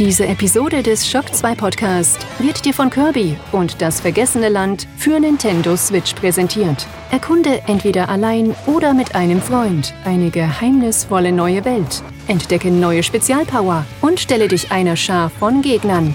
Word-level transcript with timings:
Diese 0.00 0.26
Episode 0.26 0.82
des 0.82 1.06
Shock 1.06 1.34
2 1.34 1.56
Podcast 1.56 2.26
wird 2.38 2.64
dir 2.64 2.72
von 2.72 2.88
Kirby 2.88 3.36
und 3.52 3.82
das 3.82 4.00
vergessene 4.00 4.48
Land 4.48 4.88
für 4.96 5.20
Nintendo 5.20 5.76
Switch 5.76 6.14
präsentiert. 6.14 6.86
Erkunde 7.10 7.60
entweder 7.66 8.08
allein 8.08 8.54
oder 8.64 8.94
mit 8.94 9.14
einem 9.14 9.42
Freund 9.42 9.92
eine 10.06 10.30
geheimnisvolle 10.30 11.32
neue 11.32 11.66
Welt. 11.66 12.02
Entdecke 12.28 12.70
neue 12.70 13.02
Spezialpower 13.02 13.84
und 14.00 14.18
stelle 14.18 14.48
dich 14.48 14.72
einer 14.72 14.96
Schar 14.96 15.28
von 15.28 15.60
Gegnern. 15.60 16.14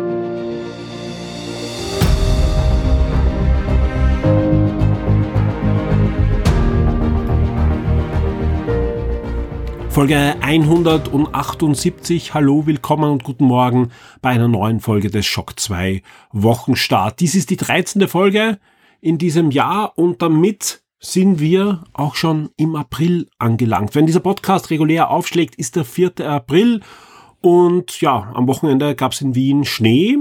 Folge 9.91 10.37
178. 10.39 12.33
Hallo, 12.33 12.65
willkommen 12.65 13.11
und 13.11 13.25
guten 13.25 13.43
Morgen 13.43 13.91
bei 14.21 14.29
einer 14.29 14.47
neuen 14.47 14.79
Folge 14.79 15.09
des 15.09 15.25
Schock 15.25 15.59
2 15.59 16.01
Wochenstart. 16.31 17.19
Dies 17.19 17.35
ist 17.35 17.49
die 17.49 17.57
13. 17.57 18.07
Folge 18.07 18.57
in 19.01 19.17
diesem 19.17 19.51
Jahr 19.51 19.97
und 19.97 20.21
damit 20.21 20.81
sind 21.01 21.41
wir 21.41 21.83
auch 21.91 22.15
schon 22.15 22.51
im 22.55 22.77
April 22.77 23.27
angelangt. 23.37 23.93
Wenn 23.93 24.05
dieser 24.05 24.21
Podcast 24.21 24.69
regulär 24.69 25.09
aufschlägt, 25.09 25.55
ist 25.55 25.75
der 25.75 25.83
4. 25.83 26.21
April 26.21 26.79
und 27.41 27.99
ja, 27.99 28.31
am 28.33 28.47
Wochenende 28.47 28.95
gab 28.95 29.11
es 29.11 29.19
in 29.19 29.35
Wien 29.35 29.65
Schnee 29.65 30.19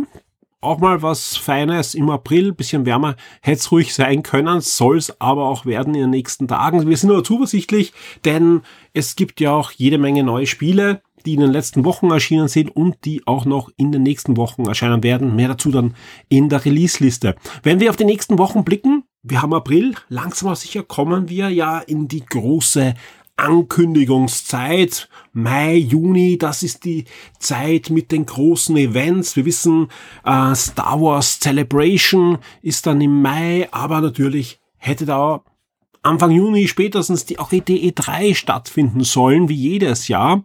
auch 0.61 0.79
mal 0.79 1.03
was 1.03 1.37
Feines 1.37 1.95
im 1.95 2.11
April, 2.11 2.53
bisschen 2.53 2.85
wärmer, 2.85 3.17
hätte 3.41 3.59
es 3.59 3.73
ruhig 3.73 3.95
sein 3.95 4.23
können, 4.23 4.61
soll 4.61 4.99
es 4.99 5.21
aber 5.21 5.47
auch 5.47 5.65
werden 5.65 5.95
in 5.95 6.03
den 6.03 6.11
nächsten 6.11 6.49
Tagen. 6.49 6.87
Wir 6.89 6.97
sind 6.97 7.11
aber 7.11 7.25
zuversichtlich, 7.25 7.93
denn 8.25 8.63
es 8.93 9.17
gibt 9.17 9.41
ja 9.41 9.53
auch 9.53 9.71
jede 9.73 9.99
Menge 9.99 10.23
neue 10.23 10.47
Spiele, 10.47 11.03
die 11.25 11.35
in 11.35 11.41
den 11.41 11.51
letzten 11.51 11.85
Wochen 11.85 12.11
erschienen 12.11 12.49
sind 12.49 12.75
und 12.75 13.05
die 13.05 13.27
auch 13.27 13.45
noch 13.45 13.71
in 13.77 13.93
den 13.93 14.03
nächsten 14.03 14.37
Wochen 14.37 14.67
erscheinen 14.67 15.03
werden. 15.03 15.37
Mehr 15.37 15.49
dazu 15.49 15.71
dann 15.71 15.95
in 16.29 16.49
der 16.49 16.65
Release-Liste. 16.65 17.37
Wenn 17.63 17.81
wir 17.81 17.91
auf 17.91 17.97
die 17.97 18.05
nächsten 18.05 18.39
Wochen 18.39 18.65
blicken, 18.65 19.05
wir 19.23 19.43
haben 19.43 19.53
April, 19.53 19.95
langsam 20.09 20.49
aber 20.49 20.57
sicher 20.57 20.83
kommen 20.83 21.29
wir 21.29 21.51
ja 21.51 21.79
in 21.81 22.09
die 22.09 22.25
große 22.25 22.95
Ankündigungszeit. 23.41 25.09
Mai, 25.33 25.77
Juni, 25.77 26.39
das 26.39 26.63
ist 26.63 26.85
die 26.85 27.05
Zeit 27.39 27.91
mit 27.91 28.13
den 28.13 28.27
großen 28.27 28.77
Events. 28.77 29.37
Wir 29.37 29.45
wissen, 29.45 29.89
äh, 30.25 30.55
Star 30.55 31.01
Wars 31.01 31.41
Celebration 31.41 32.39
ist 32.63 32.87
dann 32.87 33.01
im 33.01 33.23
Mai, 33.23 33.69
aber 33.71 34.01
natürlich 34.01 34.61
hätte 34.77 35.07
da 35.07 35.43
Anfang 36.03 36.31
Juni 36.31 36.67
spätestens 36.67 37.27
die 37.27 37.39
auch 37.39 37.51
die 37.51 37.95
3 37.95 38.35
stattfinden 38.35 39.05
sollen, 39.05 39.49
wie 39.49 39.55
jedes 39.55 40.09
Jahr. 40.09 40.43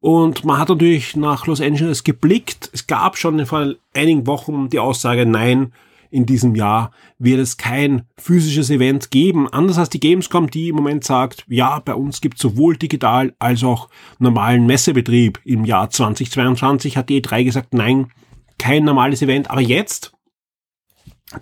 Und 0.00 0.44
man 0.44 0.58
hat 0.58 0.68
natürlich 0.68 1.16
nach 1.16 1.46
Los 1.46 1.60
Angeles 1.60 2.04
geblickt. 2.04 2.68
Es 2.72 2.86
gab 2.86 3.16
schon 3.16 3.44
vor 3.46 3.74
einigen 3.94 4.26
Wochen 4.26 4.68
die 4.68 4.78
Aussage, 4.78 5.26
nein, 5.26 5.72
in 6.14 6.26
diesem 6.26 6.54
Jahr 6.54 6.92
wird 7.18 7.40
es 7.40 7.56
kein 7.56 8.02
physisches 8.16 8.70
Event 8.70 9.10
geben. 9.10 9.48
Anders 9.48 9.78
als 9.78 9.90
die 9.90 9.98
Gamescom, 9.98 10.48
die 10.48 10.68
im 10.68 10.76
Moment 10.76 11.02
sagt, 11.02 11.44
ja, 11.48 11.80
bei 11.80 11.94
uns 11.94 12.20
gibt 12.20 12.36
es 12.36 12.42
sowohl 12.42 12.76
digital 12.76 13.34
als 13.40 13.64
auch 13.64 13.88
normalen 14.20 14.64
Messebetrieb. 14.64 15.40
Im 15.44 15.64
Jahr 15.64 15.90
2022 15.90 16.96
hat 16.96 17.08
die 17.08 17.20
E3 17.20 17.44
gesagt, 17.44 17.74
nein, 17.74 18.12
kein 18.58 18.84
normales 18.84 19.22
Event. 19.22 19.50
Aber 19.50 19.60
jetzt 19.60 20.13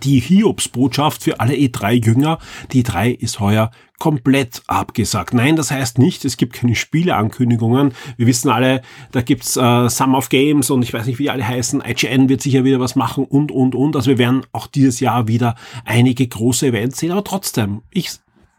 die 0.01 0.19
Hiobsbotschaft 0.19 1.23
für 1.23 1.39
alle 1.39 1.53
E3-Jünger. 1.53 2.39
Die 2.71 2.83
E3 2.83 3.11
ist 3.11 3.39
heuer 3.39 3.71
komplett 3.99 4.63
abgesagt. 4.67 5.33
Nein, 5.33 5.55
das 5.55 5.71
heißt 5.71 5.97
nicht, 5.97 6.25
es 6.25 6.35
gibt 6.35 6.53
keine 6.53 6.75
Spieleankündigungen. 6.75 7.93
Wir 8.17 8.27
wissen 8.27 8.49
alle, 8.49 8.81
da 9.11 9.21
gibt's 9.21 9.55
äh, 9.55 9.89
Sum 9.89 10.15
of 10.15 10.29
Games 10.29 10.69
und 10.69 10.83
ich 10.83 10.93
weiß 10.93 11.05
nicht, 11.05 11.19
wie 11.19 11.23
die 11.23 11.29
alle 11.29 11.47
heißen. 11.47 11.81
IGN 11.85 12.27
wird 12.27 12.41
sicher 12.41 12.65
wieder 12.65 12.79
was 12.79 12.95
machen 12.95 13.23
und, 13.23 13.51
und, 13.51 13.75
und. 13.75 13.95
Also 13.95 14.09
wir 14.09 14.17
werden 14.17 14.41
auch 14.51 14.67
dieses 14.67 14.99
Jahr 14.99 15.27
wieder 15.27 15.55
einige 15.85 16.27
große 16.27 16.67
Events 16.67 16.99
sehen. 16.99 17.11
Aber 17.11 17.23
trotzdem, 17.23 17.81
ich 17.91 18.11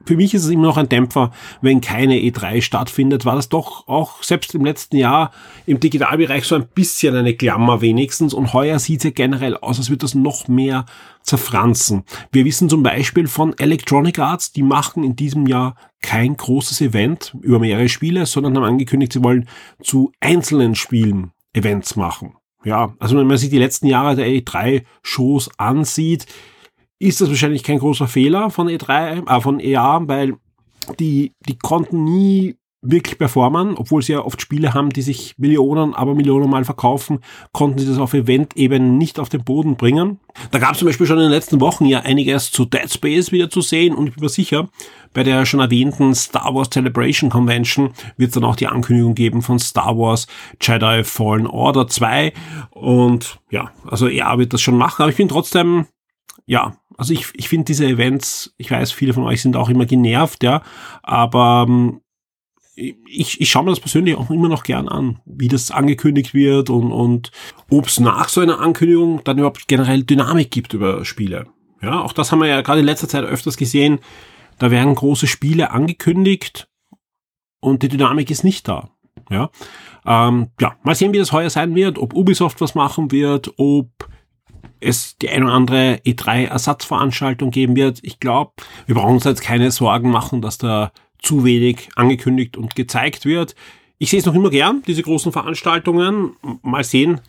für 0.05 0.17
mich 0.17 0.35
ist 0.35 0.45
es 0.45 0.51
immer 0.51 0.65
noch 0.65 0.77
ein 0.77 0.89
Dämpfer, 0.89 1.31
wenn 1.61 1.81
keine 1.81 2.17
E3 2.17 2.63
stattfindet, 2.63 3.25
war 3.25 3.37
das 3.37 3.49
doch 3.49 3.89
auch 3.89 4.23
selbst 4.23 4.55
im 4.55 4.65
letzten 4.65 4.97
Jahr 4.97 5.31
im 5.67 5.81
Digitalbereich 5.81 6.45
so 6.45 6.55
ein 6.55 6.67
bisschen 6.75 7.15
eine 7.15 7.35
Klammer 7.35 7.81
wenigstens 7.81 8.35
und 8.35 8.53
heuer 8.53 8.79
sieht 8.79 9.01
es 9.01 9.05
ja 9.05 9.11
generell 9.11 9.57
aus, 9.57 9.79
als 9.79 9.91
würde 9.91 10.01
das 10.01 10.15
noch 10.15 10.49
mehr 10.49 10.87
zerfranzen. 11.23 12.05
Wir 12.33 12.45
wissen 12.45 12.69
zum 12.69 12.83
Beispiel 12.83 13.27
von 13.27 13.57
Electronic 13.59 14.19
Arts, 14.19 14.53
die 14.53 14.63
machen 14.63 15.05
in 15.05 15.17
diesem 15.17 15.47
Jahr 15.47 15.77
kein 16.03 16.37
großes 16.37 16.81
Event 16.83 17.35
über 17.41 17.59
mehrere 17.59 17.89
Spiele, 17.89 18.27
sondern 18.27 18.57
haben 18.57 18.65
angekündigt, 18.65 19.15
sie 19.15 19.25
wollen 19.25 19.49
zu 19.83 20.13
einzelnen 20.21 20.75
Spielen 20.75 21.33
Events 21.55 21.97
machen. 21.97 22.35
Ja, 22.65 22.95
also 22.99 23.17
wenn 23.19 23.27
man 23.27 23.37
sich 23.37 23.51
die 23.51 23.59
letzten 23.59 23.87
Jahre 23.87 24.17
der 24.17 24.27
E3-Shows 24.27 25.51
ansieht, 25.59 26.27
ist 27.05 27.21
das 27.21 27.29
wahrscheinlich 27.29 27.63
kein 27.63 27.79
großer 27.79 28.09
Fehler 28.09 28.51
von 28.51 28.69
E3, 28.69 29.29
äh, 29.29 29.41
von 29.41 29.61
EA, 29.61 30.01
weil 30.07 30.35
die, 30.99 31.33
die 31.47 31.59
konnten 31.59 32.05
nie 32.05 32.57
wirklich 32.85 33.19
performen, 33.19 33.77
obwohl 33.77 34.03
sie 34.03 34.13
ja 34.13 34.25
oft 34.25 34.41
Spiele 34.41 34.75
haben, 34.75 34.91
die 34.91 35.03
sich 35.03 35.35
Millionen, 35.39 35.95
aber 35.95 36.15
Millionen 36.15 36.51
mal 36.51 36.65
verkaufen, 36.65 37.21
konnten 37.53 37.79
sie 37.79 37.87
das 37.87 37.99
auf 37.99 38.13
Event 38.15 38.57
eben 38.57 38.99
nicht 38.99 39.19
auf 39.19 39.31
den 39.31 39.43
Boden 39.43 39.77
bringen. 39.77 40.21
Da 40.51 40.59
gab 40.59 40.73
es 40.73 40.79
zum 40.79 40.87
Beispiel 40.87 41.07
schon 41.07 41.17
in 41.17 41.25
den 41.25 41.31
letzten 41.31 41.61
Wochen 41.61 41.87
ja 41.87 42.01
einiges 42.01 42.51
zu 42.51 42.67
Dead 42.67 42.91
Space 42.91 43.33
wieder 43.33 43.49
zu 43.49 43.63
sehen 43.63 43.95
und 43.95 44.09
ich 44.09 44.15
bin 44.15 44.23
mir 44.23 44.29
sicher, 44.29 44.69
bei 45.15 45.23
der 45.23 45.47
schon 45.47 45.61
erwähnten 45.61 46.15
Star 46.15 46.55
Wars 46.55 46.71
Celebration 46.71 47.31
Convention 47.31 47.93
wird 48.17 48.29
es 48.29 48.35
dann 48.35 48.45
auch 48.45 48.57
die 48.57 48.67
Ankündigung 48.67 49.15
geben 49.15 49.43
von 49.43 49.59
Star 49.59 49.97
Wars 49.97 50.27
Jedi 50.61 51.05
Fallen 51.05 51.47
Order 51.47 51.89
2 51.89 52.33
und 52.71 53.41
ja, 53.51 53.71
also 53.87 54.09
er 54.09 54.37
wird 54.39 54.53
das 54.53 54.61
schon 54.61 54.77
machen, 54.77 55.03
aber 55.03 55.11
ich 55.11 55.17
bin 55.17 55.29
trotzdem 55.29 55.87
ja, 56.47 56.77
also 56.97 57.13
ich, 57.13 57.29
ich 57.35 57.49
finde 57.49 57.65
diese 57.65 57.87
Events, 57.87 58.55
ich 58.57 58.71
weiß, 58.71 58.93
viele 58.93 59.15
von 59.15 59.25
euch 59.25 59.43
sind 59.43 59.57
auch 59.57 59.69
immer 59.69 59.87
genervt, 59.87 60.43
ja, 60.43 60.63
aber 61.03 61.67
ähm, 61.69 62.01
ich, 62.77 63.41
ich 63.41 63.51
schaue 63.51 63.65
mir 63.65 63.71
das 63.71 63.81
persönlich 63.81 64.17
auch 64.17 64.31
immer 64.31 64.49
noch 64.49 64.65
gern 64.65 64.89
an, 64.89 65.21
wie 65.25 65.49
das 65.49 65.71
angekündigt 65.71 66.35
wird 66.35 66.71
und, 66.71 66.93
und 66.93 67.31
ob 67.71 67.87
es 67.87 68.01
nach 68.01 68.29
so 68.29 68.41
einer 68.41 68.61
Ankündigung 68.61 69.23
dann 69.25 69.39
überhaupt 69.39 69.69
generell 69.69 70.03
Dynamik 70.03 70.51
gibt 70.51 70.75
über 70.75 71.05
Spiele. 71.05 71.47
Ja, 71.81 72.01
auch 72.01 72.13
das 72.13 72.33
haben 72.33 72.41
wir 72.41 72.49
ja 72.49 72.63
gerade 72.63 72.81
in 72.81 72.87
letzter 72.87 73.09
Zeit 73.09 73.25
öfters 73.25 73.57
gesehen. 73.57 74.01
Da 74.59 74.71
werden 74.71 74.95
große 74.95 75.27
Spiele 75.27 75.71
angekündigt 75.71 76.69
und 77.61 77.83
die 77.83 77.89
Dynamik 77.89 78.31
ist 78.31 78.45
nicht 78.45 78.67
da. 78.67 78.91
Ja, 79.31 79.51
ähm, 80.05 80.51
ja, 80.61 80.77
mal 80.83 80.95
sehen, 80.95 81.13
wie 81.13 81.19
das 81.19 81.33
heuer 81.33 81.51
sein 81.51 81.75
wird, 81.75 81.99
ob 81.99 82.15
Ubisoft 82.15 82.61
was 82.61 82.75
machen 82.75 83.11
wird, 83.11 83.53
ob 83.57 83.89
es 84.85 85.17
die 85.19 85.29
ein 85.29 85.43
oder 85.43 85.53
andere 85.53 86.01
E3-Ersatzveranstaltung 86.05 87.51
geben 87.51 87.77
wird. 87.77 88.01
Ich 88.03 88.21
glaube, 88.21 88.53
wir 88.87 88.95
brauchen 88.95 89.15
uns 89.15 89.25
jetzt 89.25 89.43
keine 89.43 89.71
Sorgen 89.71 90.11
machen, 90.11 90.43
dass 90.43 90.59
da 90.59 90.93
zu 91.19 91.45
wenig 91.45 91.89
angekündigt 91.97 92.57
und 92.57 92.75
gezeigt 92.75 93.25
wird. 93.25 93.55
Ich 93.99 94.11
sehe 94.11 94.21
es 94.21 94.27
noch 94.27 94.35
immer 94.35 94.51
gern, 94.51 94.83
diese 94.87 95.03
großen 95.03 95.33
Veranstaltungen. 95.33 96.37
Mal 96.63 96.85
sehen, 96.85 97.21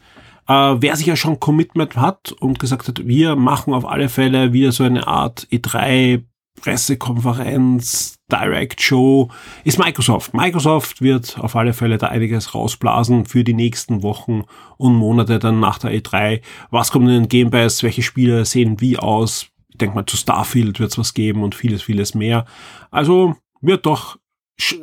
äh, 0.48 0.76
wer 0.78 0.96
sich 0.96 1.08
ja 1.08 1.16
schon 1.16 1.40
Commitment 1.40 1.96
hat 1.96 2.34
und 2.34 2.60
gesagt 2.60 2.88
hat, 2.88 3.08
wir 3.08 3.36
machen 3.36 3.74
auf 3.74 3.86
alle 3.86 4.10
Fälle 4.10 4.54
wieder 4.54 4.72
so 4.72 4.84
eine 4.84 5.08
Art 5.08 5.48
E3 5.52 6.24
Pressekonferenz, 6.62 8.18
Direct 8.32 8.82
Show, 8.82 9.30
ist 9.64 9.78
Microsoft. 9.78 10.34
Microsoft 10.34 11.02
wird 11.02 11.38
auf 11.40 11.56
alle 11.56 11.74
Fälle 11.74 11.98
da 11.98 12.08
einiges 12.08 12.56
rausblasen 12.56 13.26
für 13.26 13.44
die 13.44 13.54
nächsten 13.54 14.04
Wochen 14.04 14.44
und 14.78 14.96
Monate 14.96 15.40
dann 15.40 15.60
nach 15.60 15.80
der 15.80 15.92
E3. 15.92 16.42
Was 16.72 16.92
kommt 16.92 17.08
in 17.08 17.14
den 17.14 17.30
Game 17.30 17.52
Pass? 17.52 17.84
Welche 17.84 18.02
Spiele 18.02 18.46
sehen 18.46 18.82
wie 18.82 18.98
aus? 18.98 19.48
Ich 19.70 19.78
denke 19.78 19.96
mal, 19.96 20.06
zu 20.06 20.18
Starfield 20.18 20.80
wird 20.80 20.92
es 20.92 20.98
was 20.98 21.14
geben 21.14 21.44
und 21.44 21.54
vieles, 21.54 21.84
vieles 21.84 22.16
mehr. 22.16 22.46
Also 22.92 23.36
wird 23.62 23.86
doch 23.86 24.18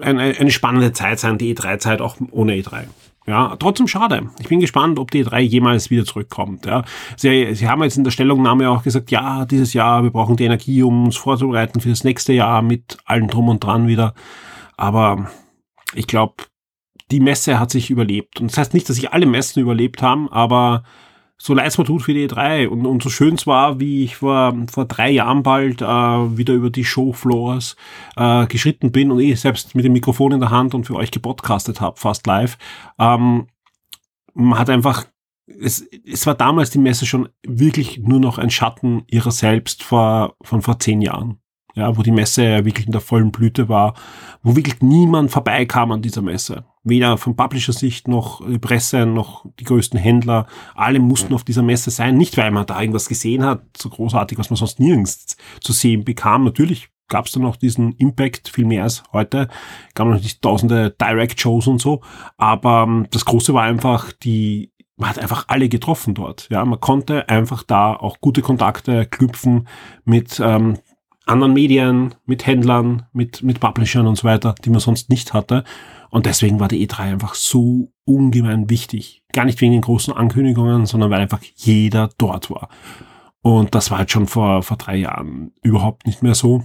eine, 0.00 0.36
eine 0.38 0.50
spannende 0.50 0.92
Zeit 0.92 1.18
sein, 1.18 1.38
die 1.38 1.54
E3-Zeit 1.54 2.00
auch 2.00 2.16
ohne 2.30 2.54
E3. 2.54 2.84
Ja, 3.26 3.56
trotzdem 3.56 3.86
schade. 3.86 4.30
Ich 4.40 4.48
bin 4.48 4.60
gespannt, 4.60 4.98
ob 4.98 5.10
die 5.10 5.24
E3 5.24 5.40
jemals 5.40 5.90
wieder 5.90 6.04
zurückkommt. 6.04 6.66
Ja. 6.66 6.84
Sie, 7.16 7.54
Sie 7.54 7.68
haben 7.68 7.82
jetzt 7.82 7.96
in 7.96 8.04
der 8.04 8.10
Stellungnahme 8.10 8.68
auch 8.68 8.82
gesagt, 8.82 9.10
ja, 9.10 9.44
dieses 9.44 9.74
Jahr, 9.74 10.02
wir 10.02 10.10
brauchen 10.10 10.36
die 10.36 10.44
Energie, 10.44 10.82
um 10.82 11.04
uns 11.04 11.16
vorzubereiten 11.16 11.80
für 11.80 11.90
das 11.90 12.02
nächste 12.02 12.32
Jahr 12.32 12.62
mit 12.62 12.98
allem 13.04 13.28
drum 13.28 13.48
und 13.48 13.62
dran 13.62 13.86
wieder. 13.86 14.14
Aber 14.76 15.30
ich 15.94 16.08
glaube, 16.08 16.34
die 17.12 17.20
Messe 17.20 17.60
hat 17.60 17.70
sich 17.70 17.90
überlebt. 17.90 18.40
Und 18.40 18.50
das 18.50 18.58
heißt 18.58 18.74
nicht, 18.74 18.88
dass 18.88 18.96
sich 18.96 19.12
alle 19.12 19.26
Messen 19.26 19.62
überlebt 19.62 20.02
haben, 20.02 20.28
aber 20.32 20.82
so 21.42 21.54
leid 21.54 21.66
es 21.66 21.78
mir 21.78 21.84
tut 21.84 22.02
für 22.02 22.14
die 22.14 22.28
E3 22.28 22.68
und, 22.68 22.86
und 22.86 23.02
so 23.02 23.10
schön 23.10 23.34
es 23.34 23.48
war, 23.48 23.80
wie 23.80 24.04
ich 24.04 24.16
vor, 24.16 24.54
vor 24.70 24.84
drei 24.84 25.10
Jahren 25.10 25.42
bald 25.42 25.82
äh, 25.82 25.86
wieder 25.86 26.54
über 26.54 26.70
die 26.70 26.84
Showfloors 26.84 27.74
äh, 28.16 28.46
geschritten 28.46 28.92
bin 28.92 29.10
und 29.10 29.18
ich 29.18 29.40
selbst 29.40 29.74
mit 29.74 29.84
dem 29.84 29.92
Mikrofon 29.92 30.30
in 30.30 30.40
der 30.40 30.50
Hand 30.50 30.72
und 30.72 30.84
für 30.84 30.94
euch 30.94 31.10
gepodcastet 31.10 31.80
habe, 31.80 31.98
fast 31.98 32.28
live. 32.28 32.56
Ähm, 32.96 33.48
man 34.34 34.58
hat 34.58 34.70
einfach, 34.70 35.06
es, 35.46 35.84
es 36.06 36.26
war 36.28 36.34
damals 36.34 36.70
die 36.70 36.78
Messe 36.78 37.06
schon 37.06 37.28
wirklich 37.44 37.98
nur 37.98 38.20
noch 38.20 38.38
ein 38.38 38.50
Schatten 38.50 39.02
ihrer 39.08 39.32
selbst 39.32 39.82
vor, 39.82 40.36
von 40.42 40.62
vor 40.62 40.78
zehn 40.78 41.02
Jahren 41.02 41.38
ja, 41.74 41.96
wo 41.96 42.02
die 42.02 42.10
Messe 42.10 42.64
wirklich 42.64 42.86
in 42.86 42.92
der 42.92 43.00
vollen 43.00 43.32
Blüte 43.32 43.68
war, 43.68 43.94
wo 44.42 44.56
wirklich 44.56 44.80
niemand 44.80 45.30
vorbeikam 45.30 45.90
an 45.90 46.02
dieser 46.02 46.22
Messe. 46.22 46.64
Weder 46.84 47.16
von 47.16 47.36
Publisher-Sicht 47.36 48.08
noch 48.08 48.44
die 48.46 48.58
Presse 48.58 49.06
noch 49.06 49.46
die 49.60 49.64
größten 49.64 49.98
Händler. 49.98 50.46
Alle 50.74 50.98
mussten 50.98 51.34
auf 51.34 51.44
dieser 51.44 51.62
Messe 51.62 51.90
sein. 51.90 52.16
Nicht, 52.16 52.36
weil 52.36 52.50
man 52.50 52.66
da 52.66 52.80
irgendwas 52.80 53.08
gesehen 53.08 53.44
hat, 53.44 53.62
so 53.76 53.88
großartig, 53.88 54.38
was 54.38 54.50
man 54.50 54.56
sonst 54.56 54.80
nirgends 54.80 55.36
zu 55.60 55.72
sehen 55.72 56.04
bekam. 56.04 56.44
Natürlich 56.44 56.88
gab 57.08 57.26
es 57.26 57.32
da 57.32 57.40
noch 57.40 57.56
diesen 57.56 57.92
Impact 57.92 58.48
viel 58.48 58.64
mehr 58.64 58.82
als 58.82 59.04
heute. 59.12 59.48
Gab 59.94 60.08
nicht 60.08 60.42
tausende 60.42 60.90
Direct-Shows 60.90 61.68
und 61.68 61.80
so. 61.80 62.00
Aber 62.36 62.84
ähm, 62.88 63.06
das 63.10 63.24
Große 63.26 63.54
war 63.54 63.62
einfach 63.62 64.10
die, 64.12 64.72
man 64.96 65.10
hat 65.10 65.18
einfach 65.18 65.44
alle 65.48 65.68
getroffen 65.68 66.14
dort. 66.14 66.48
Ja, 66.50 66.64
man 66.64 66.80
konnte 66.80 67.28
einfach 67.28 67.62
da 67.62 67.94
auch 67.94 68.20
gute 68.20 68.42
Kontakte 68.42 69.06
knüpfen 69.06 69.68
mit 70.04 70.40
ähm, 70.42 70.78
anderen 71.26 71.52
Medien, 71.52 72.14
mit 72.26 72.46
Händlern, 72.46 73.06
mit, 73.12 73.42
mit 73.42 73.60
Publishern 73.60 74.06
und 74.06 74.16
so 74.16 74.24
weiter, 74.24 74.54
die 74.64 74.70
man 74.70 74.80
sonst 74.80 75.08
nicht 75.08 75.32
hatte. 75.32 75.64
Und 76.10 76.26
deswegen 76.26 76.60
war 76.60 76.68
die 76.68 76.86
E3 76.86 77.12
einfach 77.12 77.34
so 77.34 77.92
ungemein 78.04 78.68
wichtig. 78.68 79.22
Gar 79.32 79.44
nicht 79.44 79.60
wegen 79.60 79.72
den 79.72 79.80
großen 79.80 80.12
Ankündigungen, 80.12 80.86
sondern 80.86 81.10
weil 81.10 81.20
einfach 81.20 81.42
jeder 81.56 82.10
dort 82.18 82.50
war. 82.50 82.68
Und 83.40 83.74
das 83.74 83.90
war 83.90 83.98
halt 83.98 84.10
schon 84.10 84.26
vor, 84.26 84.62
vor 84.62 84.76
drei 84.76 84.96
Jahren 84.96 85.52
überhaupt 85.62 86.06
nicht 86.06 86.22
mehr 86.22 86.34
so. 86.34 86.64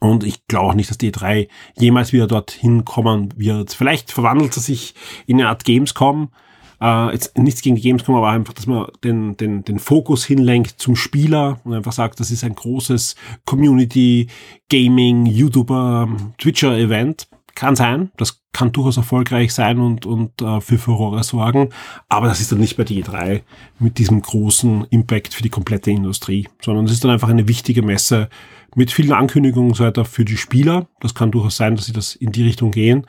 Und 0.00 0.24
ich 0.24 0.46
glaube 0.46 0.68
auch 0.68 0.74
nicht, 0.74 0.90
dass 0.90 0.98
die 0.98 1.12
E3 1.12 1.48
jemals 1.78 2.12
wieder 2.12 2.26
dorthin 2.26 2.84
kommen 2.84 3.32
wird. 3.36 3.72
Vielleicht 3.72 4.10
verwandelt 4.10 4.52
sie 4.52 4.60
sich 4.60 4.94
in 5.26 5.40
eine 5.40 5.48
Art 5.48 5.64
Gamescom, 5.64 6.30
äh, 6.80 7.12
jetzt 7.12 7.36
nichts 7.36 7.62
gegen 7.62 7.76
die 7.76 7.82
Gamescom, 7.82 8.14
aber 8.14 8.30
einfach, 8.30 8.54
dass 8.54 8.66
man 8.66 8.86
den, 9.04 9.36
den, 9.36 9.64
den 9.64 9.78
Fokus 9.78 10.24
hinlenkt 10.24 10.80
zum 10.80 10.96
Spieler 10.96 11.60
und 11.64 11.74
einfach 11.74 11.92
sagt, 11.92 12.20
das 12.20 12.30
ist 12.30 12.44
ein 12.44 12.54
großes 12.54 13.16
Community, 13.44 14.28
Gaming, 14.68 15.26
YouTuber, 15.26 16.08
Twitcher-Event. 16.38 17.28
Kann 17.54 17.74
sein, 17.74 18.12
das 18.16 18.40
kann 18.52 18.70
durchaus 18.70 18.98
erfolgreich 18.98 19.52
sein 19.52 19.80
und, 19.80 20.06
und 20.06 20.40
äh, 20.42 20.60
für 20.60 20.78
Furore 20.78 21.24
sorgen, 21.24 21.70
aber 22.08 22.28
das 22.28 22.40
ist 22.40 22.52
dann 22.52 22.60
nicht 22.60 22.76
bei 22.76 22.84
die 22.84 23.02
E3 23.02 23.42
mit 23.80 23.98
diesem 23.98 24.22
großen 24.22 24.86
Impact 24.90 25.34
für 25.34 25.42
die 25.42 25.48
komplette 25.48 25.90
Industrie, 25.90 26.48
sondern 26.62 26.84
es 26.84 26.92
ist 26.92 27.02
dann 27.02 27.10
einfach 27.10 27.28
eine 27.28 27.48
wichtige 27.48 27.82
Messe 27.82 28.28
mit 28.76 28.92
vielen 28.92 29.12
Ankündigungen 29.12 29.70
und 29.70 29.76
so 29.76 29.84
weiter 29.84 30.04
für 30.04 30.24
die 30.24 30.36
Spieler. 30.36 30.86
Das 31.00 31.14
kann 31.16 31.32
durchaus 31.32 31.56
sein, 31.56 31.74
dass 31.74 31.86
sie 31.86 31.92
das 31.92 32.14
in 32.14 32.30
die 32.30 32.44
Richtung 32.44 32.70
gehen, 32.70 33.06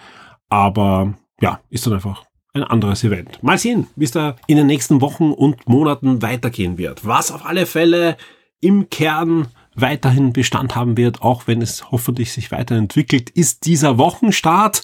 aber 0.50 1.14
ja, 1.42 1.60
ist 1.70 1.86
dann 1.86 1.94
einfach 1.94 2.26
ein 2.54 2.64
anderes 2.64 3.04
Event. 3.04 3.42
Mal 3.44 3.58
sehen, 3.58 3.88
wie 3.96 4.06
es 4.06 4.12
da 4.12 4.36
in 4.48 4.58
den 4.58 4.68
nächsten 4.68 5.02
Wochen 5.02 5.32
und 5.32 5.68
Monaten 5.68 6.22
weitergehen 6.22 6.78
wird. 6.78 7.06
Was 7.06 7.32
auf 7.32 7.46
alle 7.46 7.66
Fälle 7.66 8.18
im 8.60 8.90
Kern 8.90 9.48
weiterhin 9.76 10.34
Bestand 10.34 10.76
haben 10.76 10.98
wird, 10.98 11.22
auch 11.22 11.48
wenn 11.48 11.62
es 11.62 11.92
hoffentlich 11.92 12.34
sich 12.34 12.52
weiterentwickelt, 12.52 13.30
ist 13.30 13.66
dieser 13.66 13.98
Wochenstart. 13.98 14.84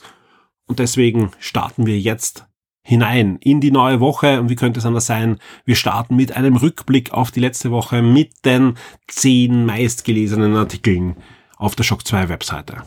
Und 0.67 0.79
deswegen 0.79 1.31
starten 1.39 1.85
wir 1.85 1.99
jetzt 1.99 2.45
hinein 2.81 3.37
in 3.41 3.61
die 3.61 3.71
neue 3.71 3.99
Woche. 3.99 4.39
Und 4.39 4.49
wie 4.49 4.55
könnte 4.55 4.79
es 4.79 4.85
anders 4.85 5.07
sein? 5.07 5.39
Wir 5.65 5.75
starten 5.75 6.15
mit 6.15 6.37
einem 6.37 6.55
Rückblick 6.55 7.11
auf 7.11 7.31
die 7.31 7.39
letzte 7.39 7.71
Woche 7.71 8.01
mit 8.01 8.45
den 8.45 8.75
zehn 9.07 9.65
meistgelesenen 9.65 10.55
Artikeln 10.55 11.17
auf 11.57 11.75
der 11.75 11.83
Shock 11.83 12.05
2 12.05 12.29
Webseite. 12.29 12.83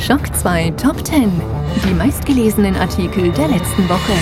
Schock 0.00 0.34
2 0.34 0.70
Top 0.70 1.06
10. 1.06 1.30
Die 1.84 1.92
meistgelesenen 1.92 2.74
Artikel 2.74 3.30
der 3.32 3.48
letzten 3.48 3.86
Woche. 3.86 4.14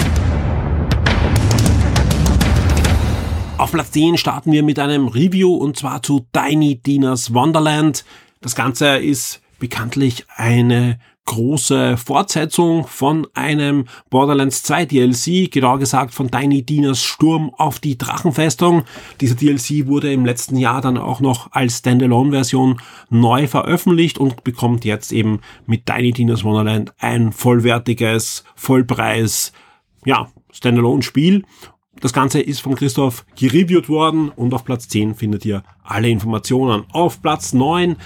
Auf 3.58 3.70
Platz 3.70 3.92
10 3.92 4.18
starten 4.18 4.50
wir 4.50 4.64
mit 4.64 4.80
einem 4.80 5.06
Review 5.06 5.54
und 5.54 5.76
zwar 5.76 6.02
zu 6.02 6.26
Tiny 6.32 6.82
Dinas 6.82 7.32
Wonderland. 7.32 8.04
Das 8.40 8.56
Ganze 8.56 8.96
ist 8.96 9.40
bekanntlich 9.60 10.26
eine 10.34 10.98
große 11.28 11.98
Fortsetzung 11.98 12.86
von 12.86 13.26
einem 13.34 13.84
Borderlands 14.08 14.62
2 14.62 14.86
DLC, 14.86 15.50
genauer 15.50 15.78
gesagt 15.78 16.14
von 16.14 16.30
Tiny 16.30 16.62
Dinas 16.62 17.02
Sturm 17.02 17.52
auf 17.58 17.80
die 17.80 17.98
Drachenfestung. 17.98 18.84
Dieser 19.20 19.34
DLC 19.34 19.86
wurde 19.86 20.10
im 20.10 20.24
letzten 20.24 20.56
Jahr 20.56 20.80
dann 20.80 20.96
auch 20.96 21.20
noch 21.20 21.52
als 21.52 21.78
Standalone-Version 21.78 22.80
neu 23.10 23.46
veröffentlicht 23.46 24.16
und 24.16 24.42
bekommt 24.42 24.86
jetzt 24.86 25.12
eben 25.12 25.40
mit 25.66 25.84
Tiny 25.84 26.12
Dinas 26.12 26.44
Wonderland 26.44 26.94
ein 26.98 27.32
vollwertiges, 27.32 28.44
Vollpreis, 28.56 29.52
ja, 30.06 30.30
Standalone-Spiel. 30.50 31.44
Das 32.00 32.14
Ganze 32.14 32.40
ist 32.40 32.60
von 32.60 32.74
Christoph 32.74 33.26
gereviewt 33.36 33.90
worden 33.90 34.30
und 34.30 34.54
auf 34.54 34.64
Platz 34.64 34.88
10 34.88 35.14
findet 35.14 35.44
ihr 35.44 35.62
alle 35.82 36.08
Informationen. 36.08 36.84
Auf 36.90 37.20
Platz 37.20 37.52
9 37.52 37.96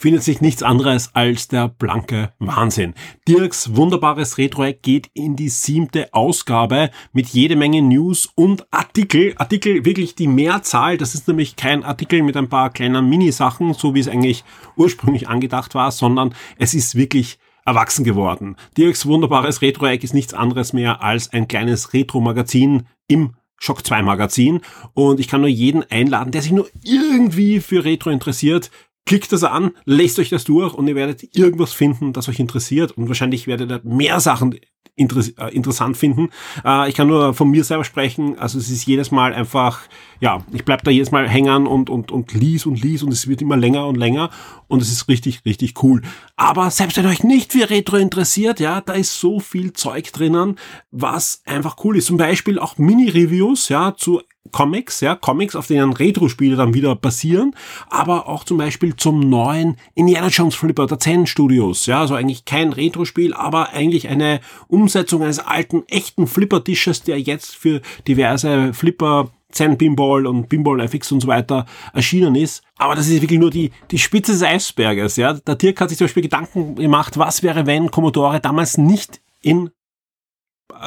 findet 0.00 0.22
sich 0.22 0.40
nichts 0.40 0.62
anderes 0.62 1.10
als 1.14 1.48
der 1.48 1.68
blanke 1.68 2.32
Wahnsinn. 2.38 2.94
Dirks 3.28 3.76
wunderbares 3.76 4.38
Retro-Eck 4.38 4.82
geht 4.82 5.10
in 5.12 5.36
die 5.36 5.50
siebte 5.50 6.14
Ausgabe 6.14 6.90
mit 7.12 7.28
jede 7.28 7.54
Menge 7.54 7.82
News 7.82 8.26
und 8.34 8.66
Artikel. 8.70 9.34
Artikel 9.36 9.84
wirklich 9.84 10.14
die 10.14 10.26
Mehrzahl. 10.26 10.96
Das 10.96 11.14
ist 11.14 11.28
nämlich 11.28 11.56
kein 11.56 11.84
Artikel 11.84 12.22
mit 12.22 12.38
ein 12.38 12.48
paar 12.48 12.70
kleinen 12.70 13.10
Minisachen, 13.10 13.74
so 13.74 13.94
wie 13.94 14.00
es 14.00 14.08
eigentlich 14.08 14.42
ursprünglich 14.74 15.28
angedacht 15.28 15.74
war, 15.74 15.92
sondern 15.92 16.34
es 16.56 16.72
ist 16.72 16.94
wirklich 16.94 17.38
erwachsen 17.66 18.02
geworden. 18.02 18.56
Dirks 18.78 19.04
wunderbares 19.04 19.60
Retro-Eck 19.60 20.02
ist 20.02 20.14
nichts 20.14 20.32
anderes 20.32 20.72
mehr 20.72 21.02
als 21.02 21.30
ein 21.30 21.46
kleines 21.46 21.92
Retro-Magazin 21.92 22.86
im 23.06 23.34
Shock 23.62 23.84
2 23.84 24.00
Magazin 24.00 24.62
und 24.94 25.20
ich 25.20 25.28
kann 25.28 25.42
nur 25.42 25.50
jeden 25.50 25.84
einladen, 25.90 26.32
der 26.32 26.40
sich 26.40 26.52
nur 26.52 26.70
irgendwie 26.82 27.60
für 27.60 27.84
Retro 27.84 28.08
interessiert, 28.08 28.70
Klickt 29.06 29.32
das 29.32 29.44
an, 29.44 29.72
lest 29.84 30.18
euch 30.18 30.28
das 30.28 30.44
durch 30.44 30.74
und 30.74 30.86
ihr 30.86 30.94
werdet 30.94 31.36
irgendwas 31.36 31.72
finden, 31.72 32.12
das 32.12 32.28
euch 32.28 32.38
interessiert 32.38 32.92
und 32.92 33.08
wahrscheinlich 33.08 33.46
werdet 33.46 33.70
ihr 33.70 33.80
mehr 33.82 34.20
Sachen 34.20 34.54
interess 35.00 35.30
äh, 35.30 35.48
interessant 35.48 35.96
finden. 35.96 36.28
Äh, 36.64 36.88
ich 36.88 36.94
kann 36.94 37.08
nur 37.08 37.34
von 37.34 37.50
mir 37.50 37.64
selber 37.64 37.84
sprechen, 37.84 38.38
also 38.38 38.58
es 38.58 38.70
ist 38.70 38.86
jedes 38.86 39.10
Mal 39.10 39.32
einfach, 39.32 39.80
ja, 40.20 40.44
ich 40.52 40.64
bleib 40.64 40.84
da 40.84 40.90
jedes 40.90 41.10
Mal 41.10 41.28
hängen 41.28 41.66
und, 41.66 41.90
und, 41.90 42.12
und 42.12 42.34
lies 42.34 42.66
und 42.66 42.82
lies 42.82 43.02
und 43.02 43.12
es 43.12 43.26
wird 43.26 43.40
immer 43.42 43.56
länger 43.56 43.86
und 43.86 43.96
länger 43.96 44.30
und 44.68 44.82
es 44.82 44.92
ist 44.92 45.08
richtig, 45.08 45.44
richtig 45.44 45.82
cool. 45.82 46.02
Aber 46.36 46.70
selbst 46.70 46.96
wenn 46.98 47.06
euch 47.06 47.24
nicht 47.24 47.52
für 47.52 47.70
Retro 47.70 47.96
interessiert, 47.96 48.60
ja, 48.60 48.80
da 48.80 48.92
ist 48.92 49.18
so 49.18 49.40
viel 49.40 49.72
Zeug 49.72 50.12
drinnen, 50.12 50.56
was 50.90 51.42
einfach 51.46 51.76
cool 51.84 51.96
ist. 51.96 52.06
Zum 52.06 52.18
Beispiel 52.18 52.58
auch 52.58 52.76
Mini-Reviews, 52.76 53.70
ja, 53.70 53.94
zu 53.96 54.20
Comics, 54.52 55.00
ja, 55.00 55.14
Comics, 55.14 55.54
auf 55.54 55.66
denen 55.66 55.92
Retro-Spiele 55.92 56.56
dann 56.56 56.74
wieder 56.74 56.96
basieren, 56.96 57.54
aber 57.88 58.26
auch 58.28 58.44
zum 58.44 58.58
Beispiel 58.58 58.96
zum 58.96 59.20
neuen 59.20 59.76
Indiana 59.94 60.28
Jones 60.28 60.54
Flipper 60.54 60.86
der 60.86 60.98
Zen 60.98 61.26
Studios, 61.26 61.86
ja, 61.86 62.00
also 62.00 62.14
eigentlich 62.14 62.44
kein 62.44 62.72
Retro-Spiel, 62.72 63.34
aber 63.34 63.70
eigentlich 63.70 64.08
eine 64.08 64.40
Umsetzung 64.66 65.22
eines 65.22 65.38
alten, 65.38 65.84
echten 65.88 66.26
Flipper-Tisches, 66.26 67.02
der 67.02 67.20
jetzt 67.20 67.54
für 67.54 67.80
diverse 68.08 68.72
Flipper 68.72 69.30
Zen 69.52 69.76
Pinball 69.76 70.26
und 70.26 70.48
Pinball 70.48 70.80
FX 70.80 71.12
und 71.12 71.20
so 71.20 71.26
weiter 71.26 71.66
erschienen 71.92 72.36
ist. 72.36 72.62
Aber 72.78 72.94
das 72.94 73.08
ist 73.08 73.20
wirklich 73.20 73.40
nur 73.40 73.50
die, 73.50 73.72
die 73.90 73.98
Spitze 73.98 74.32
des 74.32 74.42
Eisberges, 74.42 75.16
ja. 75.16 75.34
Der 75.34 75.56
Dirk 75.56 75.80
hat 75.80 75.88
sich 75.88 75.98
zum 75.98 76.06
Beispiel 76.06 76.22
Gedanken 76.22 76.76
gemacht, 76.76 77.18
was 77.18 77.42
wäre, 77.42 77.66
wenn 77.66 77.90
Commodore 77.90 78.40
damals 78.40 78.78
nicht 78.78 79.20
in 79.42 79.70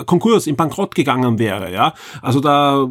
Konkurs, 0.05 0.47
in 0.47 0.55
Bankrott 0.55 0.95
gegangen 0.95 1.39
wäre, 1.39 1.71
ja. 1.71 1.93
Also 2.21 2.39
da 2.39 2.89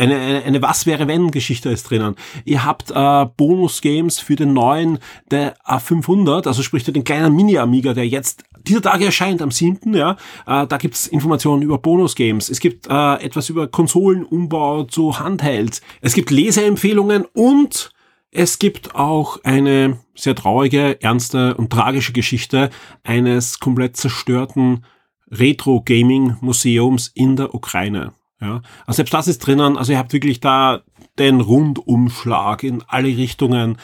eine, 0.00 0.16
eine, 0.16 0.42
eine 0.42 0.62
Was 0.62 0.86
wäre 0.86 1.06
wenn 1.06 1.30
Geschichte 1.30 1.70
ist 1.70 1.90
drinnen. 1.90 2.16
Ihr 2.44 2.64
habt 2.64 2.90
äh, 2.90 3.26
Bonus-Games 3.36 4.18
für 4.18 4.36
den 4.36 4.52
neuen 4.52 4.98
der 5.30 5.56
A500, 5.58 6.46
also 6.46 6.62
sprich 6.62 6.84
den 6.84 7.04
kleinen 7.04 7.36
Mini-Amiga, 7.36 7.92
der 7.92 8.08
jetzt 8.08 8.44
dieser 8.66 8.82
Tage 8.82 9.06
erscheint 9.06 9.42
am 9.42 9.50
7. 9.50 9.94
Ja, 9.94 10.16
äh, 10.46 10.66
da 10.66 10.76
gibt's 10.78 11.06
Informationen 11.06 11.62
über 11.62 11.78
Bonus-Games. 11.78 12.48
Es 12.48 12.60
gibt 12.60 12.88
äh, 12.88 13.14
etwas 13.16 13.48
über 13.50 13.68
Konsolenumbau 13.68 14.84
zu 14.84 15.18
Handhelds. 15.18 15.80
Es 16.00 16.14
gibt 16.14 16.30
Leseempfehlungen 16.30 17.26
und 17.34 17.90
es 18.30 18.58
gibt 18.58 18.94
auch 18.94 19.38
eine 19.44 19.98
sehr 20.14 20.34
traurige, 20.34 21.02
ernste 21.02 21.54
und 21.56 21.70
tragische 21.70 22.12
Geschichte 22.12 22.70
eines 23.02 23.58
komplett 23.58 23.96
zerstörten 23.96 24.84
Retro-Gaming-Museums 25.30 27.10
in 27.14 27.36
der 27.36 27.54
Ukraine. 27.54 28.12
Ja, 28.40 28.62
also 28.86 28.96
selbst 28.96 29.12
das 29.12 29.28
ist 29.28 29.40
drinnen. 29.40 29.76
Also 29.76 29.92
ihr 29.92 29.98
habt 29.98 30.12
wirklich 30.12 30.40
da 30.40 30.82
den 31.18 31.40
Rundumschlag 31.40 32.62
in 32.62 32.82
alle 32.86 33.08
Richtungen 33.08 33.76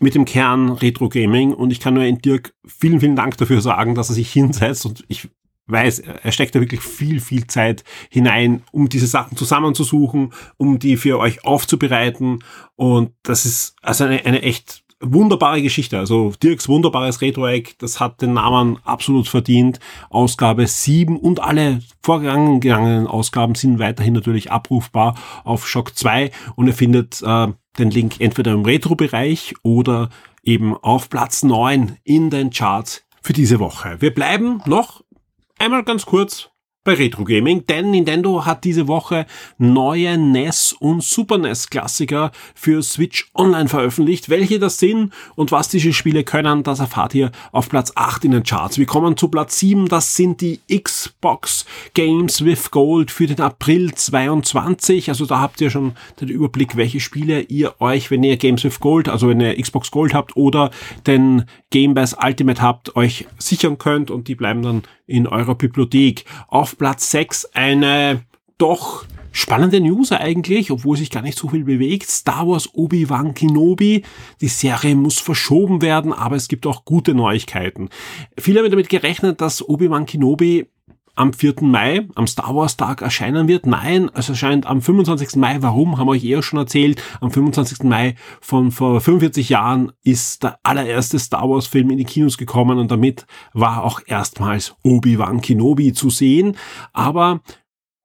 mit 0.00 0.14
dem 0.14 0.24
Kern 0.24 0.70
Retro 0.70 1.08
Gaming. 1.08 1.52
Und 1.52 1.70
ich 1.70 1.78
kann 1.78 1.94
nur 1.94 2.04
in 2.04 2.18
Dirk 2.18 2.54
vielen, 2.66 3.00
vielen 3.00 3.16
Dank 3.16 3.36
dafür 3.36 3.60
sagen, 3.60 3.94
dass 3.94 4.08
er 4.08 4.14
sich 4.14 4.32
hinsetzt 4.32 4.86
und 4.86 5.04
ich 5.08 5.28
weiß, 5.68 6.00
er 6.00 6.32
steckt 6.32 6.54
da 6.54 6.60
wirklich 6.60 6.80
viel, 6.80 7.20
viel 7.20 7.46
Zeit 7.46 7.84
hinein, 8.08 8.62
um 8.70 8.88
diese 8.88 9.06
Sachen 9.06 9.36
zusammenzusuchen, 9.36 10.32
um 10.56 10.78
die 10.78 10.96
für 10.96 11.18
euch 11.18 11.44
aufzubereiten. 11.44 12.40
Und 12.76 13.12
das 13.22 13.46
ist 13.46 13.74
also 13.82 14.04
eine, 14.04 14.24
eine 14.24 14.42
echt 14.42 14.84
wunderbare 15.12 15.62
Geschichte. 15.62 15.98
Also 15.98 16.32
Dirks 16.42 16.68
wunderbares 16.68 17.20
Retro-Egg, 17.20 17.74
das 17.78 18.00
hat 18.00 18.22
den 18.22 18.34
Namen 18.34 18.78
absolut 18.84 19.28
verdient. 19.28 19.80
Ausgabe 20.10 20.66
7 20.66 21.16
und 21.18 21.40
alle 21.40 21.80
vorgegangenen 22.02 23.06
Ausgaben 23.06 23.54
sind 23.54 23.78
weiterhin 23.78 24.14
natürlich 24.14 24.50
abrufbar 24.50 25.14
auf 25.44 25.66
Shock 25.66 25.96
2 25.96 26.30
und 26.54 26.66
ihr 26.66 26.74
findet 26.74 27.22
äh, 27.22 27.48
den 27.78 27.90
Link 27.90 28.20
entweder 28.20 28.52
im 28.52 28.64
Retro-Bereich 28.64 29.54
oder 29.62 30.10
eben 30.42 30.76
auf 30.76 31.10
Platz 31.10 31.42
9 31.42 31.98
in 32.04 32.30
den 32.30 32.50
Charts 32.50 33.04
für 33.22 33.32
diese 33.32 33.58
Woche. 33.58 33.96
Wir 34.00 34.14
bleiben 34.14 34.62
noch 34.66 35.02
einmal 35.58 35.82
ganz 35.82 36.06
kurz 36.06 36.50
bei 36.86 36.94
Retro 36.94 37.24
Gaming, 37.24 37.66
denn 37.66 37.90
Nintendo 37.90 38.46
hat 38.46 38.62
diese 38.62 38.86
Woche 38.86 39.26
neue 39.58 40.16
NES 40.16 40.72
und 40.72 41.02
Super 41.02 41.36
NES 41.36 41.68
Klassiker 41.68 42.30
für 42.54 42.80
Switch 42.80 43.28
Online 43.34 43.68
veröffentlicht. 43.68 44.30
Welche 44.30 44.60
das 44.60 44.78
sind 44.78 45.12
und 45.34 45.50
was 45.50 45.68
diese 45.68 45.92
Spiele 45.92 46.22
können, 46.22 46.62
das 46.62 46.78
erfahrt 46.78 47.14
ihr 47.16 47.32
auf 47.50 47.68
Platz 47.68 47.92
8 47.96 48.24
in 48.26 48.30
den 48.30 48.44
Charts. 48.44 48.78
Wir 48.78 48.86
kommen 48.86 49.16
zu 49.16 49.28
Platz 49.28 49.58
7, 49.58 49.88
das 49.88 50.14
sind 50.14 50.40
die 50.40 50.60
Xbox 50.70 51.66
Games 51.92 52.44
with 52.44 52.70
Gold 52.70 53.10
für 53.10 53.26
den 53.26 53.40
April 53.40 53.92
22. 53.92 55.08
Also 55.08 55.26
da 55.26 55.40
habt 55.40 55.60
ihr 55.60 55.70
schon 55.70 55.94
den 56.20 56.28
Überblick, 56.28 56.76
welche 56.76 57.00
Spiele 57.00 57.40
ihr 57.40 57.74
euch, 57.80 58.12
wenn 58.12 58.22
ihr 58.22 58.36
Games 58.36 58.62
with 58.62 58.78
Gold, 58.78 59.08
also 59.08 59.28
wenn 59.28 59.40
ihr 59.40 59.60
Xbox 59.60 59.90
Gold 59.90 60.14
habt 60.14 60.36
oder 60.36 60.70
den 61.04 61.46
Game 61.70 61.94
Pass 61.94 62.16
Ultimate 62.22 62.62
habt, 62.62 62.94
euch 62.94 63.26
sichern 63.38 63.76
könnt 63.76 64.12
und 64.12 64.28
die 64.28 64.36
bleiben 64.36 64.62
dann 64.62 64.82
in 65.06 65.26
eurer 65.26 65.54
Bibliothek. 65.54 66.24
Auf 66.48 66.78
Platz 66.78 67.10
6 67.10 67.46
eine 67.54 68.22
doch 68.58 69.04
spannende 69.32 69.80
News 69.80 70.12
eigentlich, 70.12 70.70
obwohl 70.70 70.96
sich 70.96 71.10
gar 71.10 71.22
nicht 71.22 71.38
so 71.38 71.48
viel 71.48 71.64
bewegt. 71.64 72.08
Star 72.08 72.48
Wars 72.48 72.70
Obi-Wan 72.72 73.34
Kenobi. 73.34 74.02
Die 74.40 74.48
Serie 74.48 74.94
muss 74.94 75.18
verschoben 75.18 75.82
werden, 75.82 76.12
aber 76.12 76.36
es 76.36 76.48
gibt 76.48 76.66
auch 76.66 76.84
gute 76.84 77.14
Neuigkeiten. 77.14 77.90
Viele 78.38 78.60
haben 78.60 78.70
damit 78.70 78.88
gerechnet, 78.88 79.40
dass 79.42 79.66
Obi-Wan 79.68 80.06
Kenobi 80.06 80.66
am 81.16 81.32
4. 81.32 81.54
Mai, 81.62 82.06
am 82.14 82.26
Star 82.26 82.54
Wars 82.54 82.76
Tag 82.76 83.02
erscheinen 83.02 83.48
wird. 83.48 83.66
Nein, 83.66 84.10
es 84.14 84.28
erscheint 84.28 84.66
am 84.66 84.82
25. 84.82 85.36
Mai. 85.36 85.56
Warum? 85.60 85.98
Haben 85.98 86.06
wir 86.06 86.12
euch 86.12 86.24
eher 86.24 86.42
schon 86.42 86.58
erzählt. 86.58 87.02
Am 87.20 87.30
25. 87.30 87.82
Mai 87.82 88.14
von 88.40 88.70
vor 88.70 89.00
45 89.00 89.48
Jahren 89.48 89.92
ist 90.04 90.44
der 90.44 90.58
allererste 90.62 91.18
Star 91.18 91.48
Wars 91.48 91.66
Film 91.66 91.90
in 91.90 91.98
die 91.98 92.04
Kinos 92.04 92.38
gekommen 92.38 92.78
und 92.78 92.90
damit 92.90 93.26
war 93.52 93.82
auch 93.82 94.00
erstmals 94.06 94.76
Obi-Wan 94.82 95.40
Kenobi 95.40 95.92
zu 95.92 96.10
sehen. 96.10 96.56
Aber 96.92 97.40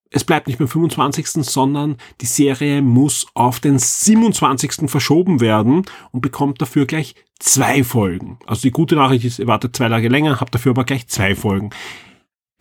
es 0.10 0.24
bleibt 0.24 0.48
nicht 0.48 0.60
beim 0.60 0.68
25., 0.68 1.28
sondern 1.44 1.98
die 2.20 2.26
Serie 2.26 2.82
muss 2.82 3.28
auf 3.34 3.60
den 3.60 3.80
27. 3.80 4.90
verschoben 4.90 5.40
werden 5.40 5.84
und 6.12 6.22
bekommt 6.22 6.62
dafür 6.62 6.86
gleich 6.86 7.16
zwei 7.40 7.84
Folgen. 7.84 8.38
Also 8.46 8.62
die 8.64 8.72
gute 8.72 8.96
Nachricht 8.96 9.26
ist, 9.26 9.40
ihr 9.40 9.48
wartet 9.48 9.76
zwei 9.76 9.90
Tage 9.90 10.10
länger, 10.10 10.40
habt 10.40 10.54
dafür 10.54 10.72
aber 10.72 10.84
gleich 10.84 11.08
zwei 11.08 11.36
Folgen. 11.36 11.72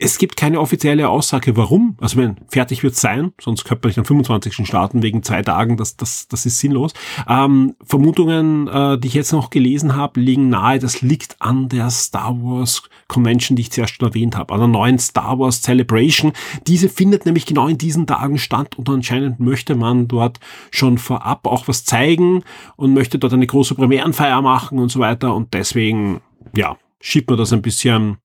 Es 0.03 0.17
gibt 0.17 0.35
keine 0.35 0.59
offizielle 0.59 1.09
Aussage, 1.09 1.55
warum. 1.55 1.95
Also 2.01 2.17
wenn 2.17 2.35
fertig 2.47 2.81
wird 2.81 2.95
sein, 2.95 3.33
sonst 3.39 3.65
könnte 3.65 3.83
man 3.83 3.89
nicht 3.89 3.99
am 3.99 4.05
25. 4.05 4.65
starten 4.65 5.03
wegen 5.03 5.21
zwei 5.21 5.43
Tagen, 5.43 5.77
das, 5.77 5.95
das, 5.95 6.27
das 6.27 6.47
ist 6.47 6.57
sinnlos. 6.57 6.93
Ähm, 7.29 7.75
Vermutungen, 7.85 8.67
äh, 8.67 8.97
die 8.97 9.09
ich 9.09 9.13
jetzt 9.13 9.31
noch 9.31 9.51
gelesen 9.51 9.95
habe, 9.95 10.19
liegen 10.19 10.49
nahe, 10.49 10.79
das 10.79 11.03
liegt 11.03 11.39
an 11.39 11.69
der 11.69 11.91
Star 11.91 12.35
Wars 12.41 12.81
Convention, 13.07 13.55
die 13.55 13.61
ich 13.61 13.71
zuerst 13.71 13.93
schon 13.93 14.07
erwähnt 14.07 14.35
habe, 14.35 14.51
an 14.55 14.61
der 14.61 14.69
neuen 14.69 14.97
Star 14.97 15.37
Wars 15.37 15.61
Celebration. 15.61 16.33
Diese 16.65 16.89
findet 16.89 17.27
nämlich 17.27 17.45
genau 17.45 17.67
in 17.67 17.77
diesen 17.77 18.07
Tagen 18.07 18.39
statt 18.39 18.79
und 18.79 18.89
anscheinend 18.89 19.39
möchte 19.39 19.75
man 19.75 20.07
dort 20.07 20.39
schon 20.71 20.97
vorab 20.97 21.45
auch 21.45 21.67
was 21.67 21.85
zeigen 21.85 22.43
und 22.75 22.95
möchte 22.95 23.19
dort 23.19 23.33
eine 23.33 23.45
große 23.45 23.75
Premierenfeier 23.75 24.41
machen 24.41 24.79
und 24.79 24.89
so 24.89 24.99
weiter 24.99 25.35
und 25.35 25.53
deswegen, 25.53 26.21
ja, 26.55 26.75
schiebt 26.99 27.29
man 27.29 27.37
das 27.37 27.53
ein 27.53 27.61
bisschen 27.61 28.17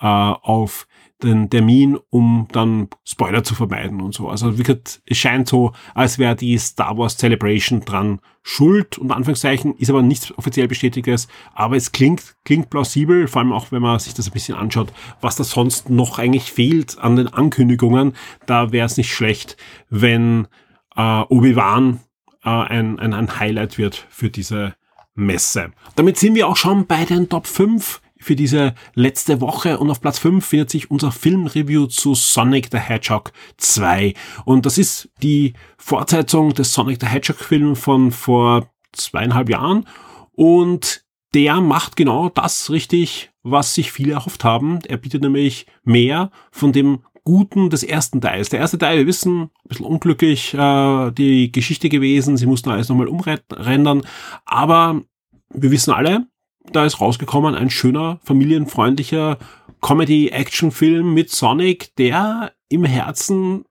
äh, 0.00 0.06
auf 0.06 0.88
den 1.22 1.50
Termin, 1.50 1.98
um 2.10 2.48
dann 2.52 2.88
Spoiler 3.04 3.44
zu 3.44 3.54
vermeiden 3.54 4.00
und 4.00 4.14
so. 4.14 4.28
Also 4.28 4.58
wie 4.58 4.62
gesagt, 4.62 5.02
es 5.06 5.18
scheint 5.18 5.48
so, 5.48 5.72
als 5.94 6.18
wäre 6.18 6.36
die 6.36 6.58
Star 6.58 6.96
Wars 6.96 7.16
Celebration 7.16 7.80
dran 7.80 8.20
schuld, 8.42 8.98
und 8.98 9.12
Anführungszeichen, 9.12 9.76
ist 9.76 9.90
aber 9.90 10.02
nichts 10.02 10.36
offiziell 10.36 10.66
bestätigtes, 10.66 11.28
aber 11.54 11.76
es 11.76 11.92
klingt, 11.92 12.36
klingt 12.44 12.70
plausibel, 12.70 13.28
vor 13.28 13.42
allem 13.42 13.52
auch, 13.52 13.70
wenn 13.70 13.82
man 13.82 13.98
sich 13.98 14.14
das 14.14 14.28
ein 14.28 14.32
bisschen 14.32 14.56
anschaut, 14.56 14.92
was 15.20 15.36
da 15.36 15.44
sonst 15.44 15.90
noch 15.90 16.18
eigentlich 16.18 16.50
fehlt 16.50 16.98
an 16.98 17.16
den 17.16 17.28
Ankündigungen. 17.28 18.14
Da 18.46 18.72
wäre 18.72 18.86
es 18.86 18.96
nicht 18.96 19.12
schlecht, 19.12 19.56
wenn 19.88 20.48
äh, 20.96 21.22
Obi-Wan 21.28 22.00
äh, 22.44 22.48
ein, 22.48 22.98
ein, 22.98 23.14
ein 23.14 23.38
Highlight 23.38 23.78
wird 23.78 24.06
für 24.08 24.30
diese 24.30 24.74
Messe. 25.14 25.72
Damit 25.96 26.18
sind 26.18 26.34
wir 26.34 26.48
auch 26.48 26.56
schon 26.56 26.86
bei 26.86 27.04
den 27.04 27.28
Top 27.28 27.46
5 27.46 28.00
für 28.20 28.36
diese 28.36 28.74
letzte 28.94 29.40
Woche 29.40 29.78
und 29.78 29.90
auf 29.90 30.00
Platz 30.00 30.18
5 30.18 30.44
findet 30.44 30.70
sich 30.70 30.90
unser 30.90 31.10
Filmreview 31.10 31.86
zu 31.86 32.14
Sonic 32.14 32.68
the 32.70 32.78
Hedgehog 32.78 33.32
2. 33.56 34.14
Und 34.44 34.66
das 34.66 34.78
ist 34.78 35.08
die 35.22 35.54
Fortsetzung 35.78 36.54
des 36.54 36.72
Sonic 36.72 36.98
the 37.00 37.06
Hedgehog 37.06 37.38
Film 37.38 37.76
von 37.76 38.12
vor 38.12 38.70
zweieinhalb 38.92 39.48
Jahren 39.48 39.86
und 40.32 41.04
der 41.34 41.60
macht 41.60 41.96
genau 41.96 42.28
das 42.28 42.70
richtig, 42.70 43.30
was 43.42 43.74
sich 43.74 43.92
viele 43.92 44.14
erhofft 44.14 44.44
haben. 44.44 44.80
Er 44.86 44.96
bietet 44.96 45.22
nämlich 45.22 45.66
mehr 45.84 46.30
von 46.50 46.72
dem 46.72 47.00
Guten 47.24 47.70
des 47.70 47.82
ersten 47.82 48.20
Teils. 48.20 48.48
Der 48.48 48.60
erste 48.60 48.78
Teil, 48.78 48.98
wir 48.98 49.06
wissen, 49.06 49.42
ein 49.42 49.68
bisschen 49.68 49.86
unglücklich 49.86 50.54
äh, 50.54 51.10
die 51.12 51.52
Geschichte 51.52 51.88
gewesen, 51.88 52.36
sie 52.36 52.46
mussten 52.46 52.70
alles 52.70 52.88
nochmal 52.88 53.08
umrendern, 53.08 54.02
aber 54.44 55.02
wir 55.52 55.70
wissen 55.70 55.92
alle, 55.92 56.26
da 56.64 56.84
ist 56.84 57.00
rausgekommen 57.00 57.54
ein 57.54 57.70
schöner, 57.70 58.18
familienfreundlicher 58.22 59.38
Comedy-Action-Film 59.80 61.14
mit 61.14 61.30
Sonic, 61.30 61.94
der 61.96 62.52
im 62.68 62.84
Herzen 62.84 63.64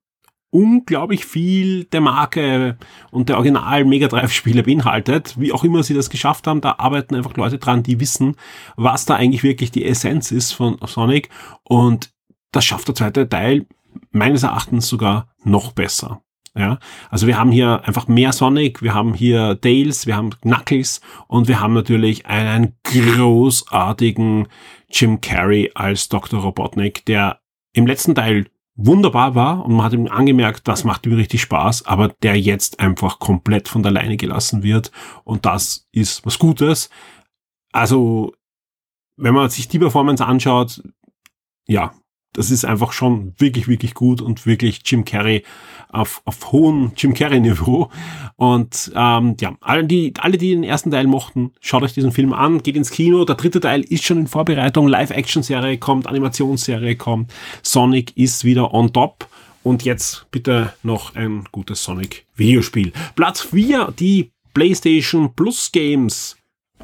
unglaublich 0.51 1.25
viel 1.25 1.85
der 1.85 2.01
Marke 2.01 2.77
und 3.11 3.29
der 3.29 3.37
Original 3.37 3.85
Mega 3.85 4.07
Drive 4.07 4.33
Spiele 4.33 4.63
beinhaltet. 4.63 5.39
Wie 5.39 5.51
auch 5.51 5.63
immer 5.63 5.83
sie 5.83 5.93
das 5.93 6.09
geschafft 6.09 6.47
haben, 6.47 6.61
da 6.61 6.75
arbeiten 6.79 7.15
einfach 7.15 7.35
Leute 7.37 7.59
dran, 7.59 7.83
die 7.83 7.99
wissen, 7.99 8.35
was 8.75 9.05
da 9.05 9.15
eigentlich 9.15 9.43
wirklich 9.43 9.71
die 9.71 9.85
Essenz 9.85 10.31
ist 10.31 10.53
von 10.53 10.77
Sonic. 10.85 11.29
Und 11.63 12.11
das 12.51 12.65
schafft 12.65 12.87
der 12.87 12.95
zweite 12.95 13.29
Teil 13.29 13.67
meines 14.11 14.43
Erachtens 14.43 14.87
sogar 14.87 15.29
noch 15.43 15.71
besser. 15.73 16.21
Ja, 16.59 16.77
also 17.09 17.25
wir 17.25 17.39
haben 17.39 17.53
hier 17.53 17.85
einfach 17.85 18.09
mehr 18.09 18.33
Sonic, 18.33 18.81
wir 18.81 18.93
haben 18.93 19.13
hier 19.13 19.57
Tails, 19.61 20.07
wir 20.07 20.17
haben 20.17 20.31
Knuckles 20.41 20.99
und 21.29 21.47
wir 21.47 21.61
haben 21.61 21.73
natürlich 21.73 22.25
einen 22.25 22.75
großartigen 22.83 24.49
Jim 24.91 25.21
Carrey 25.21 25.71
als 25.73 26.09
Dr. 26.09 26.41
Robotnik, 26.41 27.05
der 27.05 27.39
im 27.71 27.87
letzten 27.87 28.13
Teil 28.13 28.47
wunderbar 28.75 29.35
war 29.35 29.63
und 29.63 29.73
man 29.73 29.85
hat 29.85 29.93
ihm 29.93 30.07
angemerkt, 30.07 30.67
das 30.67 30.83
macht 30.83 31.05
ihm 31.05 31.13
richtig 31.13 31.41
Spaß, 31.43 31.85
aber 31.85 32.09
der 32.09 32.37
jetzt 32.37 32.81
einfach 32.81 33.19
komplett 33.19 33.69
von 33.69 33.81
der 33.81 33.93
Leine 33.93 34.17
gelassen 34.17 34.61
wird 34.61 34.91
und 35.23 35.45
das 35.45 35.87
ist 35.93 36.25
was 36.25 36.39
Gutes. 36.39 36.89
Also, 37.71 38.33
wenn 39.15 39.33
man 39.33 39.49
sich 39.49 39.69
die 39.69 39.79
Performance 39.79 40.25
anschaut, 40.25 40.83
ja, 41.67 41.93
das 42.33 42.51
ist 42.51 42.63
einfach 42.63 42.91
schon 42.91 43.33
wirklich, 43.37 43.67
wirklich 43.67 43.93
gut 43.93 44.21
und 44.21 44.45
wirklich 44.45 44.81
Jim 44.85 45.03
Carrey 45.03 45.43
auf, 45.89 46.21
auf 46.25 46.51
hohem 46.51 46.91
Jim 46.95 47.13
Carrey-Niveau. 47.13 47.89
Und 48.35 48.91
ähm, 48.95 49.35
ja, 49.39 49.55
alle 49.61 49.85
die, 49.85 50.13
alle, 50.19 50.37
die 50.37 50.51
den 50.51 50.63
ersten 50.63 50.91
Teil 50.91 51.07
mochten, 51.07 51.51
schaut 51.59 51.83
euch 51.83 51.93
diesen 51.93 52.11
Film 52.11 52.33
an, 52.33 52.61
geht 52.61 52.75
ins 52.75 52.91
Kino. 52.91 53.25
Der 53.25 53.35
dritte 53.35 53.59
Teil 53.59 53.81
ist 53.81 54.03
schon 54.03 54.19
in 54.19 54.27
Vorbereitung. 54.27 54.87
Live-Action-Serie 54.87 55.77
kommt, 55.79 56.07
Animationsserie 56.07 56.95
kommt. 56.95 57.33
Sonic 57.63 58.15
ist 58.15 58.43
wieder 58.43 58.73
on 58.73 58.93
top. 58.93 59.27
Und 59.63 59.83
jetzt 59.83 60.27
bitte 60.31 60.73
noch 60.83 61.15
ein 61.15 61.43
gutes 61.51 61.83
Sonic-Videospiel. 61.83 62.93
Platz 63.15 63.41
4, 63.41 63.93
die 63.99 64.31
PlayStation 64.53 65.33
Plus 65.35 65.71
Games 65.71 66.38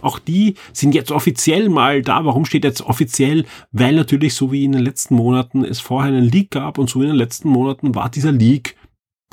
auch 0.06 0.20
die 0.20 0.56
sind 0.74 0.96
jetzt 0.96 1.12
offiziell 1.12 1.70
mal 1.70 2.02
da. 2.02 2.26
Warum 2.26 2.46
steht 2.46 2.64
jetzt 2.64 2.82
offiziell? 2.82 3.46
Weil 3.72 3.96
natürlich 3.96 4.36
so 4.36 4.52
wie 4.52 4.64
in 4.64 4.72
den 4.72 4.84
letzten 4.84 5.16
Monaten 5.16 5.64
es 5.64 5.80
vorher 5.80 6.12
einen 6.14 6.30
Leak 6.30 6.52
gab 6.52 6.78
und 6.78 6.90
so 6.90 7.02
in 7.02 7.08
den 7.08 7.18
letzten 7.18 7.50
Monaten 7.50 7.96
war 7.96 8.10
dieser 8.10 8.32
Leak 8.32 8.76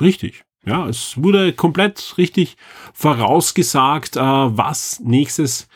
richtig. 0.01 0.43
Ja, 0.65 0.87
es 0.87 1.21
wurde 1.21 1.51
komplett 1.51 2.17
richtig 2.17 2.55
vorausgesagt, 2.93 4.15
äh, 4.15 4.21
was 4.21 5.01
nächstes 5.01 5.67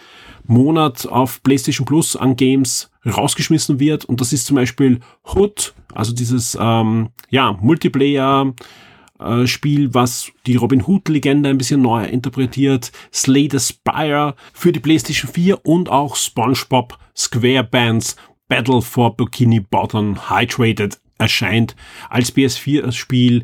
Monat 0.46 1.06
auf 1.06 1.44
PlayStation 1.44 1.86
Plus 1.86 2.16
an 2.16 2.38
Games 2.38 2.90
rausgeschmissen 3.06 3.80
wird. 3.80 4.06
Und 4.06 4.22
das 4.22 4.32
ist 4.32 4.46
zum 4.46 4.56
Beispiel 4.56 5.02
Hood, 5.26 5.74
also 5.94 6.14
dieses 6.14 6.58
ähm, 6.60 7.10
ja 7.30 7.58
Multiplayer 7.60 8.54
äh, 9.20 9.48
Spiel, 9.48 9.94
was 9.94 10.32
die 10.46 10.56
Robin 10.56 10.84
Hood-Legende 10.86 11.50
ein 11.50 11.58
bisschen 11.58 11.82
neu 11.82 12.06
interpretiert, 12.06 12.92
Slay 13.14 13.50
the 13.52 13.60
Spire 13.60 14.36
für 14.54 14.72
die 14.72 14.80
PlayStation 14.80 15.32
4 15.32 15.66
und 15.66 15.90
auch 15.90 16.16
SpongeBob 16.16 16.98
SquarePants 17.16 18.16
Battle 18.48 18.82
for 18.82 19.16
Bikini 19.16 19.60
Bottom 19.60 20.30
Hydrated 20.30 21.00
erscheint 21.18 21.76
als 22.10 22.34
PS4-Spiel 22.36 23.44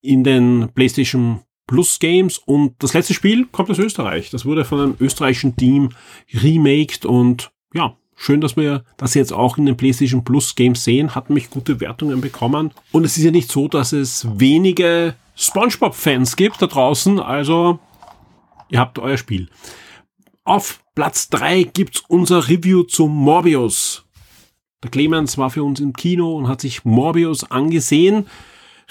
in 0.00 0.24
den 0.24 0.70
PlayStation 0.74 1.40
Plus 1.66 1.98
Games 2.00 2.38
und 2.38 2.74
das 2.82 2.94
letzte 2.94 3.14
Spiel 3.14 3.46
kommt 3.46 3.70
aus 3.70 3.78
Österreich. 3.78 4.30
Das 4.30 4.44
wurde 4.44 4.64
von 4.64 4.80
einem 4.80 4.96
österreichischen 4.98 5.56
Team 5.56 5.90
remaked 6.32 7.04
und 7.04 7.52
ja, 7.74 7.96
Schön, 8.22 8.42
dass 8.42 8.54
wir 8.54 8.84
das 8.98 9.14
jetzt 9.14 9.32
auch 9.32 9.56
in 9.56 9.64
den 9.64 9.78
PlayStation 9.78 10.22
Plus 10.22 10.54
Games 10.54 10.84
sehen. 10.84 11.14
Hat 11.14 11.30
mich 11.30 11.48
gute 11.48 11.80
Wertungen 11.80 12.20
bekommen. 12.20 12.70
Und 12.92 13.04
es 13.04 13.16
ist 13.16 13.24
ja 13.24 13.30
nicht 13.30 13.50
so, 13.50 13.66
dass 13.66 13.94
es 13.94 14.28
wenige 14.38 15.14
SpongeBob-Fans 15.36 16.36
gibt 16.36 16.60
da 16.60 16.66
draußen. 16.66 17.18
Also, 17.18 17.78
ihr 18.68 18.78
habt 18.78 18.98
euer 18.98 19.16
Spiel. 19.16 19.48
Auf 20.44 20.84
Platz 20.94 21.30
drei 21.30 21.62
gibt's 21.62 22.02
unser 22.08 22.46
Review 22.46 22.82
zu 22.82 23.08
Morbius. 23.08 24.04
Der 24.82 24.90
Clemens 24.90 25.38
war 25.38 25.48
für 25.48 25.64
uns 25.64 25.80
im 25.80 25.94
Kino 25.94 26.36
und 26.36 26.46
hat 26.46 26.60
sich 26.60 26.84
Morbius 26.84 27.50
angesehen. 27.50 28.26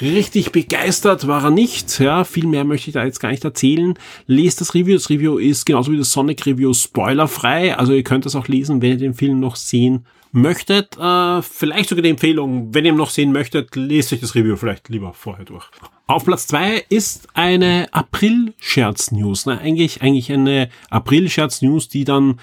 Richtig 0.02 0.52
begeistert 0.52 1.28
war 1.28 1.44
er 1.44 1.52
nicht. 1.52 2.00
Ja, 2.00 2.24
viel 2.24 2.48
mehr 2.48 2.64
möchte 2.64 2.90
ich 2.90 2.94
da 2.94 3.04
jetzt 3.04 3.20
gar 3.20 3.32
nicht 3.32 3.44
erzählen. 3.44 3.96
Lest 4.28 4.62
das 4.62 4.74
Review. 4.74 4.94
Das 4.94 5.10
Review 5.10 5.38
ist 5.38 5.66
genauso 5.66 5.92
wie 5.92 5.98
das 5.98 6.12
Sonic 6.12 6.46
Review 6.46 6.74
spoilerfrei. 6.74 7.76
Also 7.78 7.94
ihr 7.94 8.04
könnt 8.04 8.26
das 8.26 8.36
auch 8.36 8.48
lesen, 8.48 8.82
wenn 8.82 8.92
ihr 8.92 8.98
den 8.98 9.14
Film 9.14 9.40
noch 9.40 9.56
sehen 9.58 10.06
möchtet. 10.32 10.98
Äh, 10.98 11.42
vielleicht 11.42 11.90
sogar 11.90 12.04
die 12.04 12.10
Empfehlung, 12.10 12.74
wenn 12.74 12.86
ihr 12.86 12.92
ihn 12.92 12.98
noch 12.98 13.10
sehen 13.10 13.32
möchtet, 13.32 13.76
lest 13.76 14.14
euch 14.14 14.22
das 14.22 14.36
Review 14.36 14.56
vielleicht 14.56 14.90
lieber 14.90 15.14
vorher 15.14 15.46
durch. 15.46 15.66
Auf 16.08 16.26
Platz 16.26 16.48
zwei 16.48 16.84
ist 16.90 17.28
eine 17.34 17.88
April-Scherz-News. 17.92 19.48
Ne? 19.48 19.60
Eigentlich, 19.60 20.02
eigentlich 20.02 20.32
eine 20.32 20.70
April-Scherz-News, 20.90 21.90
die 21.90 22.04
dann 22.04 22.40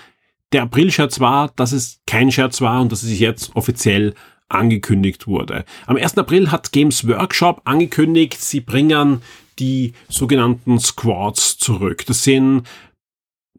der 0.52 0.62
April-Scherz 0.62 1.20
war, 1.20 1.52
dass 1.56 1.72
es 1.72 2.00
kein 2.06 2.30
Scherz 2.30 2.60
war 2.60 2.80
und 2.80 2.92
dass 2.92 3.02
es 3.02 3.08
sich 3.08 3.20
jetzt 3.20 3.54
offiziell 3.56 4.14
angekündigt 4.48 5.26
wurde. 5.26 5.64
Am 5.86 5.96
1. 5.96 6.18
April 6.18 6.50
hat 6.50 6.72
Games 6.72 7.06
Workshop 7.06 7.62
angekündigt, 7.64 8.40
sie 8.40 8.60
bringen 8.60 9.22
die 9.58 9.92
sogenannten 10.08 10.78
Squads 10.78 11.58
zurück. 11.58 12.04
Das 12.06 12.22
sind 12.22 12.62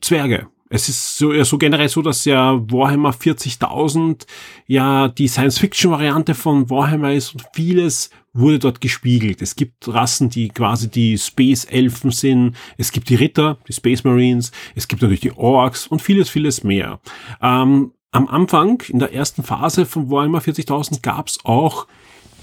Zwerge. 0.02 0.48
Es 0.70 0.90
ist 0.90 1.18
so, 1.18 1.44
so 1.44 1.58
generell 1.58 1.88
so, 1.88 2.02
dass 2.02 2.26
ja 2.26 2.60
Warhammer 2.70 3.12
40.000 3.12 4.26
ja 4.68 5.08
die 5.08 5.30
Science-Fiction-Variante 5.30 6.36
von 6.36 6.70
Warhammer 6.70 7.14
ist 7.14 7.34
und 7.34 7.46
vieles 7.54 8.10
wurde 8.34 8.60
dort 8.60 8.82
gespiegelt. 8.82 9.42
Es 9.42 9.56
gibt 9.56 9.88
Rassen, 9.88 10.30
die 10.30 10.50
quasi 10.50 10.90
die 10.90 11.18
Space-Elfen 11.18 12.12
sind. 12.12 12.56
Es 12.78 12.92
gibt 12.92 13.10
die 13.10 13.16
Ritter, 13.16 13.58
die 13.68 13.74
Space 13.74 14.04
Marines. 14.04 14.52
Es 14.76 14.88
gibt 14.88 15.02
natürlich 15.02 15.22
die 15.22 15.36
Orks 15.36 15.88
und 15.88 16.02
vieles, 16.02 16.30
vieles 16.30 16.64
mehr. 16.64 17.00
Ähm, 17.42 17.94
am 18.12 18.28
Anfang, 18.28 18.82
in 18.88 19.00
der 19.00 19.14
ersten 19.14 19.44
Phase 19.44 19.86
von 19.86 20.10
Warhammer 20.10 20.40
40.000 20.40 21.02
gab 21.02 21.28
es 21.28 21.40
auch 21.44 21.88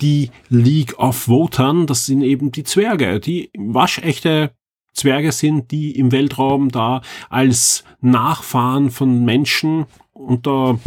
die 0.00 0.30
League 0.48 0.98
of 0.98 1.16
Votern. 1.16 1.86
Das 1.86 2.06
sind 2.06 2.22
eben 2.22 2.52
die 2.52 2.64
Zwerge, 2.64 3.20
die 3.20 3.50
waschechte 3.56 4.52
Zwerge 4.92 5.32
sind, 5.32 5.70
die 5.70 5.98
im 5.98 6.12
Weltraum 6.12 6.70
da 6.70 7.02
als 7.28 7.84
Nachfahren 8.00 8.90
von 8.90 9.24
Menschen 9.24 9.86
unter 10.12 10.78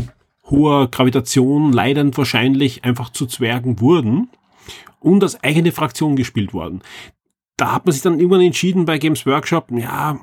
hoher 0.46 0.89
Gravitation 0.89 1.74
leidend 1.74 2.17
wahrscheinlich 2.17 2.86
einfach 2.86 3.10
zu 3.10 3.25
Zwergen 3.25 3.81
wurden 3.81 4.29
und 5.00 5.24
als 5.24 5.43
eigene 5.43 5.72
Fraktion 5.72 6.15
gespielt 6.15 6.53
worden. 6.53 6.81
Da 7.58 7.73
hat 7.73 7.86
man 7.86 7.93
sich 7.93 8.02
dann 8.02 8.19
irgendwann 8.19 8.41
entschieden 8.41 8.86
bei 8.86 8.97
Games 8.97 9.25
Workshop, 9.25 9.71
ja, 9.71 10.19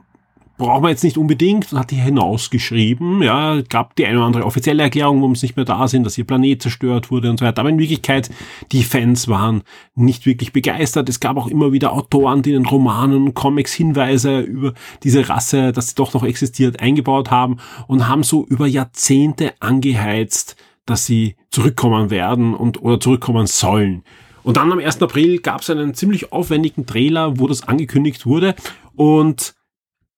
brauchen 0.56 0.84
wir 0.84 0.90
jetzt 0.90 1.04
nicht 1.04 1.18
unbedingt 1.18 1.72
und 1.72 1.78
hat 1.78 1.90
die 1.90 1.96
hinausgeschrieben. 1.96 3.22
Ja, 3.22 3.60
gab 3.62 3.96
die 3.96 4.06
eine 4.06 4.18
oder 4.18 4.26
andere 4.26 4.44
offizielle 4.44 4.82
Erklärung, 4.82 5.18
warum 5.18 5.32
es 5.32 5.42
nicht 5.42 5.56
mehr 5.56 5.64
da 5.64 5.88
sind, 5.88 6.04
dass 6.04 6.16
ihr 6.16 6.24
Planet 6.24 6.62
zerstört 6.62 7.10
wurde 7.10 7.30
und 7.30 7.38
so 7.38 7.44
weiter. 7.44 7.60
Aber 7.60 7.70
in 7.70 7.78
Wirklichkeit, 7.78 8.30
die 8.70 8.84
Fans 8.84 9.26
waren 9.28 9.62
nicht 9.94 10.26
wirklich 10.26 10.52
begeistert. 10.52 11.08
Es 11.08 11.20
gab 11.20 11.36
auch 11.36 11.48
immer 11.48 11.72
wieder 11.72 11.92
Autoren, 11.92 12.42
die 12.42 12.52
in 12.52 12.66
Romanen 12.66 13.24
und 13.24 13.34
Comics 13.34 13.72
Hinweise 13.72 14.40
über 14.40 14.74
diese 15.02 15.28
Rasse, 15.28 15.72
dass 15.72 15.88
sie 15.88 15.94
doch 15.96 16.14
noch 16.14 16.24
existiert, 16.24 16.80
eingebaut 16.80 17.30
haben 17.30 17.56
und 17.88 18.08
haben 18.08 18.22
so 18.22 18.44
über 18.46 18.66
Jahrzehnte 18.66 19.54
angeheizt, 19.60 20.56
dass 20.86 21.06
sie 21.06 21.36
zurückkommen 21.50 22.10
werden 22.10 22.54
und 22.54 22.80
oder 22.82 23.00
zurückkommen 23.00 23.46
sollen. 23.46 24.04
Und 24.44 24.58
dann 24.58 24.70
am 24.70 24.78
1. 24.78 25.02
April 25.02 25.38
gab 25.38 25.62
es 25.62 25.70
einen 25.70 25.94
ziemlich 25.94 26.30
aufwendigen 26.32 26.86
Trailer, 26.86 27.38
wo 27.38 27.48
das 27.48 27.66
angekündigt 27.66 28.26
wurde 28.26 28.54
und 28.94 29.53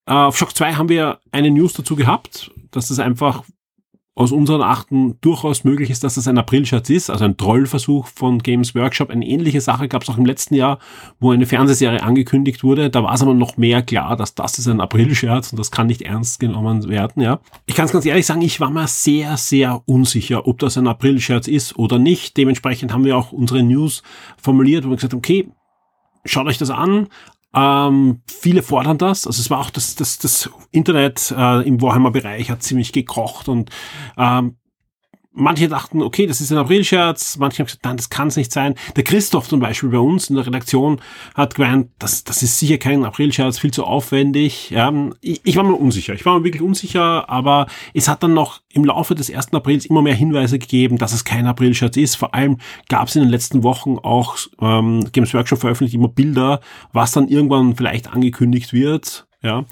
auf 0.07 0.39
Shock 0.39 0.57
2 0.57 0.75
haben 0.75 0.89
wir 0.89 1.19
eine 1.33 1.51
News 1.51 1.75
dazu 1.75 1.97
gehabt, 1.97 2.51
dass 2.71 2.91
es 2.91 2.99
einfach 2.99 3.43
aus 4.19 4.33
unseren 4.33 4.63
Achten 4.63 5.21
durchaus 5.21 5.63
möglich 5.65 5.91
ist, 5.91 6.03
dass 6.03 6.15
das 6.15 6.27
ein 6.27 6.39
April-Scherz 6.39 6.89
ist, 6.89 7.11
also 7.11 7.27
ein 7.27 7.37
Trollversuch 7.37 8.07
von 8.07 8.39
Games 8.39 8.75
Workshop. 8.75 9.11
Eine 9.11 9.27
ähnliche 9.27 9.61
Sache 9.61 9.89
gab 9.89 10.03
es 10.03 10.09
auch 10.09 10.17
im 10.17 10.25
letzten 10.25 10.55
Jahr, 10.55 10.79
wo 11.21 11.33
eine 11.33 11.45
Fernsehserie 11.45 12.03
angekündigt 12.03 12.65
wurde. 12.65 12.89
Da 12.89 13.03
war 13.03 13.13
es 13.13 13.21
aber 13.21 13.35
noch 13.35 13.59
mehr 13.59 13.83
klar, 13.83 14.17
dass 14.17 14.35
das 14.35 14.59
ist 14.59 14.69
ein 14.69 14.81
April-Scherz 14.81 15.53
und 15.53 15.59
das 15.59 15.71
kann 15.71 15.87
nicht 15.87 16.01
ernst 16.01 16.41
genommen 16.41 16.89
werden. 16.89 17.23
Ja, 17.23 17.41
Ich 17.67 17.75
kann 17.75 17.85
es 17.85 17.93
ganz 17.93 18.07
ehrlich 18.07 18.25
sagen, 18.25 18.41
ich 18.41 18.59
war 18.59 18.71
mir 18.71 18.87
sehr, 18.87 19.37
sehr 19.37 19.83
unsicher, 19.85 20.49
ob 20.49 20.61
das 20.61 20.79
ein 20.79 20.87
April-Scherz 20.87 21.47
ist 21.47 21.77
oder 21.77 21.99
nicht. 21.99 22.39
Dementsprechend 22.39 22.95
haben 22.95 23.05
wir 23.05 23.19
auch 23.19 23.33
unsere 23.33 23.63
News 23.63 24.03
formuliert, 24.41 24.87
wo 24.87 24.89
wir 24.89 24.97
gesagt 24.97 25.13
haben, 25.13 25.19
okay, 25.19 25.51
schaut 26.25 26.47
euch 26.47 26.57
das 26.57 26.71
an, 26.71 27.09
ähm, 27.55 28.23
viele 28.27 28.63
fordern 28.63 28.99
das. 28.99 29.27
Also 29.27 29.41
es 29.41 29.51
war 29.51 29.61
auch 29.61 29.71
das, 29.71 29.95
das, 29.95 30.19
das 30.19 30.51
Internet 30.71 31.35
äh, 31.37 31.67
im 31.67 31.81
Warhammer-Bereich 31.81 32.51
hat 32.51 32.63
ziemlich 32.63 32.93
gekocht 32.93 33.49
und 33.49 33.71
ähm, 34.17 34.57
manche 35.37 35.69
dachten, 35.69 36.03
okay, 36.03 36.27
das 36.27 36.41
ist 36.41 36.51
ein 36.51 36.59
Aprilscherz, 36.59 37.37
manche 37.37 37.59
haben 37.59 37.67
gesagt, 37.67 37.85
nein, 37.85 37.97
das 37.97 38.11
kann 38.11 38.29
es 38.29 38.37
nicht 38.37 38.53
sein. 38.53 38.75
Der 38.97 39.05
Christoph 39.05 39.49
zum 39.49 39.61
Beispiel 39.61 39.91
bei 39.91 39.99
uns 39.99 40.29
in 40.31 40.37
der 40.37 40.47
Redaktion 40.47 41.01
hat 41.35 41.55
gemeint, 41.55 41.91
das, 41.99 42.25
das 42.25 42.43
ist 42.43 42.59
sicher 42.59 42.79
kein 42.79 43.05
Aprilscherz, 43.05 43.59
viel 43.59 43.71
zu 43.71 43.85
aufwendig. 43.85 44.71
Ja, 44.71 44.93
ich, 45.21 45.43
ich 45.45 45.57
war 45.57 45.65
mir 45.65 45.75
unsicher, 45.75 46.15
ich 46.15 46.25
war 46.25 46.39
mir 46.39 46.45
wirklich 46.45 46.63
unsicher, 46.63 47.29
aber 47.29 47.67
es 47.95 48.09
hat 48.09 48.23
dann 48.23 48.35
noch 48.35 48.63
im 48.73 48.85
Laufe 48.85 49.15
des 49.15 49.31
1. 49.31 49.53
Aprils 49.53 49.87
immer 49.87 50.03
mehr 50.03 50.15
Hinweise 50.15 50.59
gegeben, 50.59 50.99
dass 50.99 51.13
es 51.13 51.25
kein 51.25 51.47
Aprilscherz 51.47 51.97
ist. 51.97 52.17
Vor 52.17 52.35
allem 52.35 52.59
gab 52.89 53.09
es 53.09 53.17
in 53.17 53.23
den 53.23 53.31
letzten 53.31 53.63
Wochen 53.63 53.99
auch 53.99 54.37
ähm, 54.61 55.07
Games 55.13 55.35
Workshop 55.35 55.61
veröffentlicht 55.61 55.95
immer 55.95 56.09
Bilder, 56.09 56.61
was 56.93 57.13
dann 57.13 57.29
irgendwann 57.29 57.77
vielleicht 57.77 58.13
angekündigt 58.13 58.73
wird. 58.73 59.27
Ja, 59.43 59.67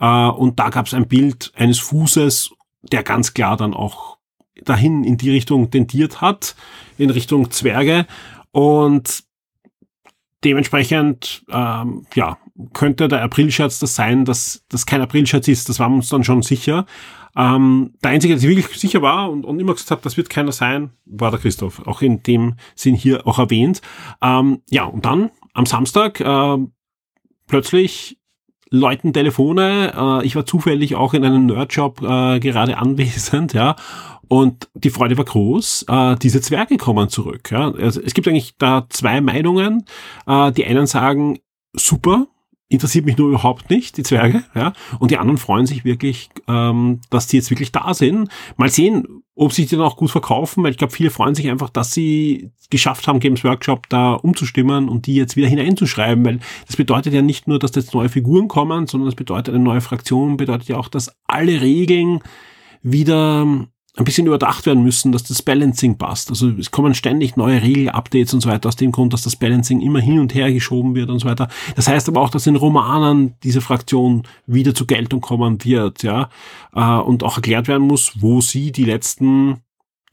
äh, 0.00 0.30
und 0.30 0.58
da 0.58 0.70
gab 0.70 0.86
es 0.86 0.94
ein 0.94 1.06
Bild 1.06 1.52
eines 1.56 1.78
Fußes, 1.78 2.50
der 2.82 3.02
ganz 3.02 3.32
klar 3.32 3.56
dann 3.56 3.74
auch 3.74 4.13
dahin 4.64 5.04
in 5.04 5.16
die 5.16 5.30
Richtung 5.30 5.70
tendiert 5.70 6.20
hat, 6.20 6.56
in 6.98 7.10
Richtung 7.10 7.50
Zwerge. 7.50 8.06
Und 8.52 9.24
dementsprechend, 10.44 11.44
ähm, 11.50 12.06
ja, 12.14 12.38
könnte 12.72 13.08
der 13.08 13.22
Aprilscherz 13.22 13.78
das 13.78 13.94
sein, 13.94 14.24
dass 14.24 14.64
das 14.68 14.86
kein 14.86 15.00
Aprilscherz 15.00 15.48
ist. 15.48 15.68
Das 15.68 15.80
war 15.80 15.90
uns 15.90 16.08
dann 16.08 16.24
schon 16.24 16.42
sicher. 16.42 16.86
Ähm, 17.36 17.94
der 18.02 18.12
Einzige, 18.12 18.34
der 18.34 18.40
sich 18.40 18.48
wirklich 18.48 18.78
sicher 18.78 19.02
war 19.02 19.30
und, 19.30 19.44
und 19.44 19.58
immer 19.58 19.74
gesagt 19.74 19.90
hat, 19.90 20.06
das 20.06 20.16
wird 20.16 20.30
keiner 20.30 20.52
sein, 20.52 20.90
war 21.04 21.30
der 21.30 21.40
Christoph. 21.40 21.84
Auch 21.86 22.00
in 22.00 22.22
dem 22.22 22.54
Sinn 22.76 22.94
hier 22.94 23.26
auch 23.26 23.38
erwähnt. 23.38 23.80
Ähm, 24.22 24.62
ja, 24.70 24.84
und 24.84 25.04
dann 25.04 25.30
am 25.52 25.66
Samstag 25.66 26.20
äh, 26.20 26.58
plötzlich 27.48 28.18
läuten 28.70 29.12
Telefone. 29.12 29.92
Äh, 29.96 30.26
ich 30.26 30.36
war 30.36 30.46
zufällig 30.46 30.94
auch 30.94 31.14
in 31.14 31.24
einem 31.24 31.46
Nerdshop 31.46 32.02
äh, 32.02 32.40
gerade 32.40 32.78
anwesend, 32.78 33.52
ja. 33.54 33.76
Und 34.34 34.68
die 34.74 34.90
Freude 34.90 35.16
war 35.16 35.24
groß. 35.24 35.84
Äh, 35.88 36.16
diese 36.16 36.40
Zwerge 36.40 36.76
kommen 36.76 37.08
zurück. 37.08 37.52
Ja. 37.52 37.70
Also 37.70 38.00
es 38.00 38.14
gibt 38.14 38.26
eigentlich 38.26 38.56
da 38.58 38.84
zwei 38.88 39.20
Meinungen. 39.20 39.84
Äh, 40.26 40.50
die 40.50 40.64
einen 40.66 40.88
sagen, 40.88 41.38
super, 41.72 42.26
interessiert 42.68 43.06
mich 43.06 43.16
nur 43.16 43.28
überhaupt 43.28 43.70
nicht, 43.70 43.96
die 43.96 44.02
Zwerge, 44.02 44.42
ja. 44.56 44.72
Und 44.98 45.12
die 45.12 45.18
anderen 45.18 45.38
freuen 45.38 45.66
sich 45.66 45.84
wirklich, 45.84 46.30
ähm, 46.48 47.00
dass 47.10 47.28
die 47.28 47.36
jetzt 47.36 47.50
wirklich 47.50 47.70
da 47.70 47.94
sind. 47.94 48.28
Mal 48.56 48.70
sehen, 48.70 49.22
ob 49.36 49.52
sich 49.52 49.68
die 49.68 49.76
dann 49.76 49.84
auch 49.84 49.96
gut 49.96 50.10
verkaufen, 50.10 50.64
weil 50.64 50.72
ich 50.72 50.78
glaube, 50.78 50.92
viele 50.92 51.10
freuen 51.10 51.36
sich 51.36 51.48
einfach, 51.48 51.70
dass 51.70 51.94
sie 51.94 52.50
geschafft 52.70 53.06
haben, 53.06 53.20
Games 53.20 53.44
Workshop 53.44 53.88
da 53.88 54.14
umzustimmen 54.14 54.88
und 54.88 55.06
die 55.06 55.14
jetzt 55.14 55.36
wieder 55.36 55.46
hineinzuschreiben, 55.46 56.24
weil 56.24 56.40
das 56.66 56.74
bedeutet 56.74 57.14
ja 57.14 57.22
nicht 57.22 57.46
nur, 57.46 57.60
dass 57.60 57.76
jetzt 57.76 57.94
neue 57.94 58.08
Figuren 58.08 58.48
kommen, 58.48 58.88
sondern 58.88 59.06
das 59.06 59.14
bedeutet 59.14 59.54
eine 59.54 59.62
neue 59.62 59.80
Fraktion, 59.80 60.36
bedeutet 60.36 60.66
ja 60.66 60.76
auch, 60.76 60.88
dass 60.88 61.14
alle 61.28 61.60
Regeln 61.60 62.18
wieder 62.82 63.68
ein 63.96 64.04
bisschen 64.04 64.26
überdacht 64.26 64.66
werden 64.66 64.82
müssen, 64.82 65.12
dass 65.12 65.22
das 65.22 65.42
Balancing 65.42 65.98
passt. 65.98 66.28
Also 66.28 66.50
es 66.58 66.72
kommen 66.72 66.94
ständig 66.94 67.36
neue 67.36 67.62
Regel-Updates 67.62 68.34
und 68.34 68.40
so 68.40 68.48
weiter 68.48 68.68
aus 68.68 68.76
dem 68.76 68.90
Grund, 68.90 69.12
dass 69.12 69.22
das 69.22 69.36
Balancing 69.36 69.80
immer 69.80 70.00
hin 70.00 70.18
und 70.18 70.34
her 70.34 70.52
geschoben 70.52 70.96
wird 70.96 71.10
und 71.10 71.20
so 71.20 71.28
weiter. 71.28 71.48
Das 71.76 71.86
heißt 71.86 72.08
aber 72.08 72.20
auch, 72.20 72.30
dass 72.30 72.48
in 72.48 72.56
Romanen 72.56 73.34
diese 73.44 73.60
Fraktion 73.60 74.24
wieder 74.46 74.74
zur 74.74 74.88
Geltung 74.88 75.20
kommen 75.20 75.62
wird, 75.64 76.02
ja, 76.02 76.28
äh, 76.74 76.80
und 76.80 77.22
auch 77.22 77.36
erklärt 77.36 77.68
werden 77.68 77.86
muss, 77.86 78.20
wo 78.20 78.40
sie 78.40 78.72
die 78.72 78.84
letzten 78.84 79.60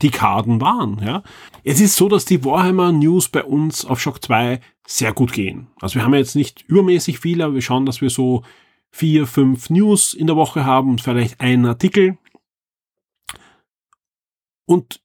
die 0.01 0.11
Karten 0.11 0.61
waren. 0.61 1.01
Ja. 1.03 1.23
Es 1.63 1.79
ist 1.79 1.95
so, 1.95 2.09
dass 2.09 2.25
die 2.25 2.43
Warhammer 2.43 2.91
News 2.91 3.29
bei 3.29 3.43
uns 3.43 3.85
auf 3.85 3.99
Shock 3.99 4.23
2 4.23 4.59
sehr 4.85 5.13
gut 5.13 5.31
gehen. 5.31 5.67
Also 5.79 5.95
wir 5.95 6.03
haben 6.03 6.13
jetzt 6.13 6.35
nicht 6.35 6.63
übermäßig 6.67 7.19
viele, 7.19 7.45
aber 7.45 7.53
wir 7.53 7.61
schauen, 7.61 7.85
dass 7.85 8.01
wir 8.01 8.09
so 8.09 8.43
vier, 8.91 9.25
fünf 9.25 9.69
News 9.69 10.13
in 10.13 10.27
der 10.27 10.35
Woche 10.35 10.65
haben 10.65 10.89
und 10.89 11.01
vielleicht 11.01 11.39
einen 11.39 11.65
Artikel. 11.65 12.17
Und 14.71 15.01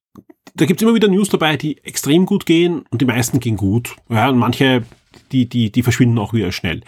da 0.55 0.65
gibt's 0.65 0.85
immer 0.85 0.95
wieder 0.95 1.09
News 1.09 1.29
dabei, 1.29 1.57
die 1.57 1.79
extrem 1.79 2.25
gut 2.25 2.47
gehen 2.47 2.85
und 2.91 3.03
die 3.03 3.05
meisten 3.05 3.41
gehen 3.41 3.57
gut. 3.57 3.97
Ja, 4.09 4.29
und 4.29 4.39
manche, 4.39 4.85
die, 5.33 5.49
die, 5.49 5.73
die 5.73 5.83
verschwinden 5.83 6.21
auch 6.21 6.33
wieder 6.33 6.53
schnell. 6.53 6.83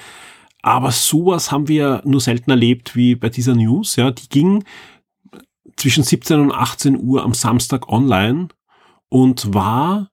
Aber 0.63 0.93
sowas 0.93 1.51
haben 1.51 1.67
wir 1.67 2.03
nur 2.05 2.21
selten 2.21 2.53
erlebt 2.53 2.95
wie 2.95 3.17
bei 3.17 3.31
dieser 3.31 3.57
News. 3.57 3.97
Ja, 3.97 4.13
die 4.13 4.29
ging 4.29 4.63
zwischen 5.75 6.05
17 6.05 6.39
und 6.39 6.53
18 6.53 6.97
Uhr 7.01 7.25
am 7.25 7.35
Samstag 7.35 7.89
online 7.89 8.47
und 9.09 9.53
war 9.53 10.13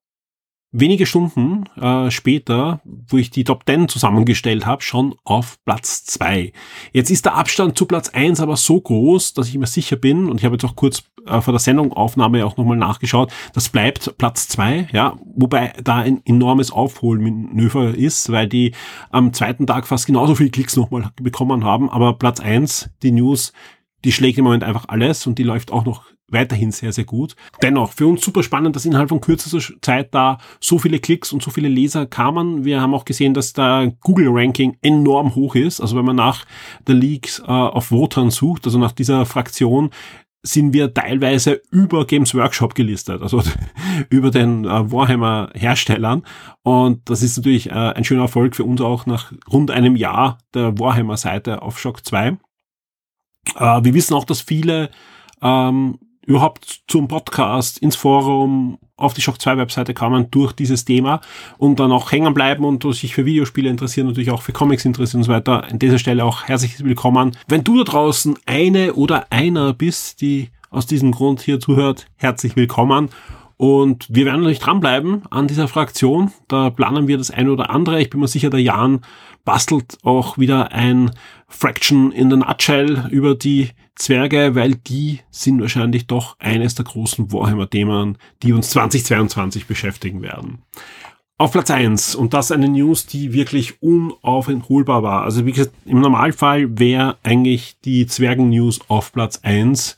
wenige 0.77 1.05
Stunden 1.05 1.63
äh, 1.79 2.11
später, 2.11 2.81
wo 2.83 3.17
ich 3.17 3.29
die 3.29 3.45
Top 3.45 3.63
10 3.65 3.87
zusammengestellt 3.87 4.65
habe, 4.65 4.81
schon 4.81 5.15
auf 5.23 5.57
Platz 5.63 6.03
2. 6.05 6.51
Jetzt 6.91 7.09
ist 7.09 7.25
der 7.25 7.35
Abstand 7.35 7.77
zu 7.77 7.85
Platz 7.85 8.09
1 8.09 8.41
aber 8.41 8.57
so 8.57 8.79
groß, 8.81 9.33
dass 9.33 9.47
ich 9.47 9.57
mir 9.57 9.67
sicher 9.67 9.95
bin, 9.95 10.29
und 10.29 10.39
ich 10.39 10.45
habe 10.45 10.55
jetzt 10.55 10.65
auch 10.65 10.75
kurz 10.75 11.03
äh, 11.25 11.39
vor 11.39 11.53
der 11.53 11.59
Sendungaufnahme 11.59 12.45
auch 12.45 12.57
nochmal 12.57 12.77
nachgeschaut, 12.77 13.31
das 13.53 13.69
bleibt 13.69 14.17
Platz 14.17 14.49
2, 14.49 14.89
ja, 14.91 15.17
wobei 15.35 15.73
da 15.81 15.97
ein 15.97 16.21
enormes 16.25 16.71
Aufholmanöver 16.71 17.95
ist, 17.95 18.31
weil 18.31 18.47
die 18.47 18.73
am 19.11 19.31
zweiten 19.31 19.65
Tag 19.65 19.87
fast 19.87 20.05
genauso 20.07 20.35
viele 20.35 20.49
Klicks 20.49 20.75
nochmal 20.75 21.11
bekommen 21.15 21.63
haben, 21.63 21.89
aber 21.89 22.13
Platz 22.13 22.41
1, 22.41 22.89
die 23.01 23.11
News, 23.11 23.53
die 24.03 24.11
schlägt 24.11 24.37
im 24.37 24.43
Moment 24.43 24.63
einfach 24.63 24.85
alles 24.89 25.25
und 25.25 25.39
die 25.39 25.43
läuft 25.43 25.71
auch 25.71 25.85
noch 25.85 26.14
weiterhin 26.27 26.71
sehr, 26.71 26.91
sehr 26.91 27.03
gut. 27.03 27.35
Dennoch, 27.61 27.93
für 27.93 28.07
uns 28.07 28.23
super 28.23 28.43
spannend, 28.43 28.75
dass 28.75 28.85
innerhalb 28.85 29.09
von 29.09 29.21
kürzester 29.21 29.59
Zeit 29.81 30.13
da 30.13 30.39
so 30.59 30.79
viele 30.79 30.99
Klicks 30.99 31.31
und 31.31 31.43
so 31.43 31.51
viele 31.51 31.67
Leser 31.67 32.05
kamen. 32.05 32.65
Wir 32.65 32.81
haben 32.81 32.93
auch 32.93 33.05
gesehen, 33.05 33.33
dass 33.33 33.53
da 33.53 33.91
Google-Ranking 34.01 34.77
enorm 34.81 35.35
hoch 35.35 35.55
ist. 35.55 35.81
Also 35.81 35.95
wenn 35.95 36.05
man 36.05 36.15
nach 36.15 36.45
der 36.87 36.95
Leaks 36.95 37.39
äh, 37.39 37.43
auf 37.43 37.91
Votern 37.91 38.31
sucht, 38.31 38.65
also 38.65 38.79
nach 38.79 38.91
dieser 38.91 39.25
Fraktion, 39.25 39.91
sind 40.45 40.73
wir 40.73 40.93
teilweise 40.93 41.61
über 41.71 42.05
Games 42.05 42.35
Workshop 42.35 42.75
gelistet, 42.75 43.21
also 43.21 43.41
über 44.09 44.29
den 44.31 44.65
äh, 44.65 44.91
Warhammer 44.91 45.49
Herstellern. 45.55 46.23
Und 46.61 47.09
das 47.09 47.23
ist 47.23 47.37
natürlich 47.37 47.69
äh, 47.69 47.73
ein 47.73 48.03
schöner 48.03 48.23
Erfolg 48.23 48.55
für 48.55 48.63
uns 48.63 48.81
auch 48.81 49.05
nach 49.05 49.33
rund 49.51 49.71
einem 49.71 49.95
Jahr 49.95 50.37
der 50.53 50.77
Warhammer 50.79 51.17
Seite 51.17 51.61
auf 51.61 51.79
Shock 51.79 52.05
2. 52.05 52.27
Äh, 52.27 52.35
wir 53.57 53.93
wissen 53.93 54.13
auch, 54.13 54.25
dass 54.25 54.41
viele 54.41 54.91
ähm, 55.41 55.97
überhaupt 56.25 56.83
zum 56.87 57.07
Podcast, 57.07 57.77
ins 57.77 57.95
Forum, 57.95 58.77
auf 58.97 59.13
die 59.13 59.21
Shock 59.21 59.41
2 59.41 59.57
Webseite 59.57 59.93
kamen 59.93 60.31
durch 60.31 60.53
dieses 60.53 60.85
Thema 60.85 61.21
und 61.57 61.79
dann 61.79 61.91
auch 61.91 62.11
hängen 62.11 62.33
bleiben 62.33 62.63
und 62.63 62.83
sich 62.95 63.13
für 63.13 63.25
Videospiele 63.25 63.69
interessieren, 63.69 64.07
natürlich 64.07 64.31
auch 64.31 64.41
für 64.41 64.53
Comics 64.53 64.85
interessieren 64.85 65.19
und 65.19 65.25
so 65.25 65.31
weiter. 65.31 65.65
An 65.65 65.79
dieser 65.79 65.99
Stelle 65.99 66.23
auch 66.23 66.43
herzlich 66.43 66.83
willkommen. 66.83 67.35
Wenn 67.47 67.63
du 67.63 67.77
da 67.77 67.83
draußen 67.83 68.37
eine 68.45 68.93
oder 68.93 69.27
einer 69.31 69.73
bist, 69.73 70.21
die 70.21 70.49
aus 70.69 70.85
diesem 70.85 71.11
Grund 71.11 71.41
hier 71.41 71.59
zuhört, 71.59 72.07
herzlich 72.17 72.55
willkommen. 72.55 73.09
Und 73.57 74.07
wir 74.09 74.25
werden 74.25 74.41
natürlich 74.41 74.59
dranbleiben 74.59 75.23
an 75.29 75.47
dieser 75.47 75.67
Fraktion. 75.67 76.31
Da 76.47 76.69
planen 76.69 77.07
wir 77.07 77.17
das 77.17 77.31
eine 77.31 77.51
oder 77.51 77.69
andere. 77.69 78.01
Ich 78.01 78.09
bin 78.09 78.19
mir 78.19 78.27
sicher, 78.27 78.49
der 78.49 78.61
Jan 78.61 79.01
bastelt 79.45 79.97
auch 80.03 80.37
wieder 80.37 80.71
ein 80.71 81.11
Fraction 81.47 82.11
in 82.11 82.29
the 82.29 82.37
Nutshell 82.37 83.07
über 83.11 83.35
die 83.35 83.69
Zwerge, 83.95 84.55
weil 84.55 84.75
die 84.75 85.21
sind 85.31 85.61
wahrscheinlich 85.61 86.07
doch 86.07 86.37
eines 86.39 86.75
der 86.75 86.83
großen 86.83 87.31
Warhammer-Themen, 87.31 88.17
die 88.43 88.51
uns 88.51 88.71
2022 88.71 89.67
beschäftigen 89.67 90.21
werden. 90.21 90.63
Auf 91.37 91.51
Platz 91.51 91.69
eins 91.69 92.15
und 92.15 92.33
das 92.33 92.51
eine 92.51 92.67
News, 92.67 93.05
die 93.05 93.33
wirklich 93.33 93.81
unaufholbar 93.81 95.03
war. 95.03 95.23
Also 95.23 95.45
wie 95.45 95.51
gesagt, 95.51 95.75
im 95.85 95.99
Normalfall 95.99 96.79
wäre 96.79 97.17
eigentlich 97.23 97.77
die 97.83 98.07
Zwergen-News 98.07 98.81
auf 98.87 99.13
Platz 99.13 99.39
eins 99.43 99.97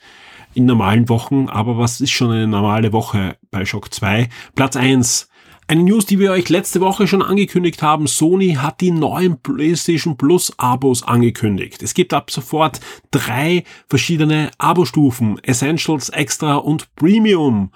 in 0.57 0.65
normalen 0.65 1.07
Wochen, 1.07 1.47
aber 1.49 1.77
was 1.77 2.01
ist 2.01 2.11
schon 2.11 2.31
eine 2.31 2.47
normale 2.47 2.91
Woche 2.91 3.37
bei 3.51 3.63
Shock 3.63 3.93
2? 3.93 4.27
Platz 4.55 4.75
eins 4.75 5.29
eine 5.67 5.83
News, 5.83 6.05
die 6.05 6.17
wir 6.17 6.31
euch 6.31 6.49
letzte 6.49 6.79
Woche 6.79 7.07
schon 7.07 7.21
angekündigt 7.21 7.81
haben. 7.81 8.07
Sony 8.07 8.53
hat 8.53 8.79
die 8.79 8.91
neuen 8.91 9.39
PlayStation 9.41 10.17
Plus 10.17 10.57
Abos 10.57 11.03
angekündigt. 11.03 11.83
Es 11.83 11.93
gibt 11.93 12.13
ab 12.13 12.31
sofort 12.31 12.79
drei 13.11 13.65
verschiedene 13.87 14.49
Abo-Stufen. 14.57 15.39
Essentials, 15.43 16.09
Extra 16.09 16.55
und 16.55 16.95
Premium. 16.95 17.71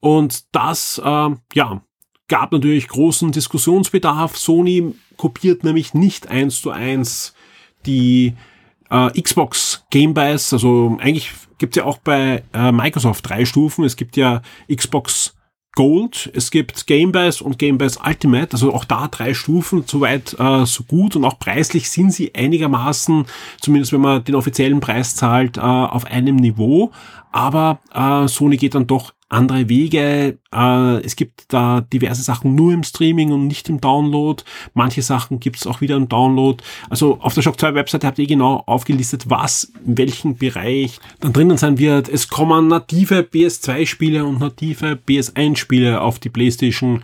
Und 0.00 0.44
das, 0.52 1.00
äh, 1.02 1.30
ja, 1.54 1.82
gab 2.28 2.52
natürlich 2.52 2.88
großen 2.88 3.30
Diskussionsbedarf. 3.30 4.36
Sony 4.36 4.94
kopiert 5.16 5.62
nämlich 5.62 5.94
nicht 5.94 6.28
eins 6.28 6.60
zu 6.60 6.70
eins 6.70 7.32
die 7.86 8.34
äh, 8.90 9.22
Xbox 9.22 9.84
Game 9.90 10.14
Pass. 10.14 10.52
Also 10.52 10.98
eigentlich 11.00 11.30
gibt's 11.58 11.76
ja 11.76 11.84
auch 11.84 11.98
bei 11.98 12.42
äh, 12.52 12.72
Microsoft 12.72 13.28
drei 13.28 13.44
Stufen. 13.44 13.84
Es 13.84 13.96
gibt 13.96 14.16
ja 14.16 14.42
Xbox 14.72 15.36
Gold, 15.76 16.30
es 16.34 16.50
gibt 16.50 16.86
Game 16.86 17.12
Pass 17.12 17.42
und 17.42 17.58
Game 17.58 17.76
Pass 17.76 17.98
Ultimate, 18.02 18.52
also 18.52 18.72
auch 18.72 18.86
da 18.86 19.08
drei 19.08 19.34
Stufen, 19.34 19.84
soweit 19.86 20.34
äh, 20.38 20.64
so 20.64 20.84
gut 20.84 21.14
und 21.16 21.24
auch 21.26 21.38
preislich 21.38 21.90
sind 21.90 22.14
sie 22.14 22.34
einigermaßen, 22.34 23.26
zumindest 23.60 23.92
wenn 23.92 24.00
man 24.00 24.24
den 24.24 24.34
offiziellen 24.36 24.80
Preis 24.80 25.14
zahlt, 25.14 25.58
äh, 25.58 25.60
auf 25.60 26.06
einem 26.06 26.36
Niveau. 26.36 26.92
Aber 27.30 27.80
äh, 27.92 28.26
Sony 28.26 28.56
geht 28.56 28.74
dann 28.74 28.86
doch 28.86 29.12
andere 29.28 29.68
Wege. 29.68 30.38
Äh, 30.54 31.04
es 31.04 31.16
gibt 31.16 31.52
da 31.52 31.80
diverse 31.80 32.22
Sachen 32.22 32.54
nur 32.54 32.72
im 32.72 32.82
Streaming 32.82 33.32
und 33.32 33.46
nicht 33.46 33.68
im 33.68 33.80
Download. 33.80 34.42
Manche 34.74 35.02
Sachen 35.02 35.40
gibt 35.40 35.56
es 35.56 35.66
auch 35.66 35.80
wieder 35.80 35.96
im 35.96 36.08
Download. 36.08 36.62
Also 36.88 37.18
auf 37.20 37.34
der 37.34 37.42
Shock 37.42 37.58
2 37.58 37.74
Webseite 37.74 38.06
habt 38.06 38.18
ihr 38.18 38.26
genau 38.26 38.62
aufgelistet, 38.66 39.28
was 39.28 39.72
in 39.84 39.98
welchem 39.98 40.36
Bereich 40.36 41.00
dann 41.20 41.32
drinnen 41.32 41.56
sein 41.56 41.78
wird. 41.78 42.08
Es 42.08 42.28
kommen 42.28 42.68
native 42.68 43.20
PS2 43.20 43.86
Spiele 43.86 44.24
und 44.24 44.40
native 44.40 44.98
PS1 45.06 45.56
Spiele 45.56 46.00
auf 46.00 46.18
die 46.18 46.30
PlayStation 46.30 47.02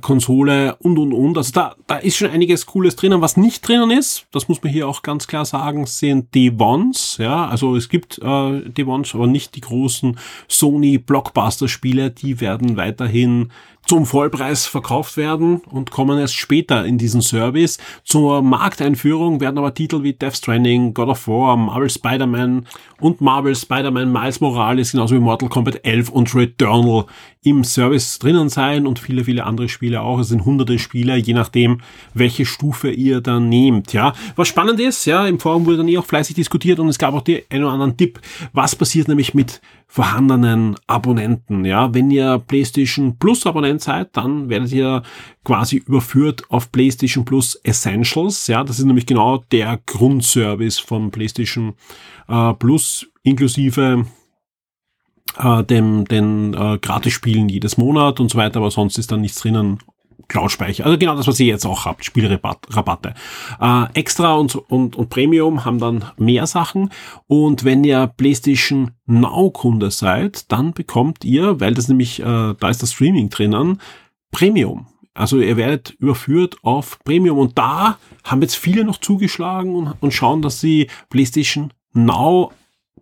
Konsole 0.00 0.76
und 0.76 0.98
und 0.98 1.12
und. 1.12 1.36
Also 1.36 1.52
da, 1.52 1.74
da 1.86 1.96
ist 1.96 2.16
schon 2.16 2.30
einiges 2.30 2.66
Cooles 2.66 2.96
drinnen. 2.96 3.20
Was 3.20 3.36
nicht 3.36 3.66
drinnen 3.66 3.90
ist, 3.90 4.26
das 4.32 4.48
muss 4.48 4.62
man 4.62 4.72
hier 4.72 4.88
auch 4.88 5.02
ganz 5.02 5.26
klar 5.26 5.44
sagen, 5.44 5.86
sind 5.86 6.34
D1s. 6.34 7.22
Ja, 7.22 7.46
also 7.46 7.76
es 7.76 7.88
gibt 7.88 8.18
äh, 8.18 8.22
D1s, 8.24 9.14
aber 9.14 9.26
nicht 9.26 9.54
die 9.56 9.60
großen 9.60 10.18
Sony 10.48 10.98
Blockbuster 10.98 11.68
Spiele. 11.68 12.10
Die 12.10 12.40
werden 12.40 12.76
weiterhin 12.76 13.50
zum 13.88 14.04
Vollpreis 14.04 14.66
verkauft 14.66 15.16
werden 15.16 15.62
und 15.70 15.90
kommen 15.90 16.18
erst 16.18 16.34
später 16.34 16.84
in 16.84 16.98
diesen 16.98 17.22
Service. 17.22 17.78
Zur 18.04 18.42
Markteinführung 18.42 19.40
werden 19.40 19.56
aber 19.56 19.72
Titel 19.72 20.02
wie 20.02 20.12
Death 20.12 20.36
Stranding, 20.36 20.92
God 20.92 21.08
of 21.08 21.26
War, 21.26 21.56
Marvel 21.56 21.88
Spider-Man 21.88 22.66
und 23.00 23.22
Marvel 23.22 23.56
Spider-Man 23.56 24.12
Miles 24.12 24.40
Morales, 24.40 24.92
genauso 24.92 25.14
wie 25.14 25.20
Mortal 25.20 25.48
Kombat 25.48 25.86
11 25.86 26.10
und 26.10 26.34
Returnal 26.34 27.06
im 27.42 27.64
Service 27.64 28.18
drinnen 28.18 28.50
sein 28.50 28.86
und 28.86 28.98
viele, 28.98 29.24
viele 29.24 29.44
andere 29.44 29.70
Spiele 29.70 30.02
auch. 30.02 30.18
Es 30.18 30.28
sind 30.28 30.44
hunderte 30.44 30.78
Spiele, 30.78 31.16
je 31.16 31.32
nachdem, 31.32 31.80
welche 32.12 32.44
Stufe 32.44 32.90
ihr 32.90 33.22
dann 33.22 33.48
nehmt, 33.48 33.94
ja. 33.94 34.12
Was 34.36 34.48
spannend 34.48 34.80
ist, 34.80 35.06
ja, 35.06 35.26
im 35.26 35.40
Forum 35.40 35.64
wurde 35.64 35.78
dann 35.78 35.88
eh 35.88 35.96
auch 35.96 36.04
fleißig 36.04 36.36
diskutiert 36.36 36.78
und 36.78 36.88
es 36.88 36.98
gab 36.98 37.14
auch 37.14 37.22
die 37.22 37.44
einen 37.48 37.64
oder 37.64 37.72
anderen 37.72 37.96
Tipp. 37.96 38.20
Was 38.52 38.76
passiert 38.76 39.08
nämlich 39.08 39.32
mit 39.32 39.62
vorhandenen 39.90 40.76
Abonnenten. 40.86 41.64
Ja, 41.64 41.94
wenn 41.94 42.10
ihr 42.10 42.38
PlayStation 42.46 43.18
Plus 43.18 43.46
Abonnent 43.46 43.80
seid, 43.80 44.16
dann 44.16 44.50
werdet 44.50 44.70
ihr 44.70 45.02
quasi 45.44 45.78
überführt 45.78 46.42
auf 46.50 46.70
PlayStation 46.70 47.24
Plus 47.24 47.54
Essentials. 47.64 48.46
Ja, 48.48 48.62
das 48.62 48.78
ist 48.78 48.84
nämlich 48.84 49.06
genau 49.06 49.42
der 49.50 49.80
Grundservice 49.86 50.78
von 50.78 51.10
PlayStation 51.10 51.74
äh, 52.28 52.52
Plus 52.52 53.06
inklusive 53.22 54.04
äh, 55.38 55.64
dem, 55.64 56.04
den 56.04 56.52
äh, 56.52 56.78
Gratis-Spielen 56.78 57.48
jedes 57.48 57.78
Monat 57.78 58.20
und 58.20 58.30
so 58.30 58.36
weiter, 58.36 58.58
aber 58.58 58.70
sonst 58.70 58.98
ist 58.98 59.10
da 59.10 59.16
nichts 59.16 59.40
drinnen 59.40 59.78
Cloud-Speicher. 60.26 60.84
Also 60.84 60.98
genau 60.98 61.14
das, 61.16 61.26
was 61.26 61.38
ihr 61.40 61.46
jetzt 61.46 61.64
auch 61.64 61.84
habt, 61.84 62.04
Spielrabatte. 62.04 63.14
Äh, 63.60 63.84
Extra 63.94 64.34
und, 64.34 64.56
und, 64.56 64.96
und 64.96 65.08
Premium 65.10 65.64
haben 65.64 65.78
dann 65.78 66.04
mehr 66.16 66.46
Sachen. 66.46 66.90
Und 67.26 67.64
wenn 67.64 67.84
ihr 67.84 68.08
PlayStation 68.08 68.90
Now-Kunde 69.06 69.90
seid, 69.90 70.50
dann 70.50 70.72
bekommt 70.72 71.24
ihr, 71.24 71.60
weil 71.60 71.74
das 71.74 71.88
nämlich, 71.88 72.20
äh, 72.20 72.24
da 72.58 72.68
ist 72.68 72.82
das 72.82 72.92
Streaming 72.92 73.30
drinnen, 73.30 73.80
Premium. 74.30 74.86
Also 75.14 75.40
ihr 75.40 75.56
werdet 75.56 75.90
überführt 75.98 76.56
auf 76.62 76.98
Premium. 77.04 77.38
Und 77.38 77.58
da 77.58 77.98
haben 78.24 78.42
jetzt 78.42 78.56
viele 78.56 78.84
noch 78.84 78.98
zugeschlagen 78.98 79.74
und, 79.74 79.94
und 80.00 80.12
schauen, 80.12 80.42
dass 80.42 80.60
sie 80.60 80.88
PlayStation 81.10 81.72
Now 81.92 82.52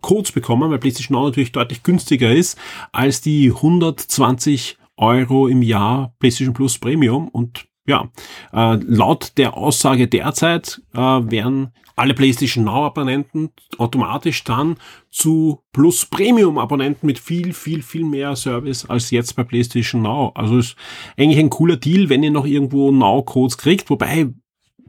Codes 0.01 0.31
bekommen, 0.31 0.69
weil 0.69 0.79
PlayStation 0.79 1.17
Now 1.17 1.25
natürlich 1.25 1.51
deutlich 1.51 1.83
günstiger 1.83 2.31
ist 2.31 2.57
als 2.91 3.21
die 3.21 3.51
120 3.51 4.77
Euro 4.97 5.47
im 5.47 5.61
Jahr 5.61 6.13
PlayStation 6.19 6.53
Plus 6.53 6.77
Premium 6.77 7.27
und 7.29 7.67
ja, 7.87 8.09
äh, 8.51 8.77
laut 8.85 9.33
der 9.37 9.55
Aussage 9.55 10.07
derzeit 10.07 10.81
äh, 10.93 10.97
werden 10.99 11.71
alle 11.95 12.13
PlayStation 12.13 12.65
Now 12.65 12.85
Abonnenten 12.85 13.49
automatisch 13.77 14.43
dann 14.43 14.75
zu 15.09 15.63
Plus 15.71 16.05
Premium 16.05 16.57
Abonnenten 16.57 17.07
mit 17.07 17.17
viel, 17.17 17.53
viel, 17.53 17.81
viel 17.81 18.03
mehr 18.03 18.35
Service 18.35 18.85
als 18.85 19.09
jetzt 19.09 19.35
bei 19.35 19.43
PlayStation 19.43 20.01
Now. 20.01 20.31
Also 20.35 20.57
ist 20.57 20.75
eigentlich 21.17 21.39
ein 21.39 21.49
cooler 21.49 21.77
Deal, 21.77 22.09
wenn 22.09 22.23
ihr 22.23 22.31
noch 22.31 22.45
irgendwo 22.45 22.91
Now 22.91 23.23
Codes 23.23 23.57
kriegt, 23.57 23.89
wobei 23.89 24.29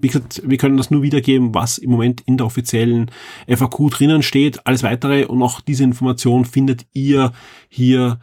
wie 0.00 0.06
gesagt, 0.06 0.42
wir 0.44 0.58
können 0.58 0.76
das 0.76 0.92
nur 0.92 1.02
wiedergeben, 1.02 1.54
was 1.54 1.78
im 1.78 1.90
Moment 1.90 2.20
in 2.20 2.36
der 2.36 2.46
offiziellen 2.46 3.10
FAQ 3.48 3.90
drinnen 3.90 4.22
steht. 4.22 4.64
Alles 4.64 4.84
weitere 4.84 5.24
und 5.24 5.42
auch 5.42 5.60
diese 5.60 5.82
Information 5.82 6.44
findet 6.44 6.86
ihr 6.92 7.32
hier 7.68 8.20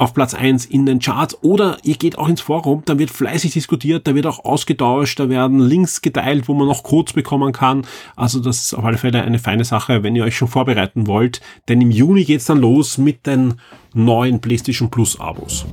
auf 0.00 0.14
Platz 0.14 0.32
eins 0.32 0.64
in 0.64 0.86
den 0.86 0.98
Charts 0.98 1.36
oder 1.42 1.76
ihr 1.82 1.96
geht 1.96 2.18
auch 2.18 2.28
ins 2.28 2.40
Forum, 2.40 2.82
da 2.86 2.98
wird 2.98 3.10
fleißig 3.10 3.52
diskutiert, 3.52 4.06
da 4.06 4.14
wird 4.14 4.26
auch 4.26 4.44
ausgetauscht, 4.44 5.20
da 5.20 5.28
werden 5.28 5.60
Links 5.60 6.00
geteilt, 6.00 6.48
wo 6.48 6.54
man 6.54 6.66
noch 6.66 6.82
Codes 6.82 7.12
bekommen 7.12 7.52
kann. 7.52 7.86
Also 8.16 8.40
das 8.40 8.60
ist 8.62 8.74
auf 8.74 8.84
alle 8.84 8.96
Fälle 8.96 9.22
eine 9.22 9.38
feine 9.38 9.64
Sache, 9.64 10.02
wenn 10.02 10.16
ihr 10.16 10.24
euch 10.24 10.36
schon 10.36 10.48
vorbereiten 10.48 11.06
wollt, 11.06 11.42
denn 11.68 11.82
im 11.82 11.90
Juni 11.90 12.24
geht's 12.24 12.46
dann 12.46 12.58
los 12.58 12.96
mit 12.96 13.26
den 13.26 13.54
neuen 13.92 14.40
PlayStation 14.40 14.90
Plus 14.90 15.20
Abos. 15.20 15.66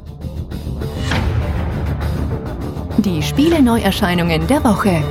Die 2.98 3.22
Spiele-Neuerscheinungen 3.22 4.46
der 4.48 4.64
Woche. 4.64 5.04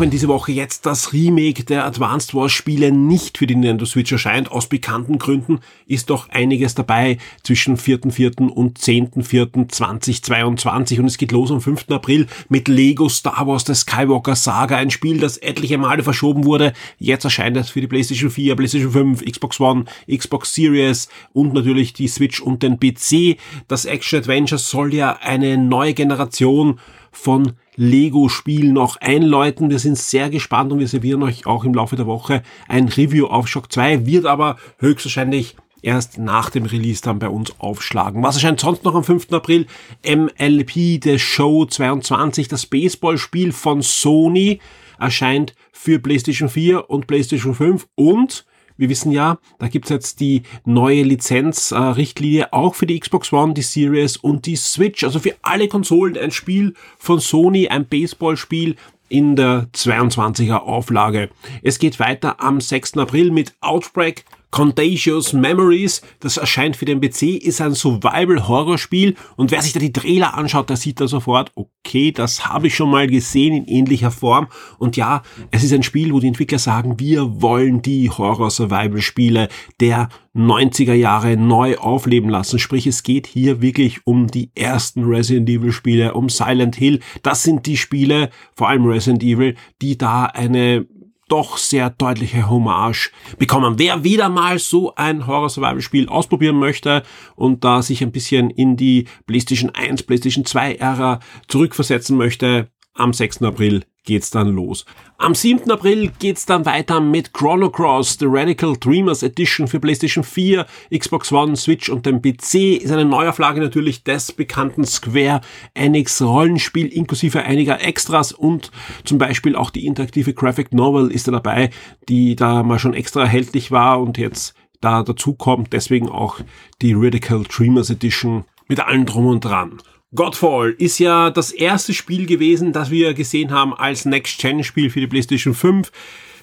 Auch 0.00 0.02
wenn 0.02 0.10
diese 0.10 0.28
Woche 0.28 0.52
jetzt 0.52 0.86
das 0.86 1.12
Remake 1.12 1.64
der 1.64 1.84
Advanced 1.84 2.32
Wars 2.32 2.52
Spiele 2.52 2.90
nicht 2.90 3.36
für 3.36 3.46
die 3.46 3.54
Nintendo 3.54 3.84
Switch 3.84 4.10
erscheint, 4.10 4.50
aus 4.50 4.66
bekannten 4.66 5.18
Gründen, 5.18 5.60
ist 5.86 6.08
doch 6.08 6.30
einiges 6.30 6.74
dabei 6.74 7.18
zwischen 7.42 7.76
4.4. 7.76 8.48
und 8.48 8.78
10.4.2022 8.78 11.00
und 11.00 11.04
es 11.04 11.18
geht 11.18 11.32
los 11.32 11.50
am 11.50 11.60
5. 11.60 11.90
April 11.90 12.28
mit 12.48 12.68
Lego 12.68 13.10
Star 13.10 13.46
Wars 13.46 13.66
The 13.66 13.74
Skywalker 13.74 14.36
Saga, 14.36 14.78
ein 14.78 14.88
Spiel, 14.88 15.20
das 15.20 15.36
etliche 15.36 15.76
Male 15.76 16.02
verschoben 16.02 16.44
wurde. 16.44 16.72
Jetzt 16.98 17.24
erscheint 17.24 17.58
es 17.58 17.68
für 17.68 17.82
die 17.82 17.86
PlayStation 17.86 18.30
4, 18.30 18.56
PlayStation 18.56 18.92
5, 18.92 19.22
Xbox 19.22 19.60
One, 19.60 19.84
Xbox 20.10 20.54
Series 20.54 21.10
und 21.34 21.52
natürlich 21.52 21.92
die 21.92 22.08
Switch 22.08 22.40
und 22.40 22.62
den 22.62 22.80
PC. 22.80 23.36
Das 23.68 23.84
Action 23.84 24.20
Adventure 24.20 24.58
soll 24.58 24.94
ja 24.94 25.18
eine 25.20 25.58
neue 25.58 25.92
Generation 25.92 26.80
von 27.12 27.52
Lego-Spiel 27.80 28.74
noch 28.74 28.98
einläuten. 28.98 29.70
Wir 29.70 29.78
sind 29.78 29.96
sehr 29.96 30.28
gespannt 30.28 30.70
und 30.70 30.80
wir 30.80 30.86
servieren 30.86 31.22
euch 31.22 31.46
auch 31.46 31.64
im 31.64 31.72
Laufe 31.72 31.96
der 31.96 32.06
Woche 32.06 32.42
ein 32.68 32.88
Review 32.88 33.26
auf 33.26 33.48
Shock 33.48 33.72
2, 33.72 34.04
wird 34.04 34.26
aber 34.26 34.56
höchstwahrscheinlich 34.80 35.56
erst 35.80 36.18
nach 36.18 36.50
dem 36.50 36.66
Release 36.66 37.00
dann 37.00 37.18
bei 37.18 37.30
uns 37.30 37.58
aufschlagen. 37.58 38.22
Was 38.22 38.34
erscheint 38.34 38.60
sonst 38.60 38.84
noch 38.84 38.94
am 38.94 39.02
5. 39.02 39.32
April? 39.32 39.66
MLP 40.06 41.02
The 41.02 41.18
Show 41.18 41.64
22, 41.64 42.48
das 42.48 42.66
Baseballspiel 42.66 43.50
von 43.50 43.80
Sony 43.80 44.60
erscheint 44.98 45.54
für 45.72 45.98
PlayStation 46.00 46.50
4 46.50 46.90
und 46.90 47.06
PlayStation 47.06 47.54
5 47.54 47.88
und 47.94 48.44
wir 48.80 48.88
wissen 48.88 49.12
ja, 49.12 49.38
da 49.58 49.68
gibt's 49.68 49.90
jetzt 49.90 50.20
die 50.20 50.42
neue 50.64 51.02
Lizenzrichtlinie 51.02 52.52
auch 52.52 52.74
für 52.74 52.86
die 52.86 52.98
Xbox 52.98 53.32
One, 53.32 53.52
die 53.52 53.62
Series 53.62 54.16
und 54.16 54.46
die 54.46 54.56
Switch. 54.56 55.04
Also 55.04 55.20
für 55.20 55.36
alle 55.42 55.68
Konsolen 55.68 56.16
ein 56.16 56.30
Spiel 56.30 56.74
von 56.98 57.20
Sony, 57.20 57.68
ein 57.68 57.86
Baseballspiel 57.86 58.76
in 59.10 59.36
der 59.36 59.68
22er 59.74 60.56
Auflage. 60.56 61.28
Es 61.62 61.78
geht 61.78 62.00
weiter 62.00 62.40
am 62.40 62.60
6. 62.60 62.96
April 62.96 63.30
mit 63.30 63.54
Outbreak 63.60 64.24
Contagious 64.50 65.32
Memories, 65.32 66.02
das 66.18 66.36
erscheint 66.36 66.76
für 66.76 66.84
den 66.84 67.00
PC, 67.00 67.42
ist 67.42 67.60
ein 67.60 67.74
Survival-Horror-Spiel. 67.74 69.14
Und 69.36 69.50
wer 69.50 69.62
sich 69.62 69.72
da 69.72 69.80
die 69.80 69.92
Trailer 69.92 70.34
anschaut, 70.34 70.68
der 70.68 70.76
sieht 70.76 71.00
da 71.00 71.06
sofort, 71.06 71.52
okay, 71.54 72.12
das 72.12 72.46
habe 72.46 72.66
ich 72.66 72.74
schon 72.74 72.90
mal 72.90 73.06
gesehen 73.06 73.54
in 73.54 73.66
ähnlicher 73.66 74.10
Form. 74.10 74.48
Und 74.78 74.96
ja, 74.96 75.22
es 75.50 75.62
ist 75.62 75.72
ein 75.72 75.82
Spiel, 75.82 76.12
wo 76.12 76.20
die 76.20 76.28
Entwickler 76.28 76.58
sagen, 76.58 76.98
wir 76.98 77.40
wollen 77.40 77.82
die 77.82 78.10
Horror-Survival-Spiele 78.10 79.48
der 79.78 80.08
90er 80.34 80.94
Jahre 80.94 81.36
neu 81.36 81.76
aufleben 81.76 82.30
lassen, 82.30 82.60
sprich 82.60 82.86
es 82.86 83.02
geht 83.02 83.26
hier 83.26 83.60
wirklich 83.60 84.06
um 84.06 84.28
die 84.28 84.52
ersten 84.54 85.04
Resident 85.04 85.48
Evil 85.48 85.72
Spiele, 85.72 86.14
um 86.14 86.28
Silent 86.28 86.76
Hill, 86.76 87.00
das 87.22 87.42
sind 87.42 87.66
die 87.66 87.76
Spiele, 87.76 88.30
vor 88.54 88.68
allem 88.68 88.86
Resident 88.86 89.24
Evil, 89.24 89.56
die 89.82 89.98
da 89.98 90.26
eine 90.26 90.86
doch 91.30 91.56
sehr 91.56 91.90
deutliche 91.90 92.50
Hommage 92.50 93.10
bekommen. 93.38 93.78
Wer 93.78 94.04
wieder 94.04 94.28
mal 94.28 94.58
so 94.58 94.94
ein 94.96 95.26
Horror-Survival-Spiel 95.26 96.08
ausprobieren 96.08 96.56
möchte 96.56 97.02
und 97.36 97.64
da 97.64 97.82
sich 97.82 98.02
ein 98.02 98.12
bisschen 98.12 98.50
in 98.50 98.76
die 98.76 99.06
PlayStation 99.26 99.70
1, 99.70 100.02
PlayStation 100.02 100.44
2 100.44 100.74
Ära 100.74 101.20
zurückversetzen 101.48 102.16
möchte, 102.16 102.70
am 102.94 103.12
6. 103.12 103.42
April 103.42 103.84
geht's 104.04 104.30
dann 104.30 104.48
los. 104.48 104.84
Am 105.18 105.34
7. 105.34 105.70
April 105.70 106.10
geht's 106.18 106.46
dann 106.46 106.64
weiter 106.64 107.00
mit 107.00 107.34
Chrono 107.34 107.70
Cross, 107.70 108.16
The 108.18 108.26
Radical 108.28 108.76
Dreamers 108.78 109.22
Edition 109.22 109.68
für 109.68 109.78
PlayStation 109.78 110.24
4, 110.24 110.66
Xbox 110.96 111.30
One, 111.30 111.56
Switch 111.56 111.90
und 111.90 112.06
dem 112.06 112.22
PC. 112.22 112.82
Ist 112.82 112.90
eine 112.90 113.04
Neuauflage 113.04 113.60
natürlich 113.60 114.02
des 114.02 114.32
bekannten 114.32 114.84
Square 114.84 115.42
Enix 115.74 116.22
Rollenspiel 116.22 116.86
inklusive 116.86 117.42
einiger 117.42 117.82
Extras 117.82 118.32
und 118.32 118.70
zum 119.04 119.18
Beispiel 119.18 119.56
auch 119.56 119.70
die 119.70 119.86
interaktive 119.86 120.32
Graphic 120.32 120.72
Novel 120.72 121.10
ist 121.10 121.28
da 121.28 121.32
dabei, 121.32 121.70
die 122.08 122.36
da 122.36 122.62
mal 122.62 122.78
schon 122.78 122.94
extra 122.94 123.22
erhältlich 123.22 123.70
war 123.70 124.00
und 124.00 124.16
jetzt 124.18 124.54
da 124.80 125.02
dazu 125.02 125.34
kommt. 125.34 125.72
Deswegen 125.72 126.08
auch 126.08 126.40
die 126.80 126.94
Radical 126.94 127.42
Dreamers 127.44 127.90
Edition 127.90 128.44
mit 128.68 128.80
allem 128.80 129.04
drum 129.04 129.26
und 129.26 129.44
dran. 129.44 129.78
Godfall 130.12 130.74
ist 130.76 130.98
ja 130.98 131.30
das 131.30 131.52
erste 131.52 131.94
Spiel 131.94 132.26
gewesen, 132.26 132.72
das 132.72 132.90
wir 132.90 133.14
gesehen 133.14 133.52
haben 133.52 133.72
als 133.72 134.04
Next-Gen-Spiel 134.04 134.90
für 134.90 134.98
die 134.98 135.06
PlayStation 135.06 135.54
5. 135.54 135.92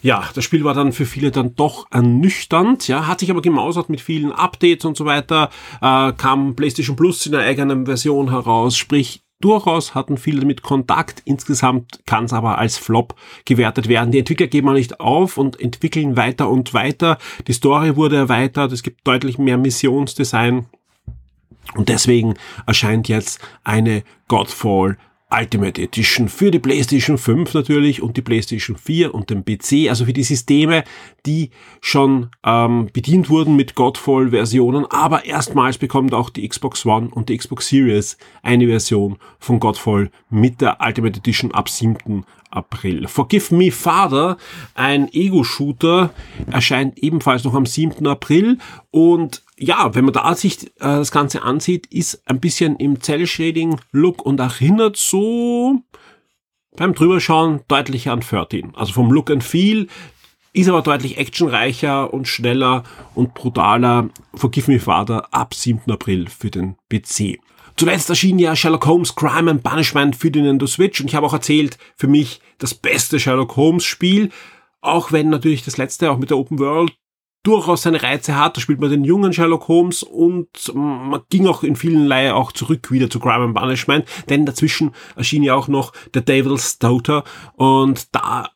Ja, 0.01 0.29
das 0.33 0.45
Spiel 0.45 0.63
war 0.63 0.73
dann 0.73 0.93
für 0.93 1.05
viele 1.05 1.31
dann 1.31 1.55
doch 1.55 1.85
ernüchternd, 1.91 2.87
ja, 2.87 3.07
hat 3.07 3.19
sich 3.19 3.29
aber 3.29 3.41
gemausert 3.41 3.89
mit 3.89 3.99
vielen 3.99 4.31
Updates 4.31 4.85
und 4.85 4.95
so 4.95 5.05
weiter, 5.05 5.49
äh, 5.81 6.13
kam 6.13 6.55
PlayStation 6.55 6.95
Plus 6.95 7.25
in 7.25 7.35
einer 7.35 7.43
eigenen 7.43 7.85
Version 7.85 8.29
heraus, 8.29 8.77
sprich 8.77 9.21
Durchaus 9.39 9.93
hatten 9.93 10.17
viele 10.17 10.39
damit 10.39 10.63
Kontakt. 10.63 11.21
Insgesamt 11.23 11.99
kann 12.07 12.25
es 12.25 12.33
aber 12.33 12.57
als 12.57 12.79
Flop 12.79 13.13
gewertet 13.45 13.87
werden. 13.87 14.11
Die 14.11 14.17
Entwickler 14.17 14.47
geben 14.47 14.67
auch 14.69 14.73
nicht 14.73 14.99
auf 14.99 15.37
und 15.37 15.61
entwickeln 15.61 16.17
weiter 16.17 16.49
und 16.49 16.73
weiter. 16.73 17.19
Die 17.47 17.53
Story 17.53 17.95
wurde 17.95 18.15
erweitert. 18.15 18.71
Es 18.71 18.81
gibt 18.81 19.05
deutlich 19.05 19.37
mehr 19.37 19.59
Missionsdesign. 19.59 20.65
Und 21.75 21.89
deswegen 21.89 22.35
erscheint 22.65 23.07
jetzt 23.07 23.39
eine 23.63 24.03
Godfall 24.27 24.97
Ultimate 25.29 25.81
Edition 25.81 26.29
für 26.29 26.51
die 26.51 26.59
PlayStation 26.59 27.17
5 27.17 27.53
natürlich 27.53 28.01
und 28.01 28.15
die 28.15 28.21
PlayStation 28.21 28.77
4 28.77 29.13
und 29.13 29.29
den 29.29 29.43
PC, 29.43 29.89
also 29.89 30.05
für 30.05 30.13
die 30.13 30.23
Systeme, 30.23 30.85
die 31.25 31.49
schon 31.81 32.29
ähm, 32.45 32.89
bedient 32.93 33.29
wurden 33.29 33.57
mit 33.57 33.75
Godfall-Versionen, 33.75 34.85
aber 34.85 35.25
erstmals 35.25 35.77
bekommt 35.77 36.13
auch 36.13 36.29
die 36.29 36.47
Xbox 36.47 36.85
One 36.85 37.09
und 37.11 37.27
die 37.27 37.37
Xbox 37.37 37.67
Series 37.67 38.17
eine 38.41 38.67
Version 38.67 39.17
von 39.37 39.59
Godfall 39.59 40.11
mit 40.29 40.61
der 40.61 40.77
Ultimate 40.79 41.19
Edition 41.19 41.51
ab 41.51 41.67
7. 41.67 42.23
April. 42.49 43.07
Forgive 43.07 43.53
Me 43.55 43.71
Father, 43.71 44.37
ein 44.73 45.11
Ego-Shooter, 45.11 46.11
erscheint 46.51 46.97
ebenfalls 46.99 47.43
noch 47.43 47.53
am 47.53 47.65
7. 47.65 48.05
April 48.07 48.57
und 48.91 49.43
ja, 49.57 49.95
wenn 49.95 50.05
man 50.05 50.13
da 50.13 50.35
sich 50.35 50.67
äh, 50.67 50.69
das 50.79 51.11
Ganze 51.11 51.41
ansieht, 51.41 51.87
ist 51.87 52.21
ein 52.27 52.39
bisschen 52.39 52.75
im 52.77 53.01
Cell-Shading-Look 53.01 54.25
und 54.25 54.39
erinnert 54.39 54.97
so 54.97 55.81
beim 56.75 56.93
Drüberschauen 56.93 57.61
deutlich 57.67 58.09
an 58.09 58.21
13. 58.21 58.75
Also 58.75 58.93
vom 58.93 59.11
Look 59.11 59.31
and 59.31 59.43
Feel 59.43 59.87
ist 60.53 60.69
aber 60.69 60.81
deutlich 60.81 61.17
actionreicher 61.17 62.13
und 62.13 62.27
schneller 62.27 62.83
und 63.15 63.33
brutaler. 63.33 64.09
Forgive 64.33 64.71
Me 64.71 64.79
Father 64.79 65.27
ab 65.33 65.53
7. 65.53 65.91
April 65.91 66.27
für 66.29 66.49
den 66.49 66.75
PC. 66.89 67.39
Zuletzt 67.77 68.09
erschien 68.09 68.39
ja 68.39 68.55
Sherlock 68.55 68.87
Holmes 68.87 69.13
Crime 69.13 69.51
and 69.51 69.63
Punishment 69.63 70.15
für 70.15 70.31
die 70.31 70.41
Nintendo 70.41 70.65
Switch 70.65 70.99
und 70.99 71.07
ich 71.07 71.15
habe 71.15 71.27
auch 71.27 71.33
erzählt, 71.33 71.77
für 71.95 72.07
mich 72.07 72.41
das 72.57 72.73
beste 72.73 73.19
Sherlock 73.19 73.55
Holmes 73.55 73.85
Spiel, 73.85 74.31
auch 74.81 75.11
wenn 75.11 75.29
natürlich 75.29 75.63
das 75.63 75.77
letzte 75.77 76.09
auch 76.09 76.17
mit 76.17 76.31
der 76.31 76.37
Open 76.37 76.57
World 76.57 76.97
durchaus 77.43 77.83
seine 77.83 78.01
Reize 78.01 78.35
hat. 78.35 78.57
Da 78.57 78.61
spielt 78.61 78.81
man 78.81 78.89
den 78.89 79.03
jungen 79.03 79.31
Sherlock 79.31 79.67
Holmes 79.67 80.01
und 80.01 80.49
man 80.73 81.21
ging 81.29 81.45
auch 81.45 81.61
in 81.61 81.75
vielen 81.75 82.07
Leihe 82.07 82.35
auch 82.35 82.51
zurück 82.51 82.91
wieder 82.91 83.11
zu 83.11 83.19
Crime 83.19 83.45
and 83.45 83.55
Punishment, 83.55 84.05
denn 84.27 84.47
dazwischen 84.47 84.95
erschien 85.15 85.43
ja 85.43 85.53
auch 85.53 85.67
noch 85.67 85.93
The 86.15 86.25
Devil's 86.25 86.79
Daughter 86.79 87.23
und 87.55 88.13
da 88.15 88.49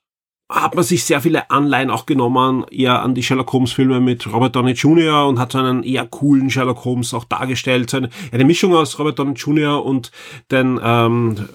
hat 0.52 0.76
man 0.76 0.84
sich 0.84 1.04
sehr 1.06 1.22
viele 1.22 1.50
Anleihen 1.50 1.90
auch 1.90 2.06
genommen, 2.06 2.66
eher 2.70 3.02
an 3.02 3.16
die 3.16 3.24
Sherlock 3.24 3.52
Holmes 3.54 3.72
Filme 3.72 4.00
mit 4.02 4.32
Robert 4.32 4.56
Downey 4.56 4.74
Jr. 4.74 5.28
und 5.28 5.40
hat 5.40 5.54
so 5.54 5.58
einen 5.58 5.84
eher 5.84 6.06
coolen 6.06 6.50
Sherlock 6.50 6.86
Holmes 6.86 7.14
auch 7.14 7.24
dargestellt. 7.24 7.90
So 7.90 7.98
eine, 7.98 8.10
eine 8.32 8.46
Mischung 8.46 8.76
aus 8.76 9.00
Robert 9.00 9.18
Downey 9.18 9.34
Jr. 9.34 9.84
und 9.84 10.12
den 10.52 10.80
ähm, 10.84 11.48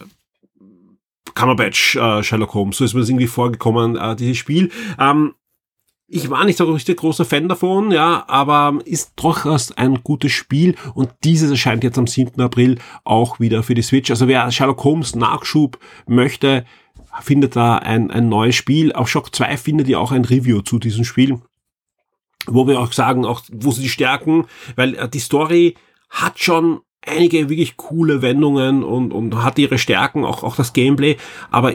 Cumberbatch 1.34 1.96
äh, 1.96 2.22
Sherlock 2.22 2.54
Holmes. 2.54 2.78
So 2.78 2.84
ist 2.84 2.94
mir 2.94 3.00
das 3.00 3.10
irgendwie 3.10 3.26
vorgekommen, 3.26 3.96
äh, 3.96 4.16
dieses 4.16 4.38
Spiel. 4.38 4.70
Ähm, 4.98 5.34
Ich 6.08 6.30
war 6.30 6.44
nicht 6.44 6.56
so 6.56 6.64
richtig 6.72 6.98
großer 6.98 7.24
Fan 7.24 7.48
davon, 7.48 7.90
ja, 7.90 8.24
aber 8.28 8.78
ist 8.84 9.14
durchaus 9.16 9.72
ein 9.72 10.04
gutes 10.04 10.30
Spiel 10.30 10.76
und 10.94 11.10
dieses 11.24 11.50
erscheint 11.50 11.82
jetzt 11.82 11.98
am 11.98 12.06
7. 12.06 12.40
April 12.40 12.78
auch 13.02 13.40
wieder 13.40 13.64
für 13.64 13.74
die 13.74 13.82
Switch. 13.82 14.08
Also 14.10 14.28
wer 14.28 14.48
Sherlock 14.52 14.84
Holmes 14.84 15.16
Nachschub 15.16 15.80
möchte, 16.06 16.64
findet 17.22 17.56
da 17.56 17.76
ein, 17.76 18.10
ein 18.10 18.28
neues 18.28 18.54
Spiel. 18.54 18.92
Auf 18.92 19.08
Shock 19.08 19.34
2 19.34 19.56
findet 19.56 19.88
ihr 19.88 20.00
auch 20.00 20.12
ein 20.12 20.24
Review 20.24 20.62
zu 20.62 20.78
diesem 20.78 21.04
Spiel, 21.04 21.40
wo 22.46 22.66
wir 22.66 22.80
auch 22.80 22.92
sagen, 22.92 23.24
auch 23.24 23.42
wo 23.50 23.70
sie 23.70 23.82
die 23.82 23.88
Stärken, 23.88 24.46
weil 24.74 24.94
äh, 24.94 25.08
die 25.08 25.18
Story 25.18 25.74
hat 26.10 26.38
schon 26.38 26.80
einige 27.06 27.48
wirklich 27.48 27.76
coole 27.76 28.22
Wendungen 28.22 28.82
und, 28.82 29.12
und 29.12 29.42
hat 29.42 29.58
ihre 29.58 29.78
Stärken, 29.78 30.24
auch, 30.24 30.42
auch 30.42 30.56
das 30.56 30.72
Gameplay, 30.72 31.16
aber 31.50 31.74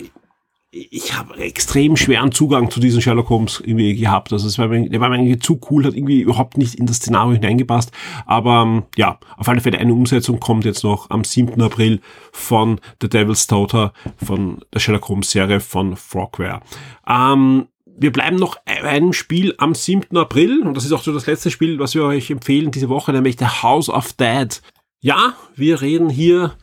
ich 0.74 1.18
habe 1.18 1.38
extrem 1.38 1.98
schweren 1.98 2.32
Zugang 2.32 2.72
zu 2.72 2.80
diesen 2.80 3.02
Sherlock 3.02 3.30
Holmes 3.30 3.62
irgendwie 3.64 3.94
gehabt. 3.94 4.32
Also 4.32 4.48
es 4.48 4.58
war 4.58 4.70
der 4.70 5.00
war 5.02 5.10
mir 5.10 5.18
irgendwie 5.18 5.40
zu 5.40 5.60
cool, 5.70 5.86
hat 5.86 5.94
irgendwie 5.94 6.22
überhaupt 6.22 6.58
nicht 6.58 6.76
in 6.76 6.86
das 6.86 6.98
Szenario 6.98 7.34
hineingepasst. 7.34 7.92
Aber 8.26 8.62
ähm, 8.62 8.84
ja, 8.96 9.20
auf 9.36 9.50
alle 9.50 9.60
Fälle 9.60 9.80
eine 9.80 9.94
Umsetzung 9.94 10.40
kommt 10.40 10.64
jetzt 10.64 10.86
noch 10.86 11.10
am 11.10 11.26
7. 11.26 11.62
April 11.62 12.00
von 12.32 12.80
The 13.02 13.10
Devil's 13.10 13.48
Daughter, 13.48 13.92
von 14.24 14.64
der 14.74 14.80
Sherlock 14.80 15.10
Holmes 15.10 15.30
Serie 15.30 15.60
von 15.60 15.98
Frogware. 15.98 16.62
Ähm, 17.06 17.68
wir 17.86 18.14
bleiben 18.14 18.38
noch 18.38 18.56
bei 18.66 18.84
einem 18.84 19.12
Spiel 19.12 19.54
am 19.58 19.76
7. 19.76 20.16
April 20.16 20.62
und 20.66 20.78
das 20.78 20.86
ist 20.86 20.94
auch 20.94 21.04
so 21.04 21.14
das 21.14 21.28
letzte 21.28 21.52
Spiel, 21.52 21.80
was 21.80 21.96
wir 21.96 22.06
euch 22.06 22.32
empfehlen 22.32 22.72
diese 22.72 22.88
Woche, 22.88 23.12
nämlich 23.12 23.38
The 23.38 23.62
House 23.62 23.90
of 23.90 24.14
Dead. 24.14 24.62
Ja, 25.02 25.34
wir 25.54 25.82
reden 25.82 26.10
hier 26.10 26.54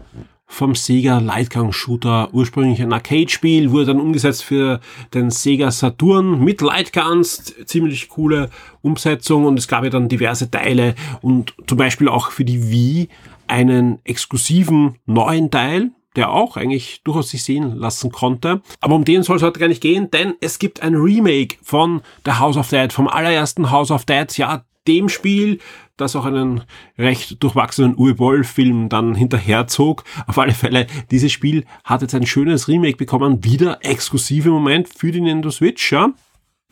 vom 0.49 0.75
Sega 0.75 1.19
Lightgun 1.19 1.73
Shooter, 1.73 2.31
ursprünglich 2.33 2.83
ein 2.83 2.93
Arcade-Spiel, 2.93 3.71
wurde 3.71 3.87
dann 3.87 4.01
umgesetzt 4.01 4.43
für 4.43 4.81
den 5.15 5.31
Sega 5.31 5.71
Saturn 5.71 6.43
mit 6.43 6.63
Lightguns, 6.63 7.55
ziemlich 7.67 8.09
coole 8.09 8.51
Umsetzung 8.81 9.45
und 9.45 9.59
es 9.59 9.69
gab 9.69 9.85
ja 9.85 9.91
dann 9.91 10.09
diverse 10.09 10.51
Teile 10.51 10.95
und 11.21 11.55
zum 11.67 11.79
Beispiel 11.79 12.09
auch 12.09 12.33
für 12.33 12.45
die 12.45 12.71
Wii 12.71 13.09
einen 13.47 13.99
exklusiven 14.05 14.97
neuen 15.07 15.51
Teil, 15.51 15.91
der 16.17 16.31
auch 16.33 16.57
eigentlich 16.57 17.03
durchaus 17.05 17.31
sich 17.31 17.45
sehen 17.45 17.77
lassen 17.77 18.11
konnte. 18.11 18.63
Aber 18.81 18.97
um 18.97 19.05
den 19.05 19.23
soll 19.23 19.37
es 19.37 19.43
heute 19.43 19.61
gar 19.61 19.69
nicht 19.69 19.83
gehen, 19.83 20.11
denn 20.11 20.35
es 20.41 20.59
gibt 20.59 20.83
ein 20.83 20.95
Remake 20.95 21.57
von 21.63 22.01
The 22.25 22.33
House 22.33 22.57
of 22.57 22.69
Dead, 22.69 22.93
vom 22.93 23.07
allerersten 23.07 23.71
House 23.71 23.91
of 23.91 24.05
Dead, 24.05 24.37
ja, 24.37 24.65
dem 24.89 25.09
Spiel, 25.09 25.59
das 25.97 26.17
auch 26.17 26.25
einen 26.25 26.63
recht 26.97 27.43
durchwachsenen 27.43 27.97
Uwe 27.97 28.15
Boll-Film 28.15 28.89
dann 28.89 29.15
hinterherzog. 29.15 30.05
Auf 30.27 30.39
alle 30.39 30.53
Fälle, 30.53 30.87
dieses 31.11 31.33
Spiel 31.33 31.65
hat 31.85 32.03
jetzt 32.03 32.15
ein 32.15 32.27
schönes 32.27 32.69
Remake 32.69 32.97
bekommen, 32.97 33.45
wieder 33.45 33.79
exklusive 33.85 34.51
Moment 34.51 34.89
für 34.89 35.13
die 35.13 35.21
Nintendo 35.21 35.51
Switch, 35.51 35.93
ja. 35.93 36.11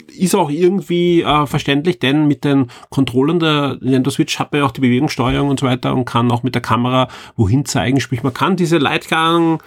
Ist 0.09 0.35
auch 0.35 0.51
irgendwie 0.51 1.23
äh, 1.23 1.47
verständlich, 1.47 1.99
denn 1.99 2.29
mit 2.29 2.45
den 2.45 2.71
Controllern 2.91 3.41
der 3.41 3.79
Nintendo 3.81 4.11
Switch 4.11 4.39
hat 4.39 4.53
man 4.53 4.61
ja 4.61 4.67
auch 4.67 4.73
die 4.73 4.83
Bewegungssteuerung 4.83 5.49
und 5.49 5.59
so 5.59 5.67
weiter 5.67 5.95
und 5.95 6.05
kann 6.05 6.31
auch 6.31 6.43
mit 6.43 6.55
der 6.55 6.63
Kamera 6.63 7.09
wohin 7.35 7.65
zeigen. 7.65 7.99
Sprich, 8.01 8.23
man 8.23 8.35
kann 8.35 8.57
diese 8.57 8.79
Lightgang 8.79 9.61